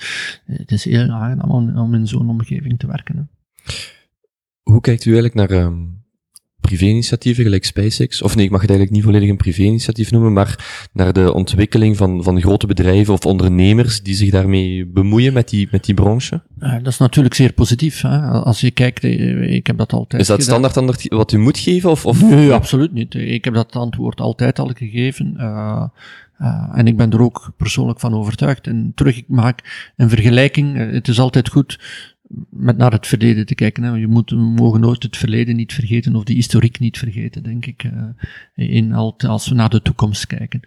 Het 0.45 0.71
is 0.71 0.83
heel 0.83 1.11
aangenaam 1.11 1.77
om, 1.77 1.93
in 1.93 2.07
zo'n 2.07 2.29
omgeving 2.29 2.79
te 2.79 2.87
werken. 2.87 3.15
Hè. 3.15 3.23
Hoe 4.61 4.81
kijkt 4.81 5.05
u 5.05 5.11
eigenlijk 5.13 5.49
naar 5.49 5.63
um, 5.63 5.98
privé-initiatieven, 6.61 7.43
gelijk 7.43 7.65
SpaceX, 7.65 8.21
of 8.21 8.35
nee, 8.35 8.45
ik 8.45 8.51
mag 8.51 8.61
het 8.61 8.69
eigenlijk 8.69 8.99
niet 8.99 9.09
volledig 9.09 9.29
een 9.29 9.37
privé-initiatief 9.37 10.11
noemen, 10.11 10.33
maar 10.33 10.87
naar 10.93 11.13
de 11.13 11.33
ontwikkeling 11.33 11.97
van, 11.97 12.23
van 12.23 12.41
grote 12.41 12.67
bedrijven 12.67 13.13
of 13.13 13.25
ondernemers 13.25 14.01
die 14.01 14.15
zich 14.15 14.29
daarmee 14.29 14.85
bemoeien 14.85 15.33
met 15.33 15.49
die, 15.49 15.67
met 15.71 15.85
die 15.85 15.93
branche? 15.93 16.41
Uh, 16.59 16.73
dat 16.73 16.87
is 16.87 16.97
natuurlijk 16.97 17.35
zeer 17.35 17.53
positief. 17.53 18.01
Hè? 18.01 18.19
Als 18.19 18.61
je 18.61 18.71
kijkt, 18.71 19.03
eh, 19.03 19.53
ik 19.53 19.67
heb 19.67 19.77
dat 19.77 19.93
altijd 19.93 20.21
Is 20.21 20.27
dat 20.27 20.43
standaard 20.43 21.07
wat 21.07 21.31
u 21.31 21.37
moet 21.37 21.57
geven? 21.57 21.89
Of, 21.89 22.05
of? 22.05 22.21
Nee, 22.21 22.51
absoluut 22.51 22.93
niet. 22.93 23.13
Ik 23.13 23.45
heb 23.45 23.53
dat 23.53 23.75
antwoord 23.75 24.19
altijd 24.19 24.59
al 24.59 24.71
gegeven. 24.73 25.33
Uh, 25.37 25.83
uh, 26.41 26.69
en 26.73 26.87
ik 26.87 26.97
ben 26.97 27.11
er 27.11 27.21
ook 27.21 27.51
persoonlijk 27.57 27.99
van 27.99 28.13
overtuigd. 28.13 28.67
En 28.67 28.91
terug, 28.95 29.17
ik 29.17 29.27
maak 29.27 29.91
een 29.95 30.09
vergelijking. 30.09 30.91
het 30.91 31.07
is 31.07 31.19
altijd 31.19 31.49
goed 31.49 31.79
met 32.49 32.77
naar 32.77 32.91
het 32.91 33.07
verleden 33.07 33.45
te 33.45 33.55
kijken. 33.55 33.83
Hè. 33.83 33.95
Je 33.95 34.07
moet, 34.07 34.29
we 34.29 34.35
mogen 34.35 34.79
nooit 34.79 35.03
het 35.03 35.17
verleden 35.17 35.55
niet 35.55 35.73
vergeten 35.73 36.15
of 36.15 36.23
de 36.23 36.33
historiek 36.33 36.79
niet 36.79 36.97
vergeten, 36.97 37.43
denk 37.43 37.65
ik, 37.65 37.83
uh, 37.83 38.73
in, 38.75 38.93
als 38.93 39.47
we 39.47 39.55
naar 39.55 39.69
de 39.69 39.81
toekomst 39.81 40.27
kijken. 40.27 40.59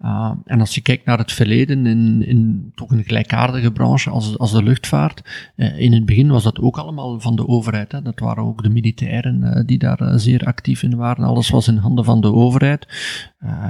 Uh, 0.00 0.32
en 0.44 0.60
als 0.60 0.74
je 0.74 0.80
kijkt 0.80 1.04
naar 1.04 1.18
het 1.18 1.32
verleden 1.32 1.86
in, 1.86 2.26
in 2.26 2.72
toch 2.74 2.90
een 2.90 3.04
gelijkaardige 3.04 3.72
branche 3.72 4.10
als, 4.10 4.38
als 4.38 4.52
de 4.52 4.62
luchtvaart, 4.62 5.52
uh, 5.56 5.78
in 5.78 5.92
het 5.92 6.04
begin 6.04 6.30
was 6.30 6.42
dat 6.42 6.58
ook 6.58 6.78
allemaal 6.78 7.20
van 7.20 7.36
de 7.36 7.48
overheid. 7.48 7.92
Hè. 7.92 8.02
Dat 8.02 8.20
waren 8.20 8.44
ook 8.44 8.62
de 8.62 8.70
militairen 8.70 9.66
die 9.66 9.78
daar 9.78 10.18
zeer 10.18 10.44
actief 10.44 10.82
in 10.82 10.96
waren. 10.96 11.24
Alles 11.24 11.50
was 11.50 11.68
in 11.68 11.76
handen 11.76 12.04
van 12.04 12.20
de 12.20 12.32
overheid. 12.32 12.86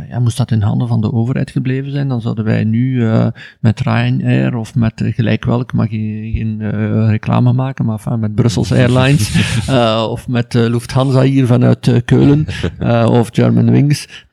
Ja, 0.09 0.19
moest 0.19 0.37
dat 0.37 0.51
in 0.51 0.63
handen 0.63 0.89
van 0.89 1.01
de 1.01 1.13
overheid 1.13 1.51
gebleven 1.51 1.93
zijn, 1.93 2.09
dan 2.09 2.21
zouden 2.21 2.45
wij 2.45 2.65
nu 2.65 3.05
met 3.61 3.81
Ryanair 3.81 4.57
of 4.57 4.75
met 4.75 5.03
gelijk 5.05 5.45
welk, 5.45 5.73
mag 5.73 5.91
je 5.91 6.31
geen 6.35 6.59
reclame 6.61 7.11
reclame 7.11 7.53
maken, 7.53 7.85
maar 7.85 7.97
enfin, 7.97 8.19
met 8.19 8.35
Brussels 8.35 8.73
Airlines 8.73 9.33
of 10.15 10.29
met 10.29 10.55
Lufthansa 10.55 11.23
hier 11.23 11.47
vanuit 11.47 12.03
Keulen 12.05 12.47
of 13.09 13.29
German 13.33 13.71
Wings 13.71 14.27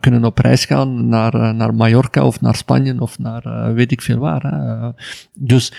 kunnen 0.00 0.24
op 0.24 0.38
reis 0.38 0.64
gaan 0.64 1.08
naar, 1.08 1.54
naar 1.54 1.74
Mallorca 1.74 2.26
of 2.26 2.40
naar 2.40 2.56
Spanje 2.56 3.00
of 3.00 3.18
naar 3.18 3.74
weet 3.74 3.92
ik 3.92 4.02
veel 4.02 4.18
waar. 4.18 4.42
Hè. 4.42 4.90
dus 5.34 5.72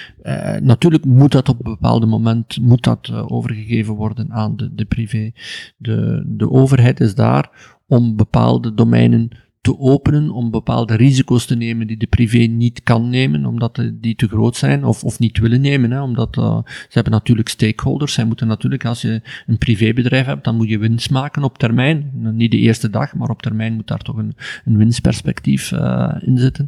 natuurlijk 0.62 1.06
moet 1.06 1.32
dat 1.32 1.50
op 1.50 1.66
een 1.66 1.72
bepaald 1.72 2.06
moment 2.06 2.62
moet 2.62 2.84
dat, 2.84 3.12
overgegeven 3.28 3.94
worden 3.94 4.32
aan 4.32 4.56
de, 4.56 4.76
de 4.76 4.86
privé. 4.86 5.32
De, 5.78 6.24
de 6.26 6.52
overheid 6.52 7.00
is 7.00 7.16
daar 7.16 7.50
om 7.94 8.16
bepaalde 8.16 8.74
domeinen 8.74 9.30
te 9.62 9.80
openen 9.80 10.30
om 10.30 10.52
bepaalde 10.52 10.96
risico's 10.96 11.46
te 11.46 11.56
nemen 11.56 11.88
die 11.88 11.98
de 11.98 12.08
privé 12.08 12.38
niet 12.38 12.84
kan 12.84 13.10
nemen, 13.10 13.46
omdat 13.46 13.84
die 13.94 14.16
te 14.16 14.28
groot 14.28 14.56
zijn, 14.56 14.86
of, 14.86 15.04
of 15.04 15.20
niet 15.20 15.38
willen 15.40 15.62
nemen, 15.62 15.92
hè, 15.92 16.02
omdat 16.02 16.38
uh, 16.38 16.60
ze 16.66 16.90
hebben 16.90 17.14
natuurlijk 17.14 17.50
stakeholders. 17.50 18.14
Zij 18.14 18.26
moeten 18.26 18.48
natuurlijk, 18.48 18.86
als 18.86 19.02
je 19.02 19.22
een 19.48 19.58
privébedrijf 19.58 20.26
hebt, 20.26 20.44
dan 20.44 20.56
moet 20.56 20.70
je 20.70 20.78
winst 20.78 21.12
maken 21.12 21.44
op 21.44 21.58
termijn. 21.58 22.12
Niet 22.14 22.52
de 22.52 22.58
eerste 22.58 22.90
dag, 22.90 23.16
maar 23.16 23.30
op 23.30 23.42
termijn 23.42 23.74
moet 23.74 23.88
daar 23.88 24.02
toch 24.02 24.18
een, 24.18 24.36
een 24.66 24.78
winstperspectief 24.78 25.72
uh, 25.72 26.16
in 26.22 26.38
zitten. 26.38 26.68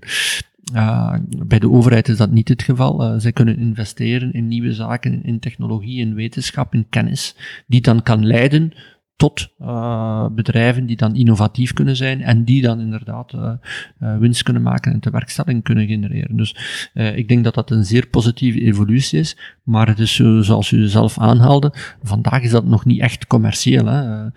Bij 1.48 1.60
de 1.60 1.72
overheid 1.72 2.08
is 2.10 2.18
dat 2.18 2.32
niet 2.32 2.50
het 2.50 2.64
geval. 2.64 3.20
Zij 3.20 3.32
kunnen 3.32 3.58
investeren 3.58 4.34
in 4.34 4.48
nieuwe 4.48 4.74
zaken, 4.74 5.24
in 5.24 5.40
technologie, 5.40 6.00
in 6.00 6.14
wetenschap, 6.14 6.74
in 6.74 6.86
kennis, 6.90 7.36
die 7.68 7.82
dan 7.82 8.04
kan 8.04 8.26
leiden 8.26 8.72
tot 9.16 9.50
uh, 9.62 10.28
bedrijven 10.32 10.86
die 10.86 10.96
dan 10.96 11.16
innovatief 11.16 11.74
kunnen 11.74 11.96
zijn 11.96 12.22
en 12.22 12.44
die 12.44 12.62
dan 12.62 12.80
inderdaad 12.80 13.34
uh, 13.34 14.18
winst 14.18 14.44
kunnen 14.44 14.62
maken 14.62 14.92
en 14.92 15.00
tewerkstelling 15.00 15.64
kunnen 15.64 15.88
genereren. 15.88 16.38
Dus 16.38 16.56
ik 16.94 17.28
denk 17.28 17.44
dat 17.44 17.54
dat 17.54 17.72
een 17.72 17.86
zeer 17.86 18.08
positieve 18.08 18.62
evolutie 18.62 19.20
is, 19.20 19.38
maar 19.64 19.88
het 19.88 20.00
is 20.00 20.16
zoals 20.40 20.72
u 20.72 20.88
zelf 20.88 21.20
aanhaalde, 21.20 21.74
vandaag 22.04 22.42
is 22.42 22.52
dat 22.52 22.66
nog 22.66 22.86
niet 22.86 23.00
echt 23.00 23.28
commercieel. 23.28 23.86
Hè. 23.86 24.28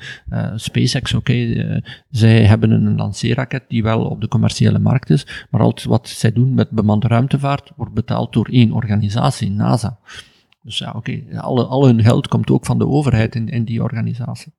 SpaceX, 0.59 1.15
oké, 1.15 1.83
zij 2.11 2.45
hebben 2.45 2.71
een 2.71 2.97
lanceerraket 2.97 3.65
die 3.69 3.83
wel 3.83 4.05
op 4.05 4.21
de 4.21 4.29
commerciële 4.29 4.79
markt 4.79 5.11
is, 5.11 5.47
maar 5.51 5.61
al 5.61 5.77
wat 5.83 6.09
zij 6.09 6.33
doen 6.33 6.55
met 6.55 6.71
bemande 6.71 7.09
ruimtevaart 7.09 7.73
wordt 7.77 7.95
betaald 7.95 8.33
door 8.33 8.49
één 8.49 8.73
organisatie, 8.73 9.51
NASA. 9.51 9.99
Dus 10.63 10.79
ja, 10.79 10.93
oké, 10.97 11.23
al 11.43 11.87
hun 11.87 12.03
geld 12.03 12.29
komt 12.29 12.51
ook 12.51 12.67
van 12.67 12.79
de 12.79 12.87
overheid 12.87 13.35
in, 13.35 13.49
in 13.49 13.65
die 13.65 13.83
organisatie 13.83 14.53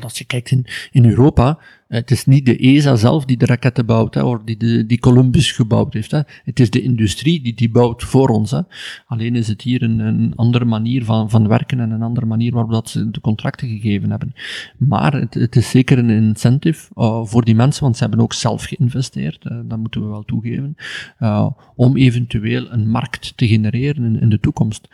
als 0.00 0.18
je 0.18 0.24
kijkt 0.24 0.50
in, 0.50 0.66
in 0.90 1.04
Europa, 1.04 1.58
het 1.88 2.10
is 2.10 2.24
niet 2.24 2.46
de 2.46 2.56
ESA 2.56 2.96
zelf 2.96 3.24
die 3.24 3.36
de 3.36 3.46
raketten 3.46 3.86
bouwt, 3.86 4.14
hè, 4.14 4.22
of 4.22 4.42
die, 4.44 4.86
die 4.86 4.98
Columbus 4.98 5.52
gebouwd 5.52 5.94
heeft. 5.94 6.10
Hè. 6.10 6.20
Het 6.44 6.60
is 6.60 6.70
de 6.70 6.82
industrie 6.82 7.42
die 7.42 7.54
die 7.54 7.70
bouwt 7.70 8.02
voor 8.02 8.28
ons. 8.28 8.50
Hè. 8.50 8.60
Alleen 9.06 9.36
is 9.36 9.48
het 9.48 9.62
hier 9.62 9.82
een, 9.82 9.98
een 9.98 10.32
andere 10.36 10.64
manier 10.64 11.04
van, 11.04 11.30
van 11.30 11.48
werken 11.48 11.80
en 11.80 11.90
een 11.90 12.02
andere 12.02 12.26
manier 12.26 12.52
waarop 12.52 12.72
dat 12.72 12.88
ze 12.88 13.10
de 13.10 13.20
contracten 13.20 13.68
gegeven 13.68 14.10
hebben. 14.10 14.32
Maar 14.76 15.12
het, 15.12 15.56
is 15.56 15.70
zeker 15.70 15.98
een 15.98 16.10
incentive 16.10 16.88
uh, 16.94 17.24
voor 17.24 17.44
die 17.44 17.54
mensen, 17.54 17.82
want 17.82 17.96
ze 17.96 18.02
hebben 18.02 18.20
ook 18.20 18.32
zelf 18.32 18.64
geïnvesteerd, 18.64 19.44
uh, 19.44 19.58
dat 19.64 19.78
moeten 19.78 20.00
we 20.00 20.06
wel 20.06 20.24
toegeven, 20.24 20.76
uh, 21.20 21.50
om 21.74 21.96
eventueel 21.96 22.72
een 22.72 22.90
markt 22.90 23.36
te 23.36 23.46
genereren 23.48 24.04
in, 24.04 24.20
in 24.20 24.28
de 24.28 24.40
toekomst. 24.40 24.88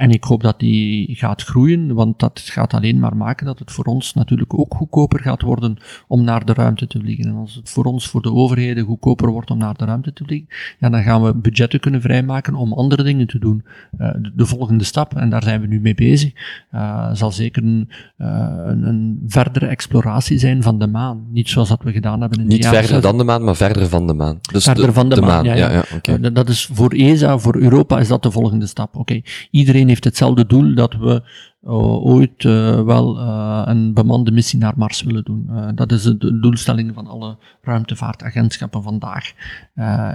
En 0.00 0.10
ik 0.10 0.24
hoop 0.24 0.42
dat 0.42 0.58
die 0.58 1.14
gaat 1.14 1.42
groeien, 1.42 1.94
want 1.94 2.18
dat 2.18 2.40
gaat 2.40 2.74
alleen 2.74 2.98
maar 2.98 3.16
maken 3.16 3.46
dat 3.46 3.58
het 3.58 3.72
voor 3.72 3.84
ons 3.84 4.14
natuurlijk 4.14 4.58
ook 4.58 4.74
goedkoper 4.74 5.20
gaat 5.20 5.42
worden 5.42 5.76
om 6.08 6.24
naar 6.24 6.44
de 6.44 6.52
ruimte 6.52 6.86
te 6.86 6.98
vliegen. 6.98 7.24
En 7.24 7.34
als 7.34 7.54
het 7.54 7.70
voor 7.70 7.84
ons, 7.84 8.08
voor 8.08 8.22
de 8.22 8.32
overheden, 8.32 8.84
goedkoper 8.84 9.30
wordt 9.30 9.50
om 9.50 9.58
naar 9.58 9.74
de 9.76 9.84
ruimte 9.84 10.12
te 10.12 10.24
vliegen, 10.24 10.48
ja, 10.78 10.88
dan 10.88 11.02
gaan 11.02 11.22
we 11.22 11.34
budgetten 11.34 11.80
kunnen 11.80 12.00
vrijmaken 12.00 12.54
om 12.54 12.72
andere 12.72 13.02
dingen 13.02 13.26
te 13.26 13.38
doen. 13.38 13.64
Uh, 13.98 14.10
de, 14.34 14.46
volgende 14.46 14.84
stap, 14.84 15.16
en 15.16 15.30
daar 15.30 15.42
zijn 15.42 15.60
we 15.60 15.66
nu 15.66 15.80
mee 15.80 15.94
bezig, 15.94 16.32
uh, 16.74 17.08
zal 17.12 17.32
zeker 17.32 17.62
een, 17.62 17.88
uh, 18.18 18.26
een, 18.64 18.86
een, 18.86 19.22
verdere 19.26 19.66
exploratie 19.66 20.38
zijn 20.38 20.62
van 20.62 20.78
de 20.78 20.86
maan. 20.86 21.26
Niet 21.30 21.48
zoals 21.48 21.68
dat 21.68 21.82
we 21.82 21.92
gedaan 21.92 22.20
hebben 22.20 22.40
in 22.40 22.46
Niet 22.46 22.62
de 22.62 22.68
verder 22.68 23.00
dan 23.00 23.18
de 23.18 23.24
maan, 23.24 23.44
maar 23.44 23.56
verder 23.56 23.88
van 23.88 24.06
de 24.06 24.14
maan. 24.14 24.38
Dus 24.52 24.64
verder 24.64 24.86
de, 24.86 24.92
van 24.92 25.08
de, 25.08 25.20
maan, 25.20 25.44
ja. 25.44 25.54
ja. 25.54 25.70
ja 25.70 25.84
okay. 25.96 26.32
dat 26.32 26.48
is 26.48 26.68
voor 26.72 26.92
ESA, 26.92 27.38
voor 27.38 27.56
Europa 27.56 27.98
is 27.98 28.08
dat 28.08 28.22
de 28.22 28.30
volgende 28.30 28.66
stap. 28.66 28.96
Oké, 28.96 29.20
iedereen 29.50 29.88
heeft 29.90 30.04
hetzelfde 30.04 30.46
doel 30.46 30.74
dat 30.74 30.94
we 30.94 31.22
ooit 31.62 32.44
uh, 32.44 32.82
wel 32.82 33.18
uh, 33.18 33.62
een 33.64 33.94
bemande 33.94 34.30
missie 34.30 34.58
naar 34.58 34.74
Mars 34.76 35.02
willen 35.02 35.24
doen. 35.24 35.50
dat 35.74 35.92
is 35.92 36.02
de 36.02 36.40
doelstelling 36.40 36.94
van 36.94 37.06
alle 37.06 37.36
ruimtevaartagentschappen 37.62 38.82
vandaag 38.82 39.32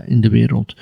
in 0.05 0.21
de 0.21 0.29
wereld. 0.29 0.75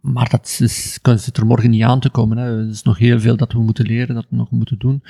maar 0.00 0.28
dat 0.28 0.58
is, 0.60 0.98
zit 1.02 1.36
er 1.36 1.46
morgen 1.46 1.70
niet 1.70 1.82
aan 1.82 2.00
te 2.00 2.10
komen. 2.10 2.36
Hè. 2.36 2.58
Er 2.58 2.68
is 2.68 2.82
nog 2.82 2.98
heel 2.98 3.20
veel 3.20 3.36
dat 3.36 3.52
we 3.52 3.58
moeten 3.58 3.86
leren, 3.86 4.14
dat 4.14 4.26
we 4.28 4.36
nog 4.36 4.50
moeten 4.50 4.78
doen. 4.78 5.02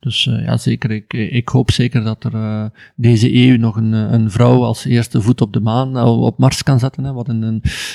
Dus 0.00 0.24
ja, 0.24 0.56
zeker. 0.56 0.90
Ik, 0.90 1.12
ik 1.12 1.48
hoop 1.48 1.70
zeker 1.70 2.04
dat 2.04 2.24
er 2.24 2.70
deze 2.96 3.34
eeuw 3.34 3.56
nog 3.56 3.76
een, 3.76 3.92
een 3.92 4.30
vrouw 4.30 4.64
als 4.64 4.84
eerste 4.84 5.20
voet 5.20 5.40
op 5.40 5.52
de 5.52 5.60
maan, 5.60 5.96
op 6.02 6.38
Mars 6.38 6.62
kan 6.62 6.78
zetten. 6.78 7.04
Hè. 7.04 7.12
Wat 7.12 7.28
een, 7.28 7.42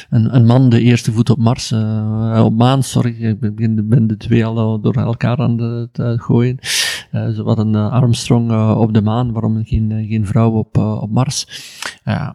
een, 0.09 0.35
een 0.35 0.45
man 0.45 0.69
de 0.69 0.81
eerste 0.81 1.11
voet 1.11 1.29
op 1.29 1.37
Mars, 1.37 1.71
op 2.43 2.53
maan, 2.55 2.83
sorry, 2.83 3.23
ik 3.23 3.55
ben, 3.55 3.87
ben 3.89 4.07
de 4.07 4.17
twee 4.17 4.45
al 4.45 4.81
door 4.81 4.95
elkaar 4.95 5.37
aan 5.37 5.57
het 5.59 6.21
gooien. 6.21 6.52
Zo 7.11 7.43
wat 7.43 7.57
een 7.57 7.75
Armstrong 7.75 8.73
op 8.75 8.93
de 8.93 9.01
maan, 9.01 9.31
waarom 9.31 9.65
geen, 9.65 10.05
geen 10.09 10.25
vrouw 10.25 10.51
op, 10.51 10.77
op 10.77 11.11
Mars. 11.11 11.47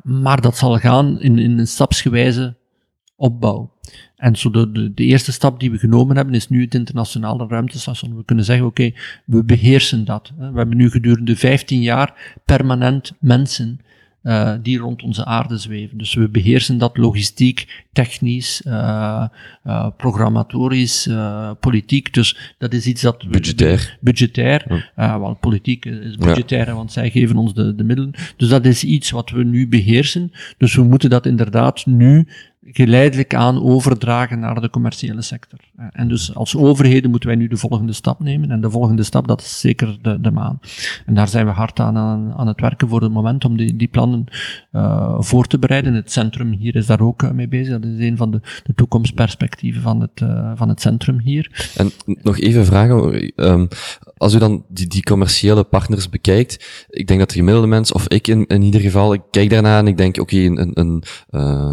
maar 0.02 0.40
dat 0.40 0.56
zal 0.56 0.78
gaan 0.78 1.20
in, 1.20 1.38
in 1.38 1.58
een 1.58 1.66
stapsgewijze 1.66 2.56
opbouw. 3.16 3.70
En 4.16 4.36
zo 4.36 4.50
de, 4.50 4.72
de, 4.72 4.94
de, 4.94 5.04
eerste 5.04 5.32
stap 5.32 5.60
die 5.60 5.70
we 5.70 5.78
genomen 5.78 6.16
hebben 6.16 6.34
is 6.34 6.48
nu 6.48 6.60
het 6.60 6.74
internationale 6.74 7.46
ruimtestation. 7.46 8.16
We 8.16 8.24
kunnen 8.24 8.44
zeggen, 8.44 8.66
oké, 8.66 8.92
we 9.24 9.44
beheersen 9.44 10.04
dat. 10.04 10.32
We 10.38 10.44
hebben 10.44 10.76
nu 10.76 10.90
gedurende 10.90 11.36
15 11.36 11.82
jaar 11.82 12.36
permanent 12.44 13.12
mensen 13.20 13.80
uh, 14.28 14.52
die 14.62 14.78
rond 14.78 15.02
onze 15.02 15.24
aarde 15.24 15.58
zweven. 15.58 15.98
Dus 15.98 16.14
we 16.14 16.28
beheersen 16.28 16.78
dat 16.78 16.96
logistiek, 16.96 17.84
technisch, 17.92 18.62
uh, 18.66 19.24
uh, 19.66 19.86
programmatorisch, 19.96 21.08
politiek. 21.60 22.14
Dus 22.14 22.54
dat 22.58 22.72
is 22.72 22.86
iets 22.86 23.02
dat... 23.02 23.28
Budgetair. 23.30 23.98
Budgetair. 24.00 24.90
Ja. 24.96 25.18
want 25.18 25.40
politiek 25.40 25.84
is 25.84 26.16
budgetair, 26.16 26.66
ja. 26.66 26.74
want 26.74 26.92
zij 26.92 27.10
geven 27.10 27.36
ons 27.36 27.54
de, 27.54 27.74
de 27.74 27.84
middelen. 27.84 28.14
Dus 28.36 28.48
dat 28.48 28.64
is 28.64 28.84
iets 28.84 29.10
wat 29.10 29.30
we 29.30 29.44
nu 29.44 29.68
beheersen. 29.68 30.32
Dus 30.58 30.74
we 30.74 30.82
moeten 30.82 31.10
dat 31.10 31.26
inderdaad 31.26 31.86
nu 31.86 32.26
geleidelijk 32.72 33.34
aan 33.34 33.62
overdragen 33.62 34.38
naar 34.38 34.60
de 34.60 34.70
commerciële 34.70 35.22
sector. 35.22 35.58
En 35.92 36.08
dus 36.08 36.34
als 36.34 36.56
overheden 36.56 37.10
moeten 37.10 37.28
wij 37.28 37.38
nu 37.38 37.48
de 37.48 37.56
volgende 37.56 37.92
stap 37.92 38.20
nemen. 38.20 38.50
En 38.50 38.60
de 38.60 38.70
volgende 38.70 39.02
stap, 39.02 39.28
dat 39.28 39.40
is 39.40 39.60
zeker 39.60 39.98
de, 40.02 40.20
de 40.20 40.30
maan. 40.30 40.60
En 41.06 41.14
daar 41.14 41.28
zijn 41.28 41.46
we 41.46 41.52
hard 41.52 41.80
aan, 41.80 41.96
aan, 42.36 42.46
het 42.46 42.60
werken 42.60 42.88
voor 42.88 43.02
het 43.02 43.12
moment 43.12 43.44
om 43.44 43.56
die, 43.56 43.76
die 43.76 43.88
plannen 43.88 44.24
uh, 44.72 45.16
voor 45.18 45.46
te 45.46 45.58
bereiden. 45.58 45.94
Het 45.94 46.12
centrum 46.12 46.52
hier 46.52 46.76
is 46.76 46.86
daar 46.86 47.00
ook 47.00 47.22
uh, 47.22 47.30
mee 47.30 47.48
bezig. 47.48 47.80
Dat 47.80 47.90
is 47.90 48.06
een 48.06 48.16
van 48.16 48.30
de, 48.30 48.40
de 48.64 48.74
toekomstperspectieven 48.74 49.82
van 49.82 50.00
het, 50.00 50.22
van 50.54 50.68
het 50.68 50.80
centrum 50.80 51.18
hier. 51.18 51.72
En 51.76 51.90
nog 52.22 52.38
even 52.38 52.64
vragen, 52.64 53.32
um, 53.36 53.68
als 54.16 54.34
u 54.34 54.38
dan 54.38 54.64
die, 54.68 54.86
die 54.86 55.02
commerciële 55.02 55.64
partners 55.64 56.08
bekijkt, 56.08 56.86
ik 56.88 57.06
denk 57.06 57.18
dat 57.18 57.28
de 57.28 57.34
gemiddelde 57.34 57.68
mens, 57.68 57.92
of 57.92 58.08
ik 58.08 58.26
in, 58.26 58.46
in 58.46 58.62
ieder 58.62 58.80
geval, 58.80 59.12
ik 59.12 59.22
kijk 59.30 59.50
daarna 59.50 59.78
en 59.78 59.86
ik 59.86 59.96
denk, 59.96 60.20
oké, 60.20 60.34
okay, 60.34 60.46
een, 60.46 60.70
een, 60.74 61.02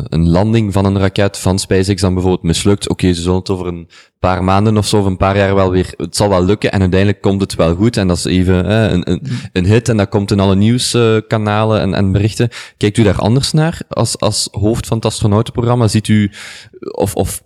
een 0.10 0.28
landing 0.28 0.74
van 0.74 0.85
een 0.86 1.00
raket 1.00 1.38
van 1.38 1.60
SpaceX 1.60 2.02
dan 2.02 2.14
bijvoorbeeld 2.14 2.44
mislukt, 2.44 2.90
oké, 2.90 3.14
ze 3.14 3.22
zullen 3.22 3.40
het 3.40 3.50
over 3.50 3.68
een 3.68 3.90
paar 4.20 4.44
maanden 4.44 4.78
of 4.78 4.88
zo, 4.88 5.00
of 5.00 5.06
een 5.06 5.18
paar 5.18 5.38
jaar 5.38 5.56
wel 5.56 5.72
weer, 5.72 5.94
het 5.98 6.16
zal 6.16 6.30
wel 6.30 6.46
lukken 6.46 6.72
en 6.72 6.80
uiteindelijk 6.80 7.22
komt 7.22 7.42
het 7.42 7.56
wel 7.56 7.76
goed 7.76 7.98
en 7.98 8.08
dat 8.08 8.18
is 8.18 8.26
even 8.26 8.66
eh, 8.66 8.92
een, 8.92 9.12
een, 9.12 9.22
een, 9.54 9.66
hit 9.66 9.90
en 9.90 9.98
dat 9.98 10.10
komt 10.10 10.32
in 10.32 10.40
alle 10.40 10.56
nieuwskanalen 10.56 11.82
en, 11.82 11.94
en 11.94 12.12
berichten. 12.12 12.50
Kijkt 12.78 12.98
u 12.98 13.04
daar 13.04 13.20
anders 13.20 13.52
naar 13.52 13.82
als, 13.88 14.20
als 14.20 14.48
hoofd 14.52 14.88
van 14.88 14.98
het 14.98 15.06
astronautenprogramma? 15.06 15.88
Ziet 15.88 16.08
u, 16.08 16.32
of, 16.80 17.16
of 17.16 17.44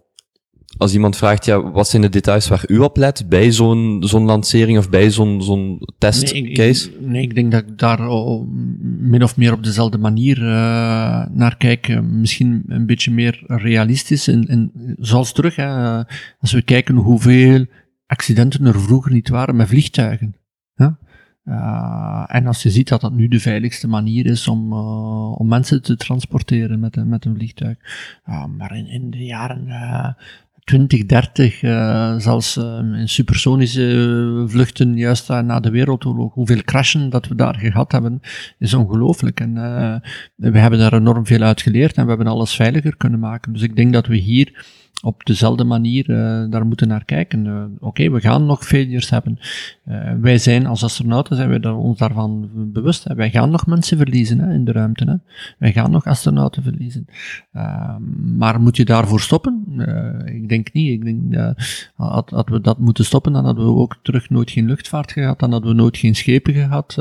als 0.80 0.94
iemand 0.94 1.18
vraagt, 1.18 1.46
ja, 1.46 1.72
wat 1.72 1.88
zijn 1.88 2.02
de 2.02 2.10
details 2.10 2.48
waar 2.48 2.64
u 2.68 2.78
op 2.78 2.98
let 2.98 3.26
bij 3.30 3.52
zo'n 3.52 4.04
zo'n 4.06 4.24
lancering 4.24 4.78
of 4.78 4.90
bij 4.90 5.12
zo'n 5.12 5.42
zo'n 5.42 5.80
testcase? 5.98 6.90
Nee, 7.00 7.10
nee, 7.10 7.22
ik 7.22 7.36
denk 7.36 7.52
dat 7.52 7.64
ik 7.68 7.78
daar 7.78 8.00
min 9.00 9.24
of 9.24 9.38
meer 9.38 9.54
op 9.54 9.64
dezelfde 9.64 9.98
manier 9.98 10.42
uh, 10.42 11.26
naar 11.32 11.56
kijk. 11.58 12.02
Misschien 12.02 12.64
een 12.68 12.86
beetje 12.86 13.12
meer 13.12 13.44
realistisch. 13.46 14.28
En, 14.28 14.48
en 14.48 14.72
zoals 14.98 15.32
terug, 15.32 15.56
hè, 15.56 15.98
als 16.40 16.52
we 16.52 16.62
kijken 16.62 16.96
hoeveel 16.96 17.66
accidenten 18.06 18.66
er 18.66 18.82
vroeger 18.82 19.12
niet 19.12 19.30
waren 19.30 19.56
met 19.56 19.68
vliegtuigen. 19.68 20.36
Hè? 20.74 20.88
Uh, 21.46 22.24
en 22.28 22.48
als 22.48 22.64
je 22.64 22.70
ziet 22.70 22.88
dat 22.88 23.02
dat 23.02 23.14
nu 23.14 23.28
de 23.28 23.40
veiligste 23.40 23.88
manier 23.88 24.26
is 24.26 24.48
om, 24.48 24.74
uh, 24.74 25.40
om 25.40 25.48
mensen 25.48 25.82
te 25.82 25.96
transporteren 25.96 26.80
met, 26.80 27.06
met 27.06 27.26
een 27.26 27.36
vliegtuig. 27.36 27.78
Uh, 28.30 28.46
maar 28.46 28.76
in, 28.76 28.88
in 28.88 29.10
de 29.10 29.26
jaren 29.26 29.68
2030, 30.70 31.62
uh, 31.62 32.16
zelfs 32.18 32.58
uh, 32.58 33.00
in 33.00 33.10
supersonische 33.10 34.44
vluchten, 34.48 34.98
juist 34.98 35.30
na 35.30 35.60
de 35.60 35.70
Wereldoorlog, 35.70 36.34
hoeveel 36.34 36.62
crashen 36.64 37.10
dat 37.10 37.28
we 37.28 37.36
daar 37.36 37.56
gehad 37.56 37.92
hebben, 37.92 38.20
is 38.58 38.74
ongelooflijk. 38.74 39.40
En 39.40 39.54
we 40.36 40.60
hebben 40.60 40.80
daar 40.80 40.94
enorm 40.94 41.26
veel 41.26 41.42
uit 41.42 41.62
geleerd 41.62 41.96
en 41.96 42.04
we 42.04 42.10
hebben 42.10 42.28
alles 42.28 42.56
veiliger 42.56 42.98
kunnen 42.98 43.20
maken. 43.20 43.54
Dus 43.54 43.62
ik 43.62 43.76
denk 43.76 43.94
dat 43.94 44.08
we 44.08 44.16
hier 44.16 44.66
op 45.02 45.26
dezelfde 45.26 45.64
manier 45.64 46.10
uh, 46.10 46.52
daar 46.52 46.66
moeten 46.66 46.88
naar 46.88 47.06
kijken. 47.06 47.46
Uh, 47.46 47.64
Oké, 47.80 48.10
we 48.10 48.20
gaan 48.20 48.46
nog 48.46 48.66
failures 48.66 49.10
hebben. 49.10 49.40
Uh, 49.88 50.14
wij 50.22 50.38
zijn 50.38 50.66
als 50.66 50.84
astronauten 50.84 51.36
zijn 51.36 51.50
wij 51.50 51.72
ons 51.72 51.98
daarvan 51.98 52.50
bewust. 52.54 53.04
Wij 53.14 53.30
gaan 53.30 53.50
nog 53.50 53.66
mensen 53.66 53.98
verliezen 53.98 54.40
hè, 54.40 54.54
in 54.54 54.66
de 54.66 54.72
ruimte. 54.72 55.06
Hè. 55.06 55.16
Wij 55.60 55.72
gaan 55.72 55.92
nog 55.92 56.06
astronauten 56.06 56.64
verliezen. 56.64 57.06
maar 58.38 58.62
moet 58.62 58.78
je 58.78 58.86
daarvoor 58.86 59.20
stoppen? 59.20 59.64
ik 60.26 60.50
denk 60.50 60.74
niet. 60.74 60.90
Ik 60.90 61.04
denk 61.04 61.34
dat 61.34 62.30
had, 62.30 62.50
we 62.50 62.62
dat 62.62 62.80
moeten 62.80 63.06
stoppen, 63.06 63.34
dan 63.34 63.46
hadden 63.46 63.66
we 63.66 63.80
ook 63.80 64.00
terug 64.02 64.30
nooit 64.30 64.52
geen 64.52 64.66
luchtvaart 64.66 65.12
gehad, 65.12 65.40
dan 65.40 65.52
hadden 65.52 65.70
we 65.70 65.76
nooit 65.76 65.98
geen 65.98 66.16
schepen 66.16 66.54
gehad. 66.54 66.96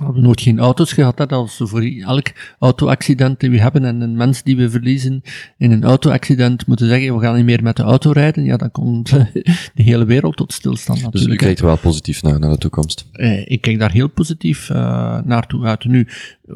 We 0.00 0.06
hebben 0.06 0.22
nooit 0.22 0.40
geen 0.40 0.58
auto's 0.58 0.92
gehad. 0.92 1.18
Hè. 1.18 1.26
Als 1.26 1.58
we 1.58 1.66
voor 1.66 1.82
elk 1.82 2.26
auto-accident 2.58 3.40
die 3.40 3.50
we 3.50 3.60
hebben 3.60 3.84
en 3.84 4.00
een 4.00 4.16
mens 4.16 4.42
die 4.42 4.56
we 4.56 4.70
verliezen 4.70 5.22
in 5.58 5.70
een 5.70 5.84
auto-accident 5.84 6.66
moeten 6.66 6.88
zeggen, 6.88 7.14
we 7.14 7.20
gaan 7.20 7.36
niet 7.36 7.44
meer 7.44 7.62
met 7.62 7.76
de 7.76 7.82
auto 7.82 8.10
rijden, 8.10 8.44
ja, 8.44 8.56
dan 8.56 8.70
komt 8.70 9.10
de 9.74 9.82
hele 9.82 10.04
wereld 10.04 10.36
tot 10.36 10.52
stilstand 10.52 11.02
natuurlijk. 11.02 11.30
Dus 11.30 11.42
u 11.42 11.44
kijkt 11.44 11.60
wel 11.60 11.76
positief 11.76 12.22
naar, 12.22 12.38
naar 12.38 12.50
de 12.50 12.58
toekomst? 12.58 13.08
Eh, 13.12 13.50
ik 13.50 13.60
kijk 13.60 13.78
daar 13.78 13.92
heel 13.92 14.08
positief 14.08 14.68
uh, 14.68 14.76
naartoe 15.24 15.64
uit. 15.64 15.84
Nu, 15.84 16.06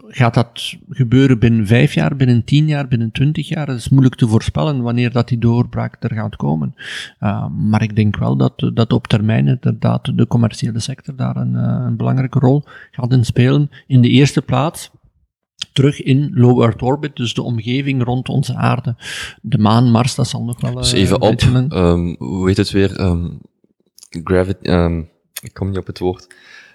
gaat 0.08 0.34
dat 0.34 0.76
gebeuren 0.88 1.38
binnen 1.38 1.66
vijf 1.66 1.94
jaar, 1.94 2.16
binnen 2.16 2.44
tien 2.44 2.66
jaar, 2.66 2.88
binnen 2.88 3.12
twintig 3.12 3.48
jaar? 3.48 3.66
Dat 3.66 3.76
is 3.76 3.88
moeilijk 3.88 4.14
te 4.14 4.28
voorspellen 4.28 4.82
wanneer 4.82 5.12
dat 5.12 5.28
die 5.28 5.38
doorbraak 5.38 5.96
er 6.00 6.14
gaat 6.14 6.36
komen. 6.36 6.74
Uh, 7.20 7.46
maar 7.48 7.82
ik 7.82 7.96
denk 7.96 8.16
wel 8.16 8.36
dat, 8.36 8.70
dat 8.74 8.92
op 8.92 9.06
termijn 9.06 9.48
inderdaad 9.48 10.18
de 10.18 10.26
commerciële 10.26 10.80
sector 10.80 11.16
daar 11.16 11.36
een, 11.36 11.54
een 11.54 11.96
belangrijke 11.96 12.38
rol 12.38 12.62
gaat 12.90 13.12
in 13.12 13.24
spelen. 13.34 13.70
In 13.86 14.00
de 14.00 14.08
eerste 14.08 14.42
plaats 14.42 14.90
terug 15.72 16.02
in 16.02 16.30
low 16.34 16.62
Earth 16.62 16.82
orbit, 16.82 17.16
dus 17.16 17.34
de 17.34 17.42
omgeving 17.42 18.04
rond 18.04 18.28
onze 18.28 18.54
aarde. 18.54 18.96
De 19.42 19.58
maan, 19.58 19.90
Mars, 19.90 20.14
dat 20.14 20.28
zal 20.28 20.44
nog 20.44 20.60
wel... 20.60 20.74
Dus 20.74 20.92
even 20.92 21.20
op, 21.20 21.42
um, 21.42 22.16
hoe 22.18 22.48
heet 22.48 22.56
het 22.56 22.70
weer? 22.70 23.00
Um, 23.00 23.40
gravity, 24.08 24.68
um, 24.68 25.08
ik 25.42 25.54
kom 25.54 25.68
niet 25.68 25.78
op 25.78 25.86
het 25.86 25.98
woord. 25.98 26.26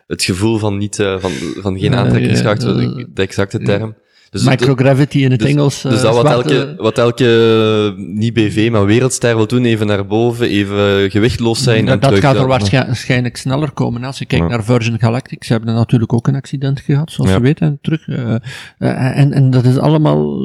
Het 0.07 0.23
gevoel 0.23 0.57
van 0.57 0.77
niet, 0.77 0.99
uh, 0.99 1.19
van, 1.19 1.31
van 1.61 1.79
geen 1.79 1.95
aantrekkingskracht, 1.95 2.63
uh, 2.63 3.05
de 3.13 3.21
exacte 3.21 3.59
term. 3.59 3.95
Dus 4.29 4.43
Microgravity 4.43 5.17
in 5.17 5.31
het 5.31 5.39
dus, 5.39 5.49
Engels. 5.49 5.81
Dus 5.81 6.01
dat 6.01 6.15
wat 6.15 6.25
elke, 6.25 6.75
wat 6.77 6.97
elke, 6.97 7.93
niet 7.97 8.33
BV, 8.33 8.69
maar 8.71 8.85
wereldster 8.85 9.35
wil 9.35 9.47
doen, 9.47 9.65
even 9.65 9.87
naar 9.87 10.05
boven, 10.05 10.47
even 10.47 11.11
gewichtloos 11.11 11.63
zijn 11.63 11.85
dat, 11.85 11.93
en 11.93 11.99
dat 11.99 12.09
terug. 12.09 12.23
gaat 12.23 12.35
er 12.35 12.47
waarschijnlijk 12.47 13.37
sneller 13.37 13.71
komen. 13.71 14.03
Als 14.03 14.19
je 14.19 14.25
kijkt 14.25 14.45
ja. 14.45 14.51
naar 14.51 14.63
Virgin 14.63 14.99
Galactic, 14.99 15.43
ze 15.43 15.53
hebben 15.53 15.73
natuurlijk 15.73 16.13
ook 16.13 16.27
een 16.27 16.35
accident 16.35 16.79
gehad, 16.79 17.11
zoals 17.11 17.29
ja. 17.29 17.35
we 17.35 17.41
weten, 17.41 17.79
terug. 17.81 18.07
Uh, 18.07 18.17
uh, 18.17 19.17
en, 19.17 19.33
en 19.33 19.49
dat 19.49 19.65
is 19.65 19.77
allemaal, 19.77 20.41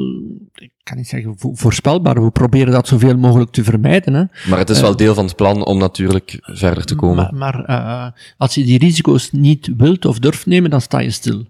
ik 0.53 0.71
kan 0.83 0.97
niet 0.97 1.07
zeggen 1.07 1.35
voorspelbaar, 1.37 2.23
we 2.23 2.31
proberen 2.31 2.71
dat 2.73 2.87
zoveel 2.87 3.17
mogelijk 3.17 3.51
te 3.51 3.63
vermijden. 3.63 4.13
Hè. 4.13 4.49
Maar 4.49 4.59
het 4.59 4.69
is 4.69 4.81
wel 4.81 4.95
deel 4.95 5.13
van 5.13 5.25
het 5.25 5.35
plan 5.35 5.65
om 5.65 5.77
natuurlijk 5.77 6.37
verder 6.41 6.85
te 6.85 6.95
komen. 6.95 7.35
Maar, 7.37 7.63
maar 7.65 8.13
als 8.37 8.55
je 8.55 8.63
die 8.63 8.79
risico's 8.79 9.31
niet 9.31 9.69
wilt 9.77 10.05
of 10.05 10.19
durft 10.19 10.45
nemen, 10.45 10.69
dan 10.69 10.81
sta 10.81 10.99
je 10.99 11.11
stil. 11.11 11.45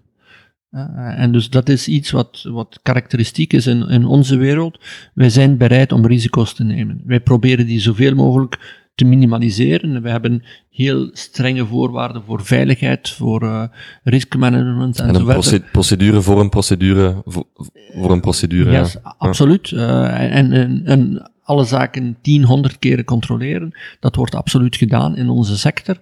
En 1.16 1.32
dus 1.32 1.50
dat 1.50 1.68
is 1.68 1.88
iets 1.88 2.10
wat, 2.10 2.46
wat 2.48 2.78
karakteristiek 2.82 3.52
is 3.52 3.66
in, 3.66 3.88
in 3.88 4.04
onze 4.04 4.36
wereld. 4.36 4.78
Wij 5.14 5.30
zijn 5.30 5.56
bereid 5.56 5.92
om 5.92 6.06
risico's 6.06 6.54
te 6.54 6.64
nemen. 6.64 7.00
Wij 7.04 7.20
proberen 7.20 7.66
die 7.66 7.80
zoveel 7.80 8.14
mogelijk 8.14 8.84
te 8.94 9.04
minimaliseren. 9.04 10.02
We 10.02 10.10
hebben 10.10 10.42
heel 10.70 11.10
strenge 11.12 11.66
voorwaarden 11.66 12.22
voor 12.26 12.44
veiligheid, 12.44 13.10
voor 13.10 13.42
uh, 13.42 13.62
riskmanagement 14.02 14.98
en, 14.98 15.08
en 15.08 15.14
een 15.14 15.64
procedure 15.72 16.22
voor 16.22 16.40
een 16.40 16.48
procedure, 16.48 17.22
voor, 17.24 17.46
voor 17.94 18.10
een 18.10 18.20
procedure. 18.20 18.70
Yes, 18.70 18.92
ja, 18.92 19.14
absoluut. 19.18 19.70
Uh, 19.70 20.34
en, 20.36 20.52
en, 20.52 20.82
en 20.84 21.30
alle 21.42 21.64
zaken 21.64 22.16
tien, 22.22 22.44
honderd 22.44 22.78
keren 22.78 23.04
controleren, 23.04 23.72
dat 24.00 24.16
wordt 24.16 24.34
absoluut 24.34 24.76
gedaan 24.76 25.16
in 25.16 25.28
onze 25.28 25.58
sector. 25.58 25.98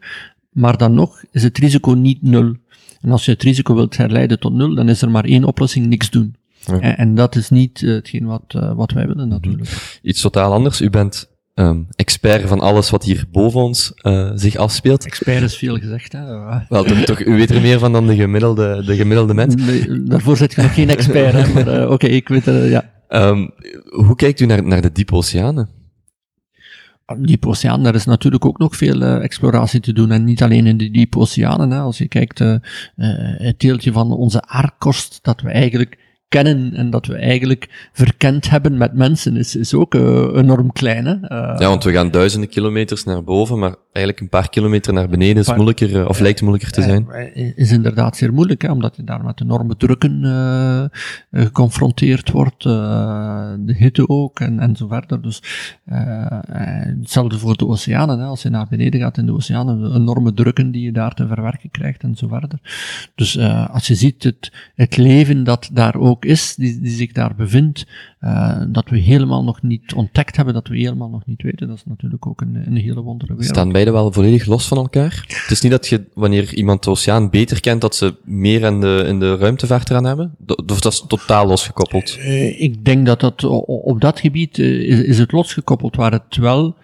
Maar 0.50 0.76
dan 0.76 0.94
nog 0.94 1.22
is 1.30 1.42
het 1.42 1.58
risico 1.58 1.90
niet 1.90 2.22
nul. 2.22 2.56
En 3.04 3.10
als 3.10 3.24
je 3.24 3.30
het 3.30 3.42
risico 3.42 3.74
wilt 3.74 3.96
herleiden 3.96 4.40
tot 4.40 4.52
nul, 4.52 4.74
dan 4.74 4.88
is 4.88 5.02
er 5.02 5.10
maar 5.10 5.24
één 5.24 5.44
oplossing, 5.44 5.86
niks 5.86 6.10
doen. 6.10 6.34
Ja. 6.60 6.80
En, 6.80 6.96
en, 6.96 7.14
dat 7.14 7.36
is 7.36 7.50
niet 7.50 7.80
uh, 7.80 7.94
hetgeen 7.94 8.24
wat, 8.24 8.54
uh, 8.56 8.74
wat 8.74 8.92
wij 8.92 9.06
willen 9.06 9.28
natuurlijk. 9.28 9.98
Iets 10.02 10.20
totaal 10.20 10.52
anders. 10.52 10.80
U 10.80 10.90
bent 10.90 11.30
um, 11.54 11.86
expert 11.96 12.48
van 12.48 12.60
alles 12.60 12.90
wat 12.90 13.04
hier 13.04 13.24
boven 13.32 13.60
ons 13.60 13.92
uh, 14.02 14.30
zich 14.34 14.56
afspeelt. 14.56 15.06
Expert 15.06 15.42
is 15.42 15.56
veel 15.56 15.78
gezegd, 15.78 16.12
hè? 16.12 16.24
Wel, 16.68 16.84
toch, 16.84 16.98
toch, 16.98 17.24
u 17.24 17.36
weet 17.36 17.50
er 17.50 17.60
meer 17.60 17.78
van 17.78 17.92
dan 17.92 18.06
de 18.06 18.16
gemiddelde, 18.16 18.82
de 18.84 18.96
gemiddelde 18.96 19.34
mens. 19.34 19.54
Nee, 19.54 20.02
daarvoor 20.02 20.36
zit 20.36 20.54
je 20.54 20.62
nog 20.62 20.74
geen 20.74 20.90
expert, 20.90 21.32
hè? 21.32 21.52
Maar 21.52 21.82
oké, 21.82 21.92
okay, 21.92 22.10
ik 22.10 22.28
weet, 22.28 22.44
ja. 22.44 22.92
Um, 23.08 23.50
hoe 23.84 24.16
kijkt 24.16 24.40
u 24.40 24.46
naar, 24.46 24.64
naar 24.64 24.80
de 24.80 24.92
diepe 24.92 25.14
oceanen? 25.14 25.68
Diepe 27.18 27.48
oceaan, 27.48 27.82
daar 27.82 27.94
is 27.94 28.04
natuurlijk 28.04 28.44
ook 28.44 28.58
nog 28.58 28.76
veel 28.76 29.02
uh, 29.02 29.22
exploratie 29.22 29.80
te 29.80 29.92
doen. 29.92 30.10
En 30.10 30.24
niet 30.24 30.42
alleen 30.42 30.66
in 30.66 30.76
de 30.76 30.90
diepe 30.90 31.18
oceanen. 31.18 31.70
Hè. 31.70 31.78
Als 31.78 31.98
je 31.98 32.08
kijkt, 32.08 32.40
uh, 32.40 32.48
uh, 32.48 32.58
het 33.36 33.60
deeltje 33.60 33.92
van 33.92 34.12
onze 34.12 34.42
aardkorst, 34.42 35.18
dat 35.22 35.40
we 35.40 35.50
eigenlijk 35.50 35.98
kennen 36.34 36.74
en 36.74 36.90
dat 36.90 37.06
we 37.06 37.16
eigenlijk 37.16 37.88
verkend 37.92 38.50
hebben 38.50 38.76
met 38.76 38.92
mensen, 38.92 39.36
is, 39.36 39.56
is 39.56 39.74
ook 39.74 39.94
uh, 39.94 40.02
enorm 40.34 40.72
klein. 40.72 41.06
Hè? 41.06 41.14
Uh, 41.14 41.58
ja, 41.58 41.68
want 41.68 41.84
we 41.84 41.92
gaan 41.92 42.10
duizenden 42.10 42.48
kilometers 42.48 43.04
naar 43.04 43.24
boven, 43.24 43.58
maar 43.58 43.74
eigenlijk 43.92 44.20
een 44.20 44.28
paar 44.28 44.48
kilometer 44.48 44.92
naar 44.92 45.08
beneden 45.08 45.42
is 45.42 45.54
moeilijker, 45.54 45.90
uh, 45.90 46.08
of 46.08 46.20
lijkt 46.20 46.40
moeilijker 46.40 46.70
te 46.70 46.82
zijn. 46.82 47.06
Is 47.56 47.72
inderdaad 47.72 48.16
zeer 48.16 48.32
moeilijk, 48.32 48.62
hè, 48.62 48.70
omdat 48.70 48.96
je 48.96 49.04
daar 49.04 49.24
met 49.24 49.40
enorme 49.40 49.76
drukken 49.76 50.22
geconfronteerd 51.32 52.30
wordt, 52.30 52.62
de 52.62 53.74
hitte 53.78 54.08
ook 54.08 54.40
en, 54.40 54.60
en 54.60 54.76
zo 54.76 54.88
verder. 54.88 55.22
Dus 55.22 55.42
hetzelfde 56.50 57.38
voor 57.38 57.56
de 57.56 57.66
oceanen. 57.66 58.18
Hè. 58.18 58.24
Als 58.24 58.42
je 58.42 58.48
naar 58.48 58.66
beneden 58.70 59.00
gaat 59.00 59.18
in 59.18 59.26
de 59.26 59.32
oceanen, 59.32 59.94
enorme 59.94 60.32
drukken 60.32 60.70
die 60.70 60.82
je 60.82 60.92
daar 60.92 61.14
te 61.14 61.26
verwerken 61.26 61.70
krijgt 61.70 62.02
en 62.02 62.14
zo 62.14 62.28
verder. 62.28 62.58
Dus 63.14 63.38
als 63.70 63.86
je 63.86 63.94
ziet 63.94 64.22
het, 64.22 64.52
het 64.74 64.96
leven 64.96 65.44
dat 65.44 65.70
daar 65.72 65.96
ook 65.96 66.23
is, 66.24 66.54
die, 66.54 66.80
die 66.80 66.90
zich 66.90 67.12
daar 67.12 67.34
bevindt, 67.34 67.86
uh, 68.20 68.62
dat 68.68 68.88
we 68.88 68.98
helemaal 68.98 69.44
nog 69.44 69.62
niet 69.62 69.94
ontdekt 69.94 70.36
hebben, 70.36 70.54
dat 70.54 70.68
we 70.68 70.76
helemaal 70.76 71.08
nog 71.08 71.26
niet 71.26 71.42
weten. 71.42 71.68
Dat 71.68 71.76
is 71.76 71.84
natuurlijk 71.84 72.26
ook 72.26 72.40
een, 72.40 72.54
een 72.66 72.76
hele 72.76 73.00
wondere 73.00 73.32
wereld. 73.32 73.54
Staan 73.56 73.72
beide 73.72 73.90
wel 73.90 74.12
volledig 74.12 74.46
los 74.46 74.68
van 74.68 74.78
elkaar? 74.78 75.24
Het 75.26 75.50
is 75.50 75.60
niet 75.60 75.72
dat 75.72 75.88
je, 75.88 76.04
wanneer 76.14 76.54
iemand 76.54 76.84
de 76.84 76.90
oceaan 76.90 77.30
beter 77.30 77.60
kent, 77.60 77.80
dat 77.80 77.96
ze 77.96 78.14
meer 78.24 78.62
in 78.62 78.80
de, 78.80 79.04
in 79.06 79.18
de 79.18 79.36
ruimtevaart 79.36 79.90
eraan 79.90 80.04
hebben? 80.04 80.34
Of 80.66 80.80
dat 80.80 80.92
is 80.92 81.04
totaal 81.08 81.46
losgekoppeld? 81.46 82.16
Uh, 82.18 82.60
ik 82.60 82.84
denk 82.84 83.06
dat 83.06 83.20
dat 83.20 83.44
op 83.66 84.00
dat 84.00 84.20
gebied 84.20 84.58
uh, 84.58 84.88
is, 84.88 85.02
is 85.02 85.18
het 85.18 85.32
losgekoppeld, 85.32 85.96
waar 85.96 86.12
het 86.12 86.36
wel 86.36 86.76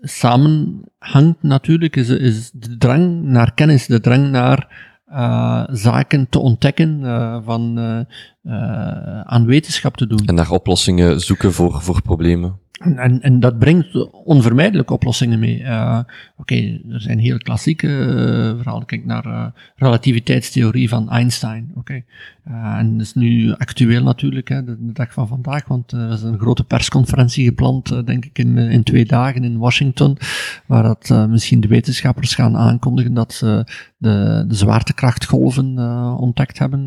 samenhangt 0.00 1.42
natuurlijk, 1.42 1.96
is, 1.96 2.08
is 2.08 2.50
de 2.54 2.76
drang 2.76 3.22
naar 3.22 3.54
kennis, 3.54 3.86
de 3.86 4.00
drang 4.00 4.30
naar 4.30 4.90
uh, 5.12 5.64
zaken 5.70 6.28
te 6.28 6.38
ontdekken, 6.38 7.00
uh, 7.02 7.38
van 7.44 7.78
uh, 7.78 9.20
aan 9.22 9.46
wetenschap 9.46 9.96
te 9.96 10.06
doen. 10.06 10.26
En 10.26 10.34
naar 10.34 10.50
oplossingen 10.50 11.20
zoeken 11.20 11.52
voor, 11.52 11.82
voor 11.82 12.02
problemen. 12.02 12.61
En, 12.84 13.22
en 13.22 13.40
dat 13.40 13.58
brengt 13.58 14.10
onvermijdelijk 14.12 14.90
oplossingen 14.90 15.38
mee. 15.38 15.60
Uh, 15.60 16.00
Oké, 16.42 16.80
er 16.90 17.00
zijn 17.00 17.18
heel 17.18 17.38
klassieke 17.38 17.86
uh, 17.86 18.14
verhalen. 18.56 18.86
Kijk 18.86 19.04
naar 19.04 19.26
uh, 19.26 19.46
relativiteitstheorie 19.76 20.88
van 20.88 21.10
Einstein. 21.10 21.72
Oké, 21.74 22.02
en 22.44 22.92
dat 22.92 23.06
is 23.06 23.14
nu 23.14 23.52
actueel 23.52 24.02
natuurlijk, 24.02 24.48
hè, 24.48 24.64
de, 24.64 24.76
de 24.86 24.92
dag 24.92 25.12
van 25.12 25.28
vandaag, 25.28 25.66
want 25.66 25.92
er 25.92 26.12
is 26.12 26.22
een 26.22 26.38
grote 26.38 26.64
persconferentie 26.64 27.44
gepland, 27.44 28.06
denk 28.06 28.24
ik, 28.24 28.38
in, 28.38 28.58
in 28.58 28.82
twee 28.82 29.04
dagen 29.04 29.44
in 29.44 29.58
Washington, 29.58 30.16
waar 30.66 30.82
dat 30.82 31.28
misschien 31.28 31.60
de 31.60 31.68
wetenschappers 31.68 32.34
gaan 32.34 32.56
aankondigen 32.56 33.14
dat 33.14 33.32
ze 33.32 33.66
de, 33.96 34.44
de 34.48 34.54
zwaartekrachtgolven 34.54 35.78
ontdekt 36.18 36.58
hebben, 36.58 36.86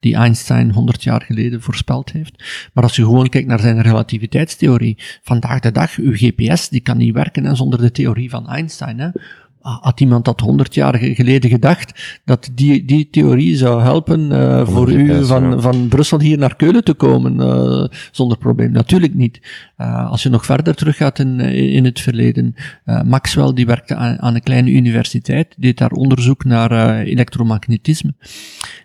die 0.00 0.14
Einstein 0.14 0.72
100 0.72 1.02
jaar 1.02 1.22
geleden 1.22 1.62
voorspeld 1.62 2.12
heeft. 2.12 2.44
Maar 2.72 2.84
als 2.84 2.96
je 2.96 3.02
gewoon 3.02 3.28
kijkt 3.28 3.48
naar 3.48 3.60
zijn 3.60 3.80
relativiteitstheorie, 3.80 4.98
vandaag 5.22 5.60
de 5.60 5.72
dag, 5.72 5.96
uw 5.96 6.12
GPS, 6.14 6.68
die 6.68 6.80
kan 6.80 6.96
niet 6.96 7.14
werken 7.14 7.44
hè, 7.44 7.54
zonder 7.54 7.80
de 7.80 7.90
theorie 7.90 8.30
van 8.30 8.48
Einstein. 8.48 8.98
Hè. 8.98 9.08
Had 9.60 10.00
iemand 10.00 10.24
dat 10.24 10.40
honderd 10.40 10.74
jaar 10.74 10.98
geleden 10.98 11.50
gedacht, 11.50 12.20
dat 12.24 12.50
die, 12.54 12.84
die 12.84 13.10
theorie 13.10 13.56
zou 13.56 13.82
helpen 13.82 14.20
uh, 14.20 14.66
voor 14.66 14.92
u 14.92 15.24
van, 15.24 15.62
van 15.62 15.88
Brussel 15.88 16.20
hier 16.20 16.38
naar 16.38 16.56
Keulen 16.56 16.84
te 16.84 16.94
komen, 16.94 17.40
uh, 17.40 17.98
zonder 18.10 18.38
probleem? 18.38 18.72
Natuurlijk 18.72 19.14
niet. 19.14 19.40
Uh, 19.82 20.10
als 20.10 20.22
je 20.22 20.28
nog 20.28 20.44
verder 20.44 20.74
teruggaat 20.74 21.18
in, 21.18 21.40
in 21.50 21.84
het 21.84 22.00
verleden, 22.00 22.54
Maxwell 23.04 23.52
die 23.52 23.66
werkte 23.66 23.94
aan, 23.94 24.34
een 24.34 24.42
kleine 24.42 24.70
universiteit, 24.70 25.54
deed 25.58 25.78
daar 25.78 25.90
onderzoek 25.90 26.44
naar 26.44 27.00
elektromagnetisme. 27.00 28.14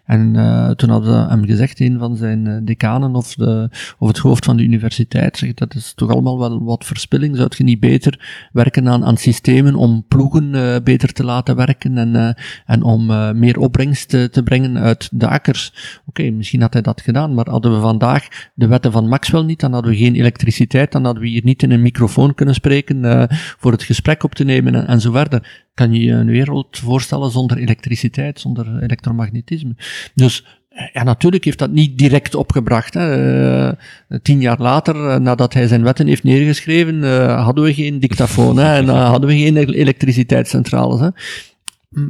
En 0.06 0.34
toen 0.76 0.90
had 0.90 1.06
hem 1.06 1.46
gezegd, 1.46 1.80
een 1.80 2.00
van 2.00 2.16
zijn 2.16 2.66
decanen 2.66 3.16
of, 3.16 3.36
de, 3.36 3.70
of 3.98 4.08
het 4.08 4.18
hoofd 4.18 4.46
van 4.46 4.58
de 4.58 4.64
universiteit, 4.64 5.38
zegt, 5.38 5.58
dat 5.58 5.76
is 5.76 5.94
toch 5.96 6.10
allemaal 6.10 6.40
wel 6.40 6.64
wat 6.64 6.86
verspilling, 6.86 7.36
zou 7.36 7.50
je 7.58 7.64
niet 7.64 7.80
beter 7.80 8.48
werken 8.52 8.90
aan, 8.90 9.06
aan 9.06 9.18
systemen 9.18 9.76
om 9.76 10.06
ploegen 10.08 10.84
beter 10.84 11.14
te 11.14 11.24
laten 11.24 11.56
werken 11.56 11.98
en, 11.98 12.36
en 12.66 12.84
om 12.84 13.06
meer 13.40 13.60
opbrengst 13.60 14.10
te, 14.10 14.30
te 14.30 14.44
brengen 14.44 14.78
uit 14.78 15.10
de 15.12 15.28
akkers. 15.28 15.74
Oké, 16.06 16.30
misschien 16.30 16.62
had 16.62 16.74
hij 16.74 16.82
dat 16.82 17.02
gedaan, 17.02 17.34
maar 17.34 17.50
hadden 17.50 17.74
we 17.74 17.80
vandaag 17.80 18.28
de 18.54 18.68
wetten 18.68 18.92
van 18.92 19.08
Maxwell 19.08 19.44
niet, 19.44 19.60
dan 19.60 19.74
hadden 19.74 19.92
we 19.92 19.98
geen 19.98 20.16
elektriciteit, 20.16 20.87
dan 20.92 21.04
hadden 21.04 21.24
we 21.24 21.30
hier 21.30 21.44
niet 21.44 21.64
in 21.64 21.72
een 21.72 21.82
microfoon 21.82 22.34
kunnen 22.34 22.56
spreken 22.56 23.28
voor 23.60 23.72
het 23.72 23.84
gesprek 23.84 24.24
op 24.24 24.36
te 24.36 24.44
nemen 24.44 24.88
en, 24.88 25.02
zo 25.02 25.12
verder 25.12 25.68
kan 25.74 25.94
je 25.94 26.12
een 26.12 26.28
wereld 26.28 26.78
voorstellen 26.78 27.32
zonder 27.32 27.58
elektriciteit, 27.58 28.40
zonder 28.40 28.84
elektromagnetisme. 28.84 29.76
Dus 30.16 30.46
ja, 30.94 31.04
natuurlijk 31.04 31.44
heeft 31.44 31.60
dat 31.60 31.72
niet 31.72 31.98
direct 31.98 32.36
opgebracht. 32.36 32.94
Hè. 32.94 33.68
Uh, 33.68 33.74
tien 34.22 34.42
jaar 34.42 34.62
later, 34.62 35.22
nadat 35.22 35.54
hij 35.54 35.68
zijn 35.68 35.84
wetten 35.84 36.08
heeft 36.08 36.24
neergeschreven, 36.24 37.28
hadden 37.30 37.64
we 37.64 37.74
geen 37.74 38.00
dictafoon 38.00 38.58
hè, 38.58 38.76
en 38.76 38.88
hadden 38.88 39.30
we 39.30 39.38
geen 39.38 39.58
elektriciteitscentrales. 39.58 41.00
Hè. 41.00 41.10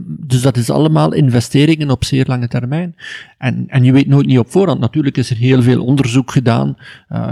Dus 0.05 0.41
dat 0.41 0.57
is 0.57 0.69
allemaal 0.69 1.13
investeringen 1.13 1.89
op 1.89 2.03
zeer 2.03 2.25
lange 2.27 2.47
termijn. 2.47 2.95
En, 3.37 3.63
en 3.67 3.83
je 3.83 3.91
weet 3.91 4.07
nooit 4.07 4.25
niet 4.25 4.39
op 4.39 4.51
voorhand. 4.51 4.79
Natuurlijk 4.79 5.17
is 5.17 5.29
er 5.29 5.37
heel 5.37 5.61
veel 5.61 5.83
onderzoek 5.83 6.31
gedaan, 6.31 6.77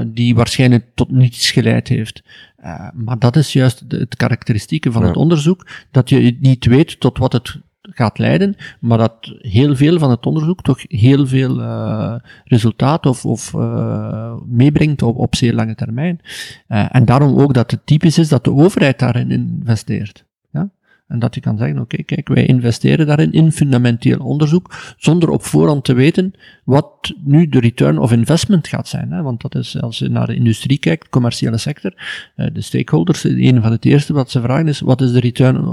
die 0.08 0.36
waarschijnlijk 0.36 0.86
tot 0.94 1.12
niets 1.12 1.52
geleid 1.52 1.88
heeft. 1.88 2.24
Uh, 2.66 2.88
maar 2.94 3.20
dat 3.20 3.36
is 3.36 3.54
juist 3.54 3.90
de, 3.90 3.98
het 3.98 4.16
karakteristieke 4.16 4.92
van 4.92 5.02
ja. 5.02 5.08
het 5.08 5.18
onderzoek, 5.18 5.68
dat 5.92 6.10
je 6.10 6.38
niet 6.40 6.66
weet 6.66 7.00
tot 7.00 7.18
wat 7.18 7.34
het 7.34 7.58
gaat 7.82 8.18
leiden, 8.18 8.56
maar 8.80 8.98
dat 8.98 9.34
heel 9.38 9.76
veel 9.76 10.00
van 10.00 10.10
het 10.10 10.26
onderzoek 10.26 10.62
toch 10.62 10.80
heel 10.88 11.28
veel 11.28 11.60
uh, 11.60 12.16
resultaat 12.44 13.06
of, 13.06 13.26
of 13.26 13.54
uh, 13.54 14.34
meebrengt 14.46 15.02
op, 15.02 15.18
op 15.18 15.36
zeer 15.36 15.54
lange 15.54 15.76
termijn. 15.76 16.20
en 16.68 17.06
daarom 17.06 17.40
ook 17.40 17.54
dat 17.54 17.72
het 17.72 17.86
typisch 17.86 18.18
is 18.18 18.30
dat 18.30 18.44
de 18.44 18.54
overheid 18.54 19.00
daarin 19.00 19.32
investeert. 19.32 20.25
En 21.08 21.20
dat 21.20 21.36
je 21.36 21.42
kan 21.42 21.58
zeggen, 21.58 21.80
oké, 21.80 22.04
kijk, 22.04 22.28
wij 22.28 22.46
investeren 22.46 23.08
daarin 23.08 23.32
in 23.32 23.52
fundamenteel 23.52 24.20
onderzoek, 24.20 24.96
zonder 24.98 25.30
op 25.30 25.44
voorhand 25.44 25.84
te 25.84 25.94
weten 25.94 26.34
wat 26.64 27.14
nu 27.24 27.48
de 27.48 27.60
return 27.60 27.98
of 27.98 28.12
investment 28.12 28.68
gaat 28.68 28.88
zijn. 28.88 29.12
Hè? 29.12 29.22
Want 29.22 29.42
dat 29.42 29.56
is, 29.56 29.82
als 29.82 30.00
je 30.00 30.10
naar 30.10 30.28
de 30.28 30.36
industrie 30.36 30.78
kijkt, 30.78 31.10
commerciële 31.10 31.58
sector, 31.58 31.94
uh, 32.36 32.48
de 32.54 32.62
stakeholders, 32.62 33.24
een 33.24 33.62
van 33.62 33.72
het 33.72 33.86
eerste 33.86 34.14
wat 34.14 34.32
ze 34.32 34.42
vragen 34.42 34.68
is, 34.68 34.80
wat 34.80 35.02
is 35.02 35.12
de 35.12 35.20
return 35.20 35.68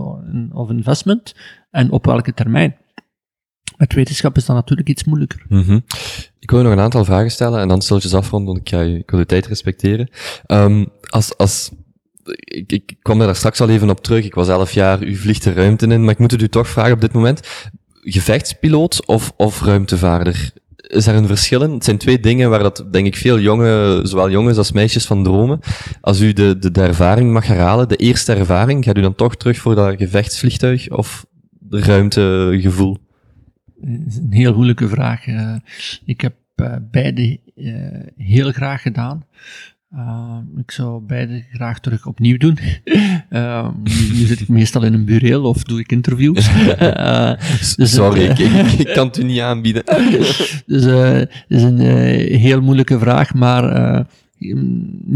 of 0.52 0.70
investment 0.70 1.34
en 1.70 1.90
op 1.90 2.04
welke 2.04 2.34
termijn? 2.34 2.76
Met 3.76 3.94
wetenschap 3.94 4.36
is 4.36 4.46
dat 4.46 4.56
natuurlijk 4.56 4.88
iets 4.88 5.04
moeilijker. 5.04 5.44
-hmm. 5.48 5.84
Ik 6.38 6.50
wil 6.50 6.58
je 6.58 6.64
nog 6.64 6.74
een 6.74 6.82
aantal 6.82 7.04
vragen 7.04 7.30
stellen 7.30 7.60
en 7.60 7.68
dan 7.68 7.82
stiltjes 7.82 8.14
afronden, 8.14 8.54
want 8.54 8.66
ik, 8.66 8.68
ga, 8.68 8.80
ik 8.80 9.10
wil 9.10 9.20
de 9.20 9.26
tijd 9.26 9.46
respecteren. 9.46 10.08
Um, 10.46 10.88
als, 11.08 11.36
als 11.36 11.70
ik, 12.34 12.72
ik 12.72 12.96
kwam 13.02 13.18
daar 13.18 13.36
straks 13.36 13.60
al 13.60 13.68
even 13.68 13.90
op 13.90 14.02
terug. 14.02 14.24
Ik 14.24 14.34
was 14.34 14.48
elf 14.48 14.72
jaar, 14.72 15.02
u 15.02 15.16
vliegt 15.16 15.42
de 15.42 15.52
ruimte 15.52 15.86
in, 15.86 16.00
maar 16.04 16.12
ik 16.12 16.18
moet 16.18 16.30
het 16.30 16.42
u 16.42 16.48
toch 16.48 16.68
vragen 16.68 16.92
op 16.92 17.00
dit 17.00 17.12
moment. 17.12 17.40
Gevechtspiloot 18.00 19.06
of, 19.06 19.32
of 19.36 19.62
ruimtevaarder? 19.62 20.52
Is 20.76 21.06
er 21.06 21.14
een 21.14 21.26
verschil 21.26 21.62
in? 21.62 21.70
Het 21.70 21.84
zijn 21.84 21.98
twee 21.98 22.20
dingen 22.20 22.50
waar 22.50 22.62
dat, 22.62 22.84
denk 22.90 23.06
ik, 23.06 23.16
veel 23.16 23.38
jongen, 23.38 24.08
zowel 24.08 24.30
jongens 24.30 24.56
als 24.56 24.72
meisjes 24.72 25.06
van 25.06 25.22
dromen. 25.22 25.60
Als 26.00 26.20
u 26.20 26.32
de, 26.32 26.58
de, 26.58 26.70
de 26.70 26.82
ervaring 26.82 27.32
mag 27.32 27.46
herhalen, 27.46 27.88
de 27.88 27.96
eerste 27.96 28.32
ervaring, 28.34 28.84
gaat 28.84 28.98
u 28.98 29.00
dan 29.00 29.14
toch 29.14 29.36
terug 29.36 29.58
voor 29.58 29.74
dat 29.74 29.94
gevechtsvliegtuig 29.96 30.90
of 30.90 31.26
de 31.58 31.80
ruimtegevoel? 31.80 32.96
Een 33.82 34.26
heel 34.30 34.54
moeilijke 34.54 34.88
vraag. 34.88 35.26
Uh, 35.26 35.54
ik 36.04 36.20
heb 36.20 36.34
uh, 36.56 36.76
beide 36.90 37.38
uh, 37.56 37.74
heel 38.16 38.52
graag 38.52 38.82
gedaan. 38.82 39.24
Uh, 39.94 40.38
ik 40.56 40.70
zou 40.70 41.02
beide 41.02 41.44
graag 41.52 41.80
terug 41.80 42.06
opnieuw 42.06 42.36
doen. 42.36 42.58
Uh, 43.30 43.68
nu, 43.82 43.92
nu, 44.12 44.24
zit 44.26 44.40
ik 44.40 44.48
meestal 44.48 44.82
in 44.82 44.94
een 44.94 45.04
bureel 45.04 45.44
of 45.44 45.62
doe 45.62 45.80
ik 45.80 45.92
interviews. 45.92 46.48
Uh, 46.48 47.32
dus, 47.76 47.92
Sorry, 47.92 48.22
ik, 48.22 48.38
ik, 48.38 48.66
ik, 48.78 48.92
kan 48.94 49.06
het 49.06 49.18
u 49.18 49.22
niet 49.22 49.40
aanbieden. 49.40 49.82
dus 50.66 50.84
het 50.84 51.30
is 51.48 51.62
een 51.62 51.78
heel 52.38 52.60
moeilijke 52.60 52.98
vraag, 52.98 53.34
maar 53.34 54.06
ik 54.38 54.56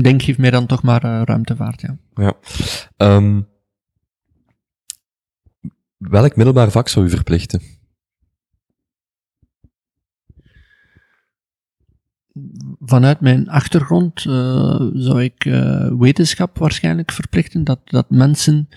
denk 0.03 0.23
geef 0.23 0.39
mij 0.39 0.51
dan 0.51 0.67
toch 0.67 0.83
maar 0.83 1.03
ruimtevaart. 1.03 1.81
Ja. 1.81 1.97
ja. 2.15 2.35
Um, 3.17 3.47
welk 5.99 6.37
middelbaar 6.37 6.71
vak 6.71 6.89
zou 6.89 7.07
u 7.07 7.11
verplichten? 7.11 7.76
Vanuit 12.87 13.21
mijn 13.21 13.49
achtergrond 13.49 14.25
uh, 14.25 14.81
zou 14.95 15.23
ik 15.23 15.45
uh, 15.45 15.89
wetenschap 15.99 16.59
waarschijnlijk 16.59 17.13
verplichten, 17.13 17.65
dat, 17.65 17.79
dat 17.85 18.11
mensen 18.11 18.69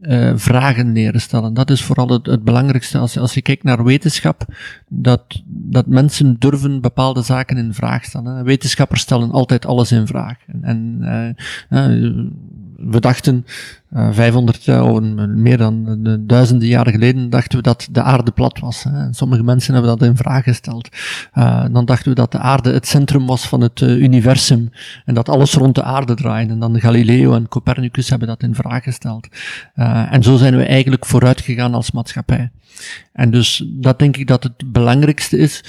uh, 0.00 0.32
vragen 0.36 0.92
leren 0.92 1.20
stellen. 1.20 1.54
Dat 1.54 1.70
is 1.70 1.82
vooral 1.82 2.08
het, 2.08 2.26
het 2.26 2.44
belangrijkste. 2.44 2.98
Als, 2.98 3.18
als 3.18 3.34
je 3.34 3.42
kijkt 3.42 3.62
naar 3.62 3.84
wetenschap, 3.84 4.44
dat, 4.88 5.42
dat 5.46 5.86
mensen 5.86 6.36
durven 6.38 6.80
bepaalde 6.80 7.22
zaken 7.22 7.56
in 7.56 7.74
vraag 7.74 8.04
stellen. 8.04 8.44
Wetenschappers 8.44 9.00
stellen 9.00 9.30
altijd 9.30 9.66
alles 9.66 9.92
in 9.92 10.06
vraag. 10.06 10.36
En, 10.62 11.02
en 11.68 12.32
we 12.76 13.00
dachten 13.00 13.44
uh, 13.92 14.08
500 14.12 14.64
jaar, 14.64 14.84
of 14.84 15.00
meer 15.26 15.56
dan 15.56 16.00
uh, 16.06 16.14
duizenden 16.20 16.68
jaren 16.68 16.92
geleden, 16.92 17.30
dachten 17.30 17.58
we 17.58 17.62
dat 17.62 17.88
de 17.90 18.02
aarde 18.02 18.30
plat 18.30 18.58
was. 18.58 18.82
Hè. 18.82 18.90
En 18.90 19.14
sommige 19.14 19.42
mensen 19.42 19.74
hebben 19.74 19.98
dat 19.98 20.08
in 20.08 20.16
vraag 20.16 20.44
gesteld. 20.44 20.88
Uh, 21.34 21.64
dan 21.72 21.84
dachten 21.84 22.08
we 22.08 22.14
dat 22.14 22.32
de 22.32 22.38
aarde 22.38 22.72
het 22.72 22.86
centrum 22.86 23.26
was 23.26 23.48
van 23.48 23.60
het 23.60 23.80
uh, 23.80 23.96
universum 23.96 24.70
en 25.04 25.14
dat 25.14 25.28
alles 25.28 25.54
rond 25.54 25.74
de 25.74 25.82
aarde 25.82 26.14
draaide. 26.14 26.52
En 26.52 26.58
dan 26.58 26.80
Galileo 26.80 27.34
en 27.34 27.48
Copernicus 27.48 28.10
hebben 28.10 28.28
dat 28.28 28.42
in 28.42 28.54
vraag 28.54 28.82
gesteld. 28.82 29.28
Uh, 29.76 30.12
en 30.12 30.22
zo 30.22 30.36
zijn 30.36 30.56
we 30.56 30.64
eigenlijk 30.64 31.06
vooruit 31.06 31.40
gegaan 31.40 31.74
als 31.74 31.90
maatschappij. 31.90 32.50
En 33.12 33.30
dus 33.30 33.64
dat 33.66 33.98
denk 33.98 34.16
ik 34.16 34.26
dat 34.26 34.42
het 34.42 34.72
belangrijkste 34.72 35.38
is, 35.38 35.64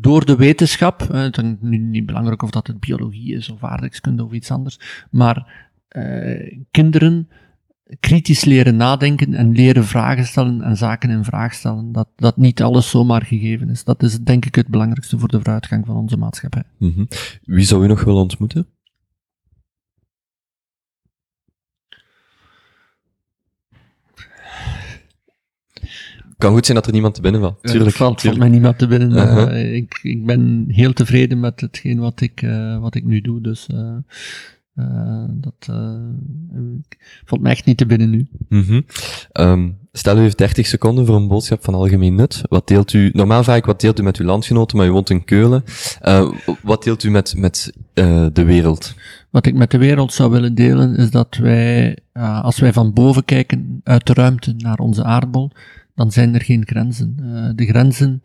door 0.00 0.24
de 0.24 0.36
wetenschap, 0.36 1.08
het 1.12 1.38
is 1.38 1.44
niet 1.60 2.06
belangrijk 2.06 2.42
of 2.42 2.50
dat 2.50 2.66
het 2.66 2.80
biologie 2.80 3.34
is 3.34 3.50
of 3.50 3.64
aardrijkskunde 3.64 4.24
of 4.24 4.32
iets 4.32 4.50
anders, 4.50 4.80
maar 5.10 5.66
uh, 5.96 6.60
kinderen 6.70 7.28
kritisch 8.00 8.44
leren 8.44 8.76
nadenken 8.76 9.34
en 9.34 9.52
leren 9.52 9.84
vragen 9.84 10.26
stellen 10.26 10.62
en 10.62 10.76
zaken 10.76 11.10
in 11.10 11.24
vraag 11.24 11.54
stellen. 11.54 11.92
Dat, 11.92 12.08
dat 12.16 12.36
niet 12.36 12.62
alles 12.62 12.90
zomaar 12.90 13.24
gegeven 13.24 13.70
is. 13.70 13.84
Dat 13.84 14.02
is 14.02 14.18
denk 14.18 14.44
ik 14.44 14.54
het 14.54 14.68
belangrijkste 14.68 15.18
voor 15.18 15.28
de 15.28 15.36
vooruitgang 15.36 15.86
van 15.86 15.96
onze 15.96 16.16
maatschappij. 16.16 16.62
Mm 16.78 16.92
-hmm. 16.94 17.08
Wie 17.44 17.64
zou 17.64 17.84
u 17.84 17.86
nog 17.86 18.04
willen 18.04 18.22
ontmoeten? 18.22 18.66
kan 26.38 26.52
goed 26.52 26.64
zijn 26.64 26.76
dat 26.76 26.86
er 26.86 26.92
niemand 26.92 27.14
te 27.14 27.20
binnen 27.20 27.40
valt. 27.40 27.62
Tuurlijk. 27.62 27.84
Er 27.84 27.96
valt, 27.96 28.20
valt 28.20 28.38
mij 28.38 28.48
niemand 28.48 28.78
te 28.78 28.86
binnen. 28.86 29.10
Uh 29.10 29.34
-huh. 29.34 29.74
ik, 29.74 29.98
ik 30.02 30.26
ben 30.26 30.64
heel 30.68 30.92
tevreden 30.92 31.40
met 31.40 31.60
hetgeen 31.60 31.98
wat 31.98 32.20
ik, 32.20 32.42
uh, 32.42 32.80
wat 32.80 32.94
ik 32.94 33.04
nu 33.04 33.20
doe. 33.20 33.40
Dus 33.40 33.66
uh, 34.78 34.84
uh, 34.84 35.24
dat 35.30 35.68
uh, 35.70 35.76
valt 37.24 37.40
mij 37.40 37.52
echt 37.52 37.64
niet 37.64 37.76
te 37.76 37.86
binnen 37.86 38.10
nu. 38.10 38.28
Mm 38.48 38.62
-hmm. 38.62 38.84
um, 39.32 39.78
stel 39.92 40.16
u 40.16 40.20
heeft 40.20 40.38
30 40.38 40.66
seconden 40.66 41.06
voor 41.06 41.16
een 41.16 41.28
boodschap 41.28 41.64
van 41.64 41.74
algemeen 41.74 42.14
nut. 42.14 42.42
Wat 42.48 42.66
deelt 42.66 42.92
u, 42.92 43.10
normaal 43.12 43.42
vraag 43.42 43.56
ik 43.56 43.64
wat 43.64 43.80
deelt 43.80 44.00
u 44.00 44.02
met 44.02 44.16
uw 44.16 44.26
landgenoten, 44.26 44.76
maar 44.76 44.86
u 44.86 44.90
woont 44.90 45.10
in 45.10 45.24
Keulen. 45.24 45.64
Uh, 46.02 46.32
wat 46.62 46.82
deelt 46.82 47.02
u 47.02 47.10
met, 47.10 47.34
met 47.36 47.72
de 48.32 48.44
wereld? 48.44 48.94
Wat 49.30 49.46
ik 49.46 49.54
met 49.54 49.70
de 49.70 49.78
wereld 49.78 50.12
zou 50.12 50.30
willen 50.30 50.54
delen 50.54 50.96
is 50.96 51.10
dat 51.10 51.36
wij, 51.36 51.98
als 52.42 52.58
wij 52.58 52.72
van 52.72 52.92
boven 52.92 53.24
kijken 53.24 53.80
uit 53.84 54.06
de 54.06 54.12
ruimte 54.12 54.54
naar 54.56 54.78
onze 54.78 55.04
aardbol, 55.04 55.50
dan 55.94 56.12
zijn 56.12 56.34
er 56.34 56.42
geen 56.42 56.66
grenzen. 56.66 57.16
de 57.56 57.66
grenzen 57.66 58.22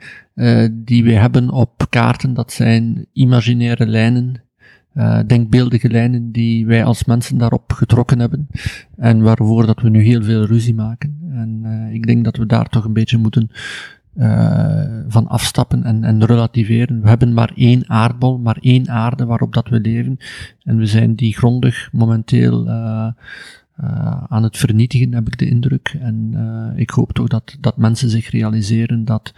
die 0.72 1.04
wij 1.04 1.14
hebben 1.14 1.50
op 1.50 1.86
kaarten, 1.90 2.34
dat 2.34 2.52
zijn 2.52 3.06
imaginaire 3.14 3.88
lijnen 3.88 4.44
uh, 4.96 5.20
denkbeeldige 5.28 5.90
lijnen 5.90 6.32
die 6.32 6.66
wij 6.66 6.84
als 6.84 7.06
mensen 7.06 7.38
daarop 7.38 7.72
getrokken 7.72 8.20
hebben 8.20 8.48
en 8.98 9.22
waarvoor 9.22 9.66
dat 9.66 9.82
we 9.82 9.90
nu 9.90 10.02
heel 10.04 10.24
veel 10.24 10.46
ruzie 10.46 10.74
maken. 10.74 11.18
En 11.32 11.62
uh, 11.66 11.94
ik 11.94 12.08
denk 12.08 12.24
dat 12.24 12.38
we 12.38 12.46
daar 12.46 12.70
toch 12.70 12.86
een 12.86 12.94
beetje 12.94 13.18
moeten 13.18 13.50
uh, 14.18 14.84
van 15.08 15.28
afstappen 15.28 15.84
en, 15.84 16.04
en 16.04 16.26
relativeren. 16.26 17.02
We 17.02 17.08
hebben 17.08 17.34
maar 17.34 17.52
één 17.56 17.90
aardbol, 17.90 18.38
maar 18.38 18.58
één 18.62 18.90
aarde 18.90 19.26
waarop 19.26 19.54
dat 19.54 19.70
we 19.70 19.80
leven 19.80 20.18
en 20.64 20.78
we 20.78 20.86
zijn 20.86 21.16
die 21.16 21.36
grondig 21.36 21.90
momenteel 21.92 22.70
aan 24.30 24.44
het 24.44 24.58
vernietigen, 24.58 25.14
heb 25.14 25.28
ik 25.28 25.38
de 25.38 25.50
indruk. 25.50 25.98
En 26.00 26.34
ik 26.76 26.90
hoop 26.90 27.14
toch 27.14 27.28
dat, 27.28 27.58
dat 27.60 27.78
mensen 27.78 28.10
zich 28.10 28.30
realiseren 28.30 29.06
dat 29.06 29.34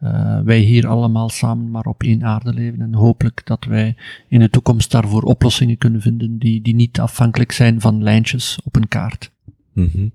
uh, 0.00 0.40
wij 0.44 0.58
hier 0.58 0.86
allemaal 0.86 1.28
samen 1.28 1.70
maar 1.70 1.84
op 1.84 2.02
één 2.02 2.24
aarde 2.24 2.52
leven 2.52 2.80
en 2.80 2.94
hopelijk 2.94 3.46
dat 3.46 3.64
wij 3.64 3.96
in 4.28 4.40
de 4.40 4.50
toekomst 4.50 4.90
daarvoor 4.90 5.22
oplossingen 5.22 5.78
kunnen 5.78 6.00
vinden 6.00 6.38
die, 6.38 6.62
die 6.62 6.74
niet 6.74 7.00
afhankelijk 7.00 7.52
zijn 7.52 7.80
van 7.80 8.02
lijntjes 8.02 8.58
op 8.64 8.76
een 8.76 8.88
kaart. 8.88 9.30
-hmm. 9.72 10.12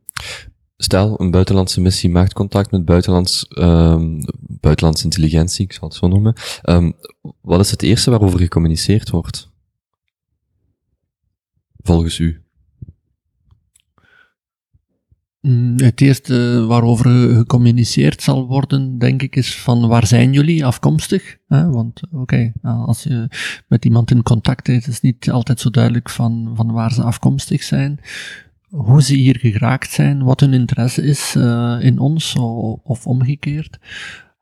Stel, 0.77 1.21
een 1.21 1.31
buitenlandse 1.31 1.81
missie 1.81 2.09
maakt 2.09 2.33
contact 2.33 2.71
met 2.71 2.85
buitenlands, 2.85 3.45
um, 3.59 4.23
buitenlandse 4.39 5.03
intelligentie, 5.03 5.65
ik 5.65 5.73
zal 5.73 5.87
het 5.87 5.97
zo 5.97 6.07
noemen. 6.07 6.33
Um, 6.63 6.93
wat 7.41 7.59
is 7.59 7.71
het 7.71 7.81
eerste 7.81 8.09
waarover 8.09 8.39
gecommuniceerd 8.39 9.09
wordt? 9.09 9.49
Volgens 11.77 12.19
u? 12.19 12.41
Mm, 15.41 15.73
het 15.77 16.01
eerste 16.01 16.65
waarover 16.67 17.35
gecommuniceerd 17.35 18.21
zal 18.21 18.47
worden, 18.47 18.97
denk 18.97 19.21
ik, 19.21 19.35
is 19.35 19.55
van 19.57 19.87
waar 19.87 20.07
zijn 20.07 20.33
jullie 20.33 20.65
afkomstig? 20.65 21.37
Want 21.47 22.01
oké, 22.11 22.17
okay, 22.17 22.53
als 22.61 23.03
je 23.03 23.27
met 23.67 23.85
iemand 23.85 24.11
in 24.11 24.23
contact 24.23 24.67
is, 24.67 24.87
is 24.87 25.01
niet 25.01 25.31
altijd 25.31 25.59
zo 25.59 25.69
duidelijk 25.69 26.09
van, 26.09 26.51
van 26.55 26.71
waar 26.71 26.93
ze 26.93 27.03
afkomstig 27.03 27.63
zijn. 27.63 27.99
Hoe 28.69 29.01
ze 29.01 29.15
hier 29.15 29.37
geraakt 29.39 29.89
zijn, 29.89 30.23
wat 30.23 30.39
hun 30.39 30.53
interesse 30.53 31.01
is 31.01 31.35
uh, 31.37 31.77
in 31.81 31.99
ons 31.99 32.35
of 32.83 33.07
omgekeerd. 33.07 33.79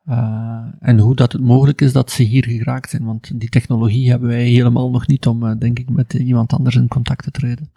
Uh, 0.10 0.66
en 0.80 1.00
hoe 1.00 1.16
dat 1.16 1.32
het 1.32 1.42
mogelijk 1.42 1.82
is 1.82 1.94
dat 1.94 2.12
ze 2.12 2.24
hier 2.24 2.46
geraakt 2.46 2.90
zijn. 2.90 3.04
Want 3.04 3.40
die 3.40 3.50
technologie 3.50 4.10
hebben 4.10 4.30
wij 4.30 4.44
helemaal 4.44 4.90
nog 4.90 5.08
niet 5.08 5.28
om, 5.28 5.44
uh, 5.44 5.52
denk 5.60 5.80
ik, 5.80 5.90
met 5.90 6.14
iemand 6.14 6.54
anders 6.54 6.76
in 6.76 6.88
contact 6.88 7.24
te 7.24 7.32
treden. 7.32 7.72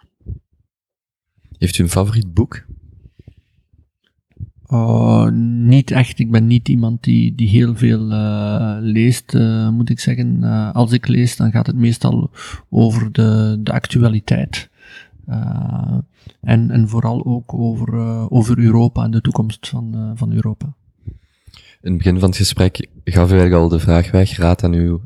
Heeft 1.57 1.77
u 1.77 1.83
een 1.83 1.89
favoriet 1.89 2.33
boek? 2.33 2.65
Uh, 4.73 5.27
niet 5.67 5.91
echt. 5.91 6.19
Ik 6.19 6.31
ben 6.31 6.47
niet 6.47 6.69
iemand 6.69 7.03
die, 7.03 7.35
die 7.35 7.49
heel 7.49 7.75
veel 7.75 8.11
uh, 8.11 8.77
leest, 8.79 9.33
uh, 9.33 9.69
moet 9.69 9.89
ik 9.89 9.99
zeggen. 9.99 10.43
als 10.73 10.91
ik 10.91 11.07
lees, 11.07 11.35
dan 11.35 11.51
gaat 11.51 11.67
het 11.67 11.75
meestal 11.75 12.31
over 12.69 13.11
de, 13.11 13.57
de 13.59 13.71
actualiteit. 13.71 14.69
en, 16.41 16.71
en 16.71 16.89
vooral 16.89 17.25
ook 17.25 17.53
over, 17.53 17.93
over 18.29 18.59
Europa 18.59 19.03
en 19.03 19.11
de 19.11 19.21
toekomst 19.21 19.67
van, 19.67 20.11
van 20.15 20.31
Europa. 20.33 20.73
In 21.81 21.91
het 21.91 21.97
begin 21.97 22.19
van 22.19 22.29
het 22.29 22.37
gesprek 22.37 22.87
gaf 23.03 23.27
u 23.27 23.31
eigenlijk 23.31 23.61
al 23.61 23.69
de 23.69 23.79
vraag 23.79 24.11
weg, 24.11 24.37
raad 24.37 24.63
aan 24.63 24.73
uw 24.73 25.01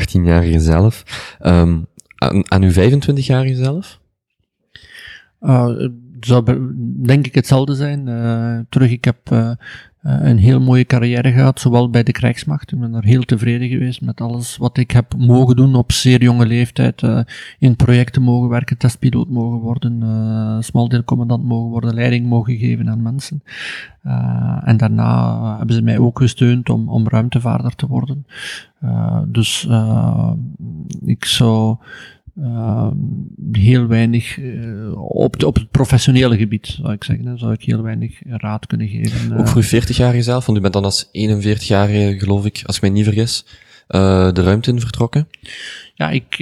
18-jarige 0.00 0.60
zelf. 0.60 1.04
Um, 1.40 1.86
aan, 2.16 2.50
aan 2.50 2.62
uw 2.62 2.72
25-jarige 2.72 3.54
zelf? 3.54 4.00
Zou 6.26 6.72
denk 7.02 7.26
ik 7.26 7.34
hetzelfde 7.34 7.74
zijn. 7.74 8.06
Uh, 8.06 8.58
terug, 8.68 8.90
ik 8.90 9.04
heb 9.04 9.30
uh, 9.32 9.50
een 10.00 10.38
heel 10.38 10.60
mooie 10.60 10.84
carrière 10.84 11.32
gehad, 11.32 11.60
zowel 11.60 11.90
bij 11.90 12.02
de 12.02 12.12
krijgsmacht. 12.12 12.72
Ik 12.72 12.80
ben 12.80 12.92
daar 12.92 13.04
heel 13.04 13.22
tevreden 13.22 13.68
geweest 13.68 14.00
met 14.00 14.20
alles 14.20 14.56
wat 14.56 14.76
ik 14.78 14.90
heb 14.90 15.14
mogen 15.16 15.56
doen 15.56 15.74
op 15.74 15.92
zeer 15.92 16.22
jonge 16.22 16.46
leeftijd. 16.46 17.02
In 17.58 17.76
projecten 17.76 18.22
mogen 18.22 18.48
werken, 18.48 18.78
testpiloot 18.78 19.28
mogen 19.28 19.58
worden, 19.58 20.64
smaldeelcommandant 20.64 21.44
mogen 21.44 21.70
worden, 21.70 21.94
leiding 21.94 22.26
mogen 22.26 22.56
geven 22.56 22.90
aan 22.90 23.02
mensen. 23.02 23.42
en 24.64 24.76
daarna 24.76 25.56
hebben 25.56 25.76
ze 25.76 25.82
mij 25.82 25.98
ook 25.98 26.18
gesteund 26.18 26.70
om, 26.70 26.88
om 26.88 27.08
ruimtevaarder 27.08 27.74
te 27.74 27.86
worden. 27.86 28.26
dus 29.26 29.68
ik 31.04 31.24
zou 31.24 31.76
uh, 32.38 32.90
heel 33.52 33.86
weinig, 33.86 34.36
uh, 34.36 35.02
op, 35.02 35.44
op 35.44 35.54
het 35.54 35.70
professionele 35.70 36.36
gebied, 36.36 36.66
zou 36.66 36.92
ik 36.92 37.04
zeggen, 37.04 37.38
zou 37.38 37.52
ik 37.52 37.62
heel 37.62 37.82
weinig 37.82 38.20
raad 38.26 38.66
kunnen 38.66 38.88
geven. 38.88 39.38
Ook 39.38 39.48
voor 39.48 39.64
40-jarige 39.64 40.22
zelf, 40.22 40.46
want 40.46 40.58
u 40.58 40.60
bent 40.60 40.72
dan 40.72 40.84
als 40.84 41.06
41-jarige, 41.06 42.14
geloof 42.18 42.44
ik, 42.44 42.62
als 42.66 42.76
ik 42.76 42.82
mij 42.82 42.90
niet 42.90 43.04
vergis, 43.04 43.44
uh, 43.88 44.32
de 44.32 44.42
ruimte 44.42 44.70
in 44.70 44.80
vertrokken? 44.80 45.28
Ja, 45.94 46.10
ik, 46.10 46.36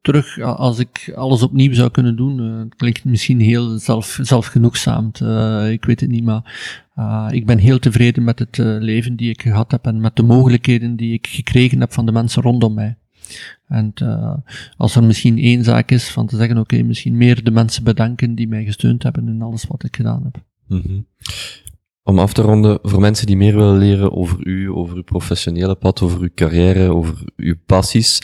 terug, 0.00 0.40
als 0.40 0.78
ik 0.78 1.12
alles 1.14 1.42
opnieuw 1.42 1.74
zou 1.74 1.90
kunnen 1.90 2.16
doen, 2.16 2.38
het 2.38 2.74
klinkt 2.74 3.04
misschien 3.04 3.40
heel 3.40 3.78
zelf, 3.78 4.18
zelfgenoegzaamd, 4.22 5.20
ik 5.70 5.84
weet 5.84 6.00
het 6.00 6.10
niet, 6.10 6.24
maar 6.24 6.54
ik 7.32 7.46
ben 7.46 7.58
heel 7.58 7.78
tevreden 7.78 8.24
met 8.24 8.38
het 8.38 8.58
leven 8.58 9.16
die 9.16 9.30
ik 9.30 9.42
gehad 9.42 9.70
heb 9.70 9.86
en 9.86 10.00
met 10.00 10.16
de 10.16 10.22
mogelijkheden 10.22 10.96
die 10.96 11.12
ik 11.12 11.26
gekregen 11.26 11.80
heb 11.80 11.92
van 11.92 12.06
de 12.06 12.12
mensen 12.12 12.42
rondom 12.42 12.74
mij. 12.74 12.96
En 13.68 13.92
uh, 14.02 14.34
als 14.76 14.96
er 14.96 15.04
misschien 15.04 15.38
één 15.38 15.64
zaak 15.64 15.90
is 15.90 16.08
van 16.08 16.26
te 16.26 16.36
zeggen, 16.36 16.58
oké, 16.58 16.82
misschien 16.82 17.16
meer 17.16 17.44
de 17.44 17.50
mensen 17.50 17.84
bedanken 17.84 18.34
die 18.34 18.48
mij 18.48 18.64
gesteund 18.64 19.02
hebben 19.02 19.28
in 19.28 19.42
alles 19.42 19.64
wat 19.64 19.84
ik 19.84 19.96
gedaan 19.96 20.22
heb. 20.24 20.42
-hmm. 20.66 21.06
Om 22.02 22.18
af 22.18 22.32
te 22.32 22.42
ronden, 22.42 22.78
voor 22.82 23.00
mensen 23.00 23.26
die 23.26 23.36
meer 23.36 23.54
willen 23.54 23.78
leren 23.78 24.12
over 24.12 24.46
u, 24.46 24.70
over 24.70 24.96
uw 24.96 25.02
professionele 25.02 25.74
pad, 25.74 26.00
over 26.00 26.20
uw 26.20 26.30
carrière, 26.34 26.94
over 26.94 27.24
uw 27.36 27.54
passies, 27.66 28.22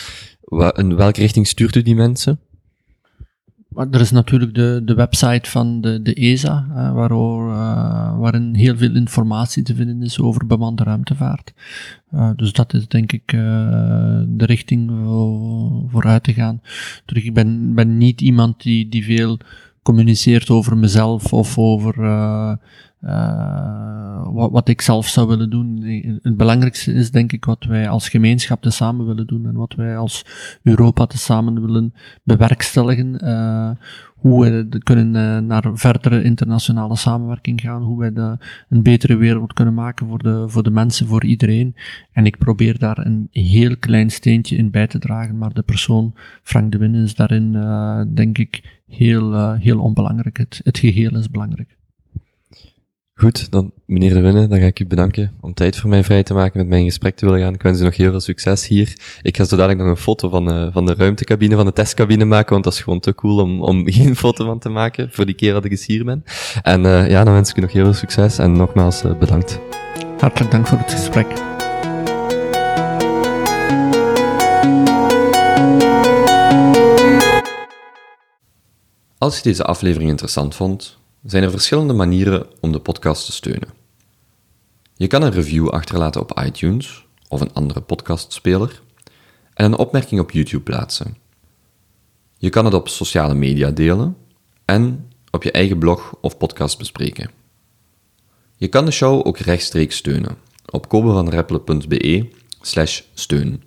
in 0.75 0.97
welke 0.97 1.21
richting 1.21 1.47
stuurt 1.47 1.75
u 1.75 1.83
die 1.83 1.95
mensen? 1.95 2.41
Maar 3.75 3.87
er 3.91 4.01
is 4.01 4.11
natuurlijk 4.11 4.55
de, 4.55 4.83
de 4.85 4.95
website 4.95 5.51
van 5.51 5.81
de, 5.81 6.03
de 6.03 6.15
ESA, 6.15 6.67
uh, 6.71 6.95
waarin 8.19 8.55
heel 8.55 8.77
veel 8.77 8.95
informatie 8.95 9.63
te 9.63 9.75
vinden 9.75 10.03
is 10.03 10.21
over 10.21 10.47
bemande 10.47 10.83
ruimtevaart. 10.83 11.53
Uh, 12.15 12.31
dus 12.37 12.53
dat 12.53 12.75
is 12.75 12.89
denk 12.89 13.13
ik 13.13 13.27
de 13.27 14.45
richting 14.45 14.91
vooruit 15.91 16.23
te 16.23 16.33
gaan. 16.33 16.61
Ik 17.07 17.35
ben, 17.35 17.75
ben 17.75 17.99
niet 17.99 18.21
iemand 18.21 18.63
die, 18.63 18.89
die 18.89 19.05
veel 19.05 19.39
communiceert 19.83 20.51
over 20.51 20.77
mezelf 20.77 21.33
of 21.33 21.59
over 21.59 21.95
wat, 24.33 24.51
wat, 24.51 24.69
ik 24.69 24.81
zelf 24.81 25.09
zou 25.09 25.29
willen 25.29 25.51
doen. 25.51 25.83
Het 26.23 26.37
belangrijkste 26.37 26.93
is 26.93 27.11
denk 27.11 27.33
ik 27.33 27.45
wat 27.45 27.65
wij 27.65 27.89
als 27.89 28.09
gemeenschap 28.09 28.65
samen 28.69 29.07
willen 29.07 29.27
doen 29.27 29.47
en 29.47 29.55
wat 29.55 29.75
wij 29.75 29.97
als 29.97 30.25
Europa 30.63 31.07
samen 31.09 31.61
willen 31.61 31.95
bewerkstelligen 32.23 33.21
hoe 34.23 34.45
we 34.45 34.79
kunnen 34.79 35.15
uh, 35.15 35.47
naar 35.47 35.71
verdere 35.73 36.23
internationale 36.23 36.97
samenwerking 36.97 37.61
gaan, 37.61 37.83
hoe 37.83 37.99
wij 37.99 38.13
de, 38.13 38.39
een 38.69 38.83
betere 38.83 39.17
wereld 39.17 39.53
kunnen 39.53 39.75
maken 39.75 40.07
voor 40.07 40.19
de, 40.19 40.45
voor 40.49 40.63
de 40.63 40.71
mensen, 40.71 41.07
voor 41.07 41.25
iedereen. 41.25 41.75
En 42.13 42.27
ik 42.27 42.39
probeer 42.39 42.79
daar 42.79 42.99
een 42.99 43.29
heel 43.31 43.77
klein 43.77 44.11
steentje 44.11 44.57
in 44.57 44.71
bij 44.71 44.87
te 44.87 44.99
dragen, 44.99 45.39
maar 45.39 45.53
de 45.53 45.63
persoon 45.63 46.15
Frank 46.43 46.73
de 46.73 46.79
Win 46.79 46.95
is 46.95 47.15
daarin, 47.15 47.53
denk 48.15 48.39
ik, 48.39 48.81
heel, 48.89 49.55
heel 49.55 49.81
onbelangrijk. 49.81 50.39
Het, 50.39 50.61
het 50.65 50.79
geheel 50.79 51.17
is 51.17 51.31
belangrijk. 51.31 51.77
Goed, 53.23 53.51
dan 53.51 53.73
meneer 53.87 54.15
De 54.15 54.21
Winne, 54.21 54.47
dan 54.47 54.59
ga 54.59 54.67
ik 54.67 54.81
u 54.81 54.87
bedanken 54.87 55.33
om 55.41 55.55
tijd 55.55 55.77
voor 55.77 55.91
mij 55.91 56.05
vrij 56.05 56.23
te 56.23 56.35
maken 56.35 56.59
met 56.59 56.69
mijn 56.69 56.85
gesprek 56.85 57.17
te 57.17 57.25
willen 57.25 57.41
gaan. 57.41 57.55
Ik 57.55 57.63
wens 57.63 57.81
u 57.81 57.85
nog 57.85 57.97
heel 57.97 58.11
veel 58.11 58.21
succes 58.21 58.67
hier. 58.67 59.19
Ik 59.23 59.37
ga 59.37 59.45
zo 59.45 59.57
dadelijk 59.57 59.81
nog 59.81 59.89
een 59.89 60.03
foto 60.03 60.29
van, 60.29 60.45
de, 60.47 60.71
van 60.73 60.87
de 60.87 60.95
ruimtecabine, 60.95 61.57
van 61.57 61.67
de 61.67 61.73
testcabine 61.73 62.25
maken, 62.25 62.53
want 62.53 62.65
dat 62.65 62.73
is 62.73 62.81
gewoon 62.81 63.01
te 63.01 63.15
cool 63.15 63.39
om, 63.39 63.63
om 63.63 63.89
geen 63.91 64.17
foto 64.17 64.45
van 64.45 64.59
te 64.59 64.69
maken 64.69 65.09
voor 65.11 65.27
die 65.27 65.35
keer 65.35 65.53
dat 65.53 65.65
ik 65.65 65.71
eens 65.71 65.87
hier 65.87 66.05
ben. 66.05 66.25
En 66.63 66.85
uh, 66.85 67.11
ja, 67.11 67.25
dan 67.25 67.33
wens 67.33 67.51
ik 67.51 67.57
u 67.57 67.61
nog 67.61 67.73
heel 67.73 67.85
veel 67.85 67.93
succes 67.93 68.39
en 68.39 68.53
nogmaals 68.53 69.05
uh, 69.05 69.19
bedankt. 69.19 69.61
Hartelijk 70.19 70.51
dank 70.51 70.67
voor 70.67 70.79
het 70.79 70.93
gesprek. 70.93 71.27
Als 79.19 79.37
je 79.37 79.43
deze 79.43 79.65
aflevering 79.65 80.11
interessant 80.11 80.55
vond, 80.55 81.01
zijn 81.25 81.43
er 81.43 81.51
verschillende 81.51 81.93
manieren 81.93 82.47
om 82.61 82.73
de 82.73 82.81
podcast 82.81 83.27
te 83.27 83.33
steunen. 83.33 83.69
Je 84.97 85.07
kan 85.07 85.23
een 85.23 85.33
review 85.33 85.69
achterlaten 85.69 86.21
op 86.21 86.41
iTunes 86.45 87.07
of 87.29 87.41
een 87.41 87.53
andere 87.53 87.81
podcastspeler 87.81 88.83
en 89.55 89.65
een 89.65 89.77
opmerking 89.79 90.21
op 90.21 90.31
YouTube 90.31 90.63
plaatsen. 90.63 91.17
Je 92.39 92.49
kan 92.49 92.65
het 92.65 92.75
op 92.75 92.89
sociale 92.89 93.35
media 93.35 93.71
delen 93.71 94.17
en 94.65 95.11
op 95.31 95.43
je 95.43 95.51
eigen 95.51 95.79
blog 95.79 96.15
of 96.21 96.37
podcast 96.37 96.79
bespreken. 96.79 97.31
Je 98.57 98.69
kan 98.69 98.85
de 98.85 98.91
show 98.91 99.27
ook 99.27 99.39
rechtstreeks 99.39 99.97
steunen 99.97 100.37
op 100.67 100.89
kobevanreppelen.be 100.89 102.29
steun. 103.15 103.63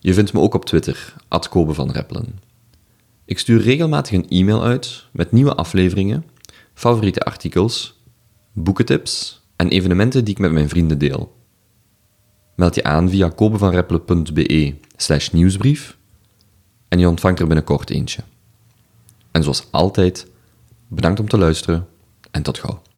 Je 0.00 0.14
vindt 0.14 0.32
me 0.32 0.40
ook 0.40 0.54
op 0.54 0.64
Twitter, 0.64 1.14
at. 1.28 1.48
Ik 3.28 3.38
stuur 3.38 3.60
regelmatig 3.60 4.12
een 4.12 4.28
e-mail 4.28 4.64
uit 4.64 5.04
met 5.12 5.32
nieuwe 5.32 5.54
afleveringen, 5.54 6.24
favoriete 6.74 7.20
artikels, 7.20 8.00
boekentips 8.52 9.42
en 9.56 9.68
evenementen 9.68 10.24
die 10.24 10.34
ik 10.34 10.40
met 10.40 10.52
mijn 10.52 10.68
vrienden 10.68 10.98
deel. 10.98 11.36
Meld 12.56 12.74
je 12.74 12.82
aan 12.82 13.10
via 13.10 13.28
kobevanreppelen.be 13.28 14.74
slash 14.96 15.30
nieuwsbrief 15.30 15.96
en 16.88 16.98
je 16.98 17.08
ontvangt 17.08 17.40
er 17.40 17.46
binnenkort 17.46 17.90
eentje. 17.90 18.22
En 19.30 19.42
zoals 19.42 19.66
altijd, 19.70 20.26
bedankt 20.86 21.20
om 21.20 21.28
te 21.28 21.38
luisteren 21.38 21.88
en 22.30 22.42
tot 22.42 22.58
gauw. 22.58 22.82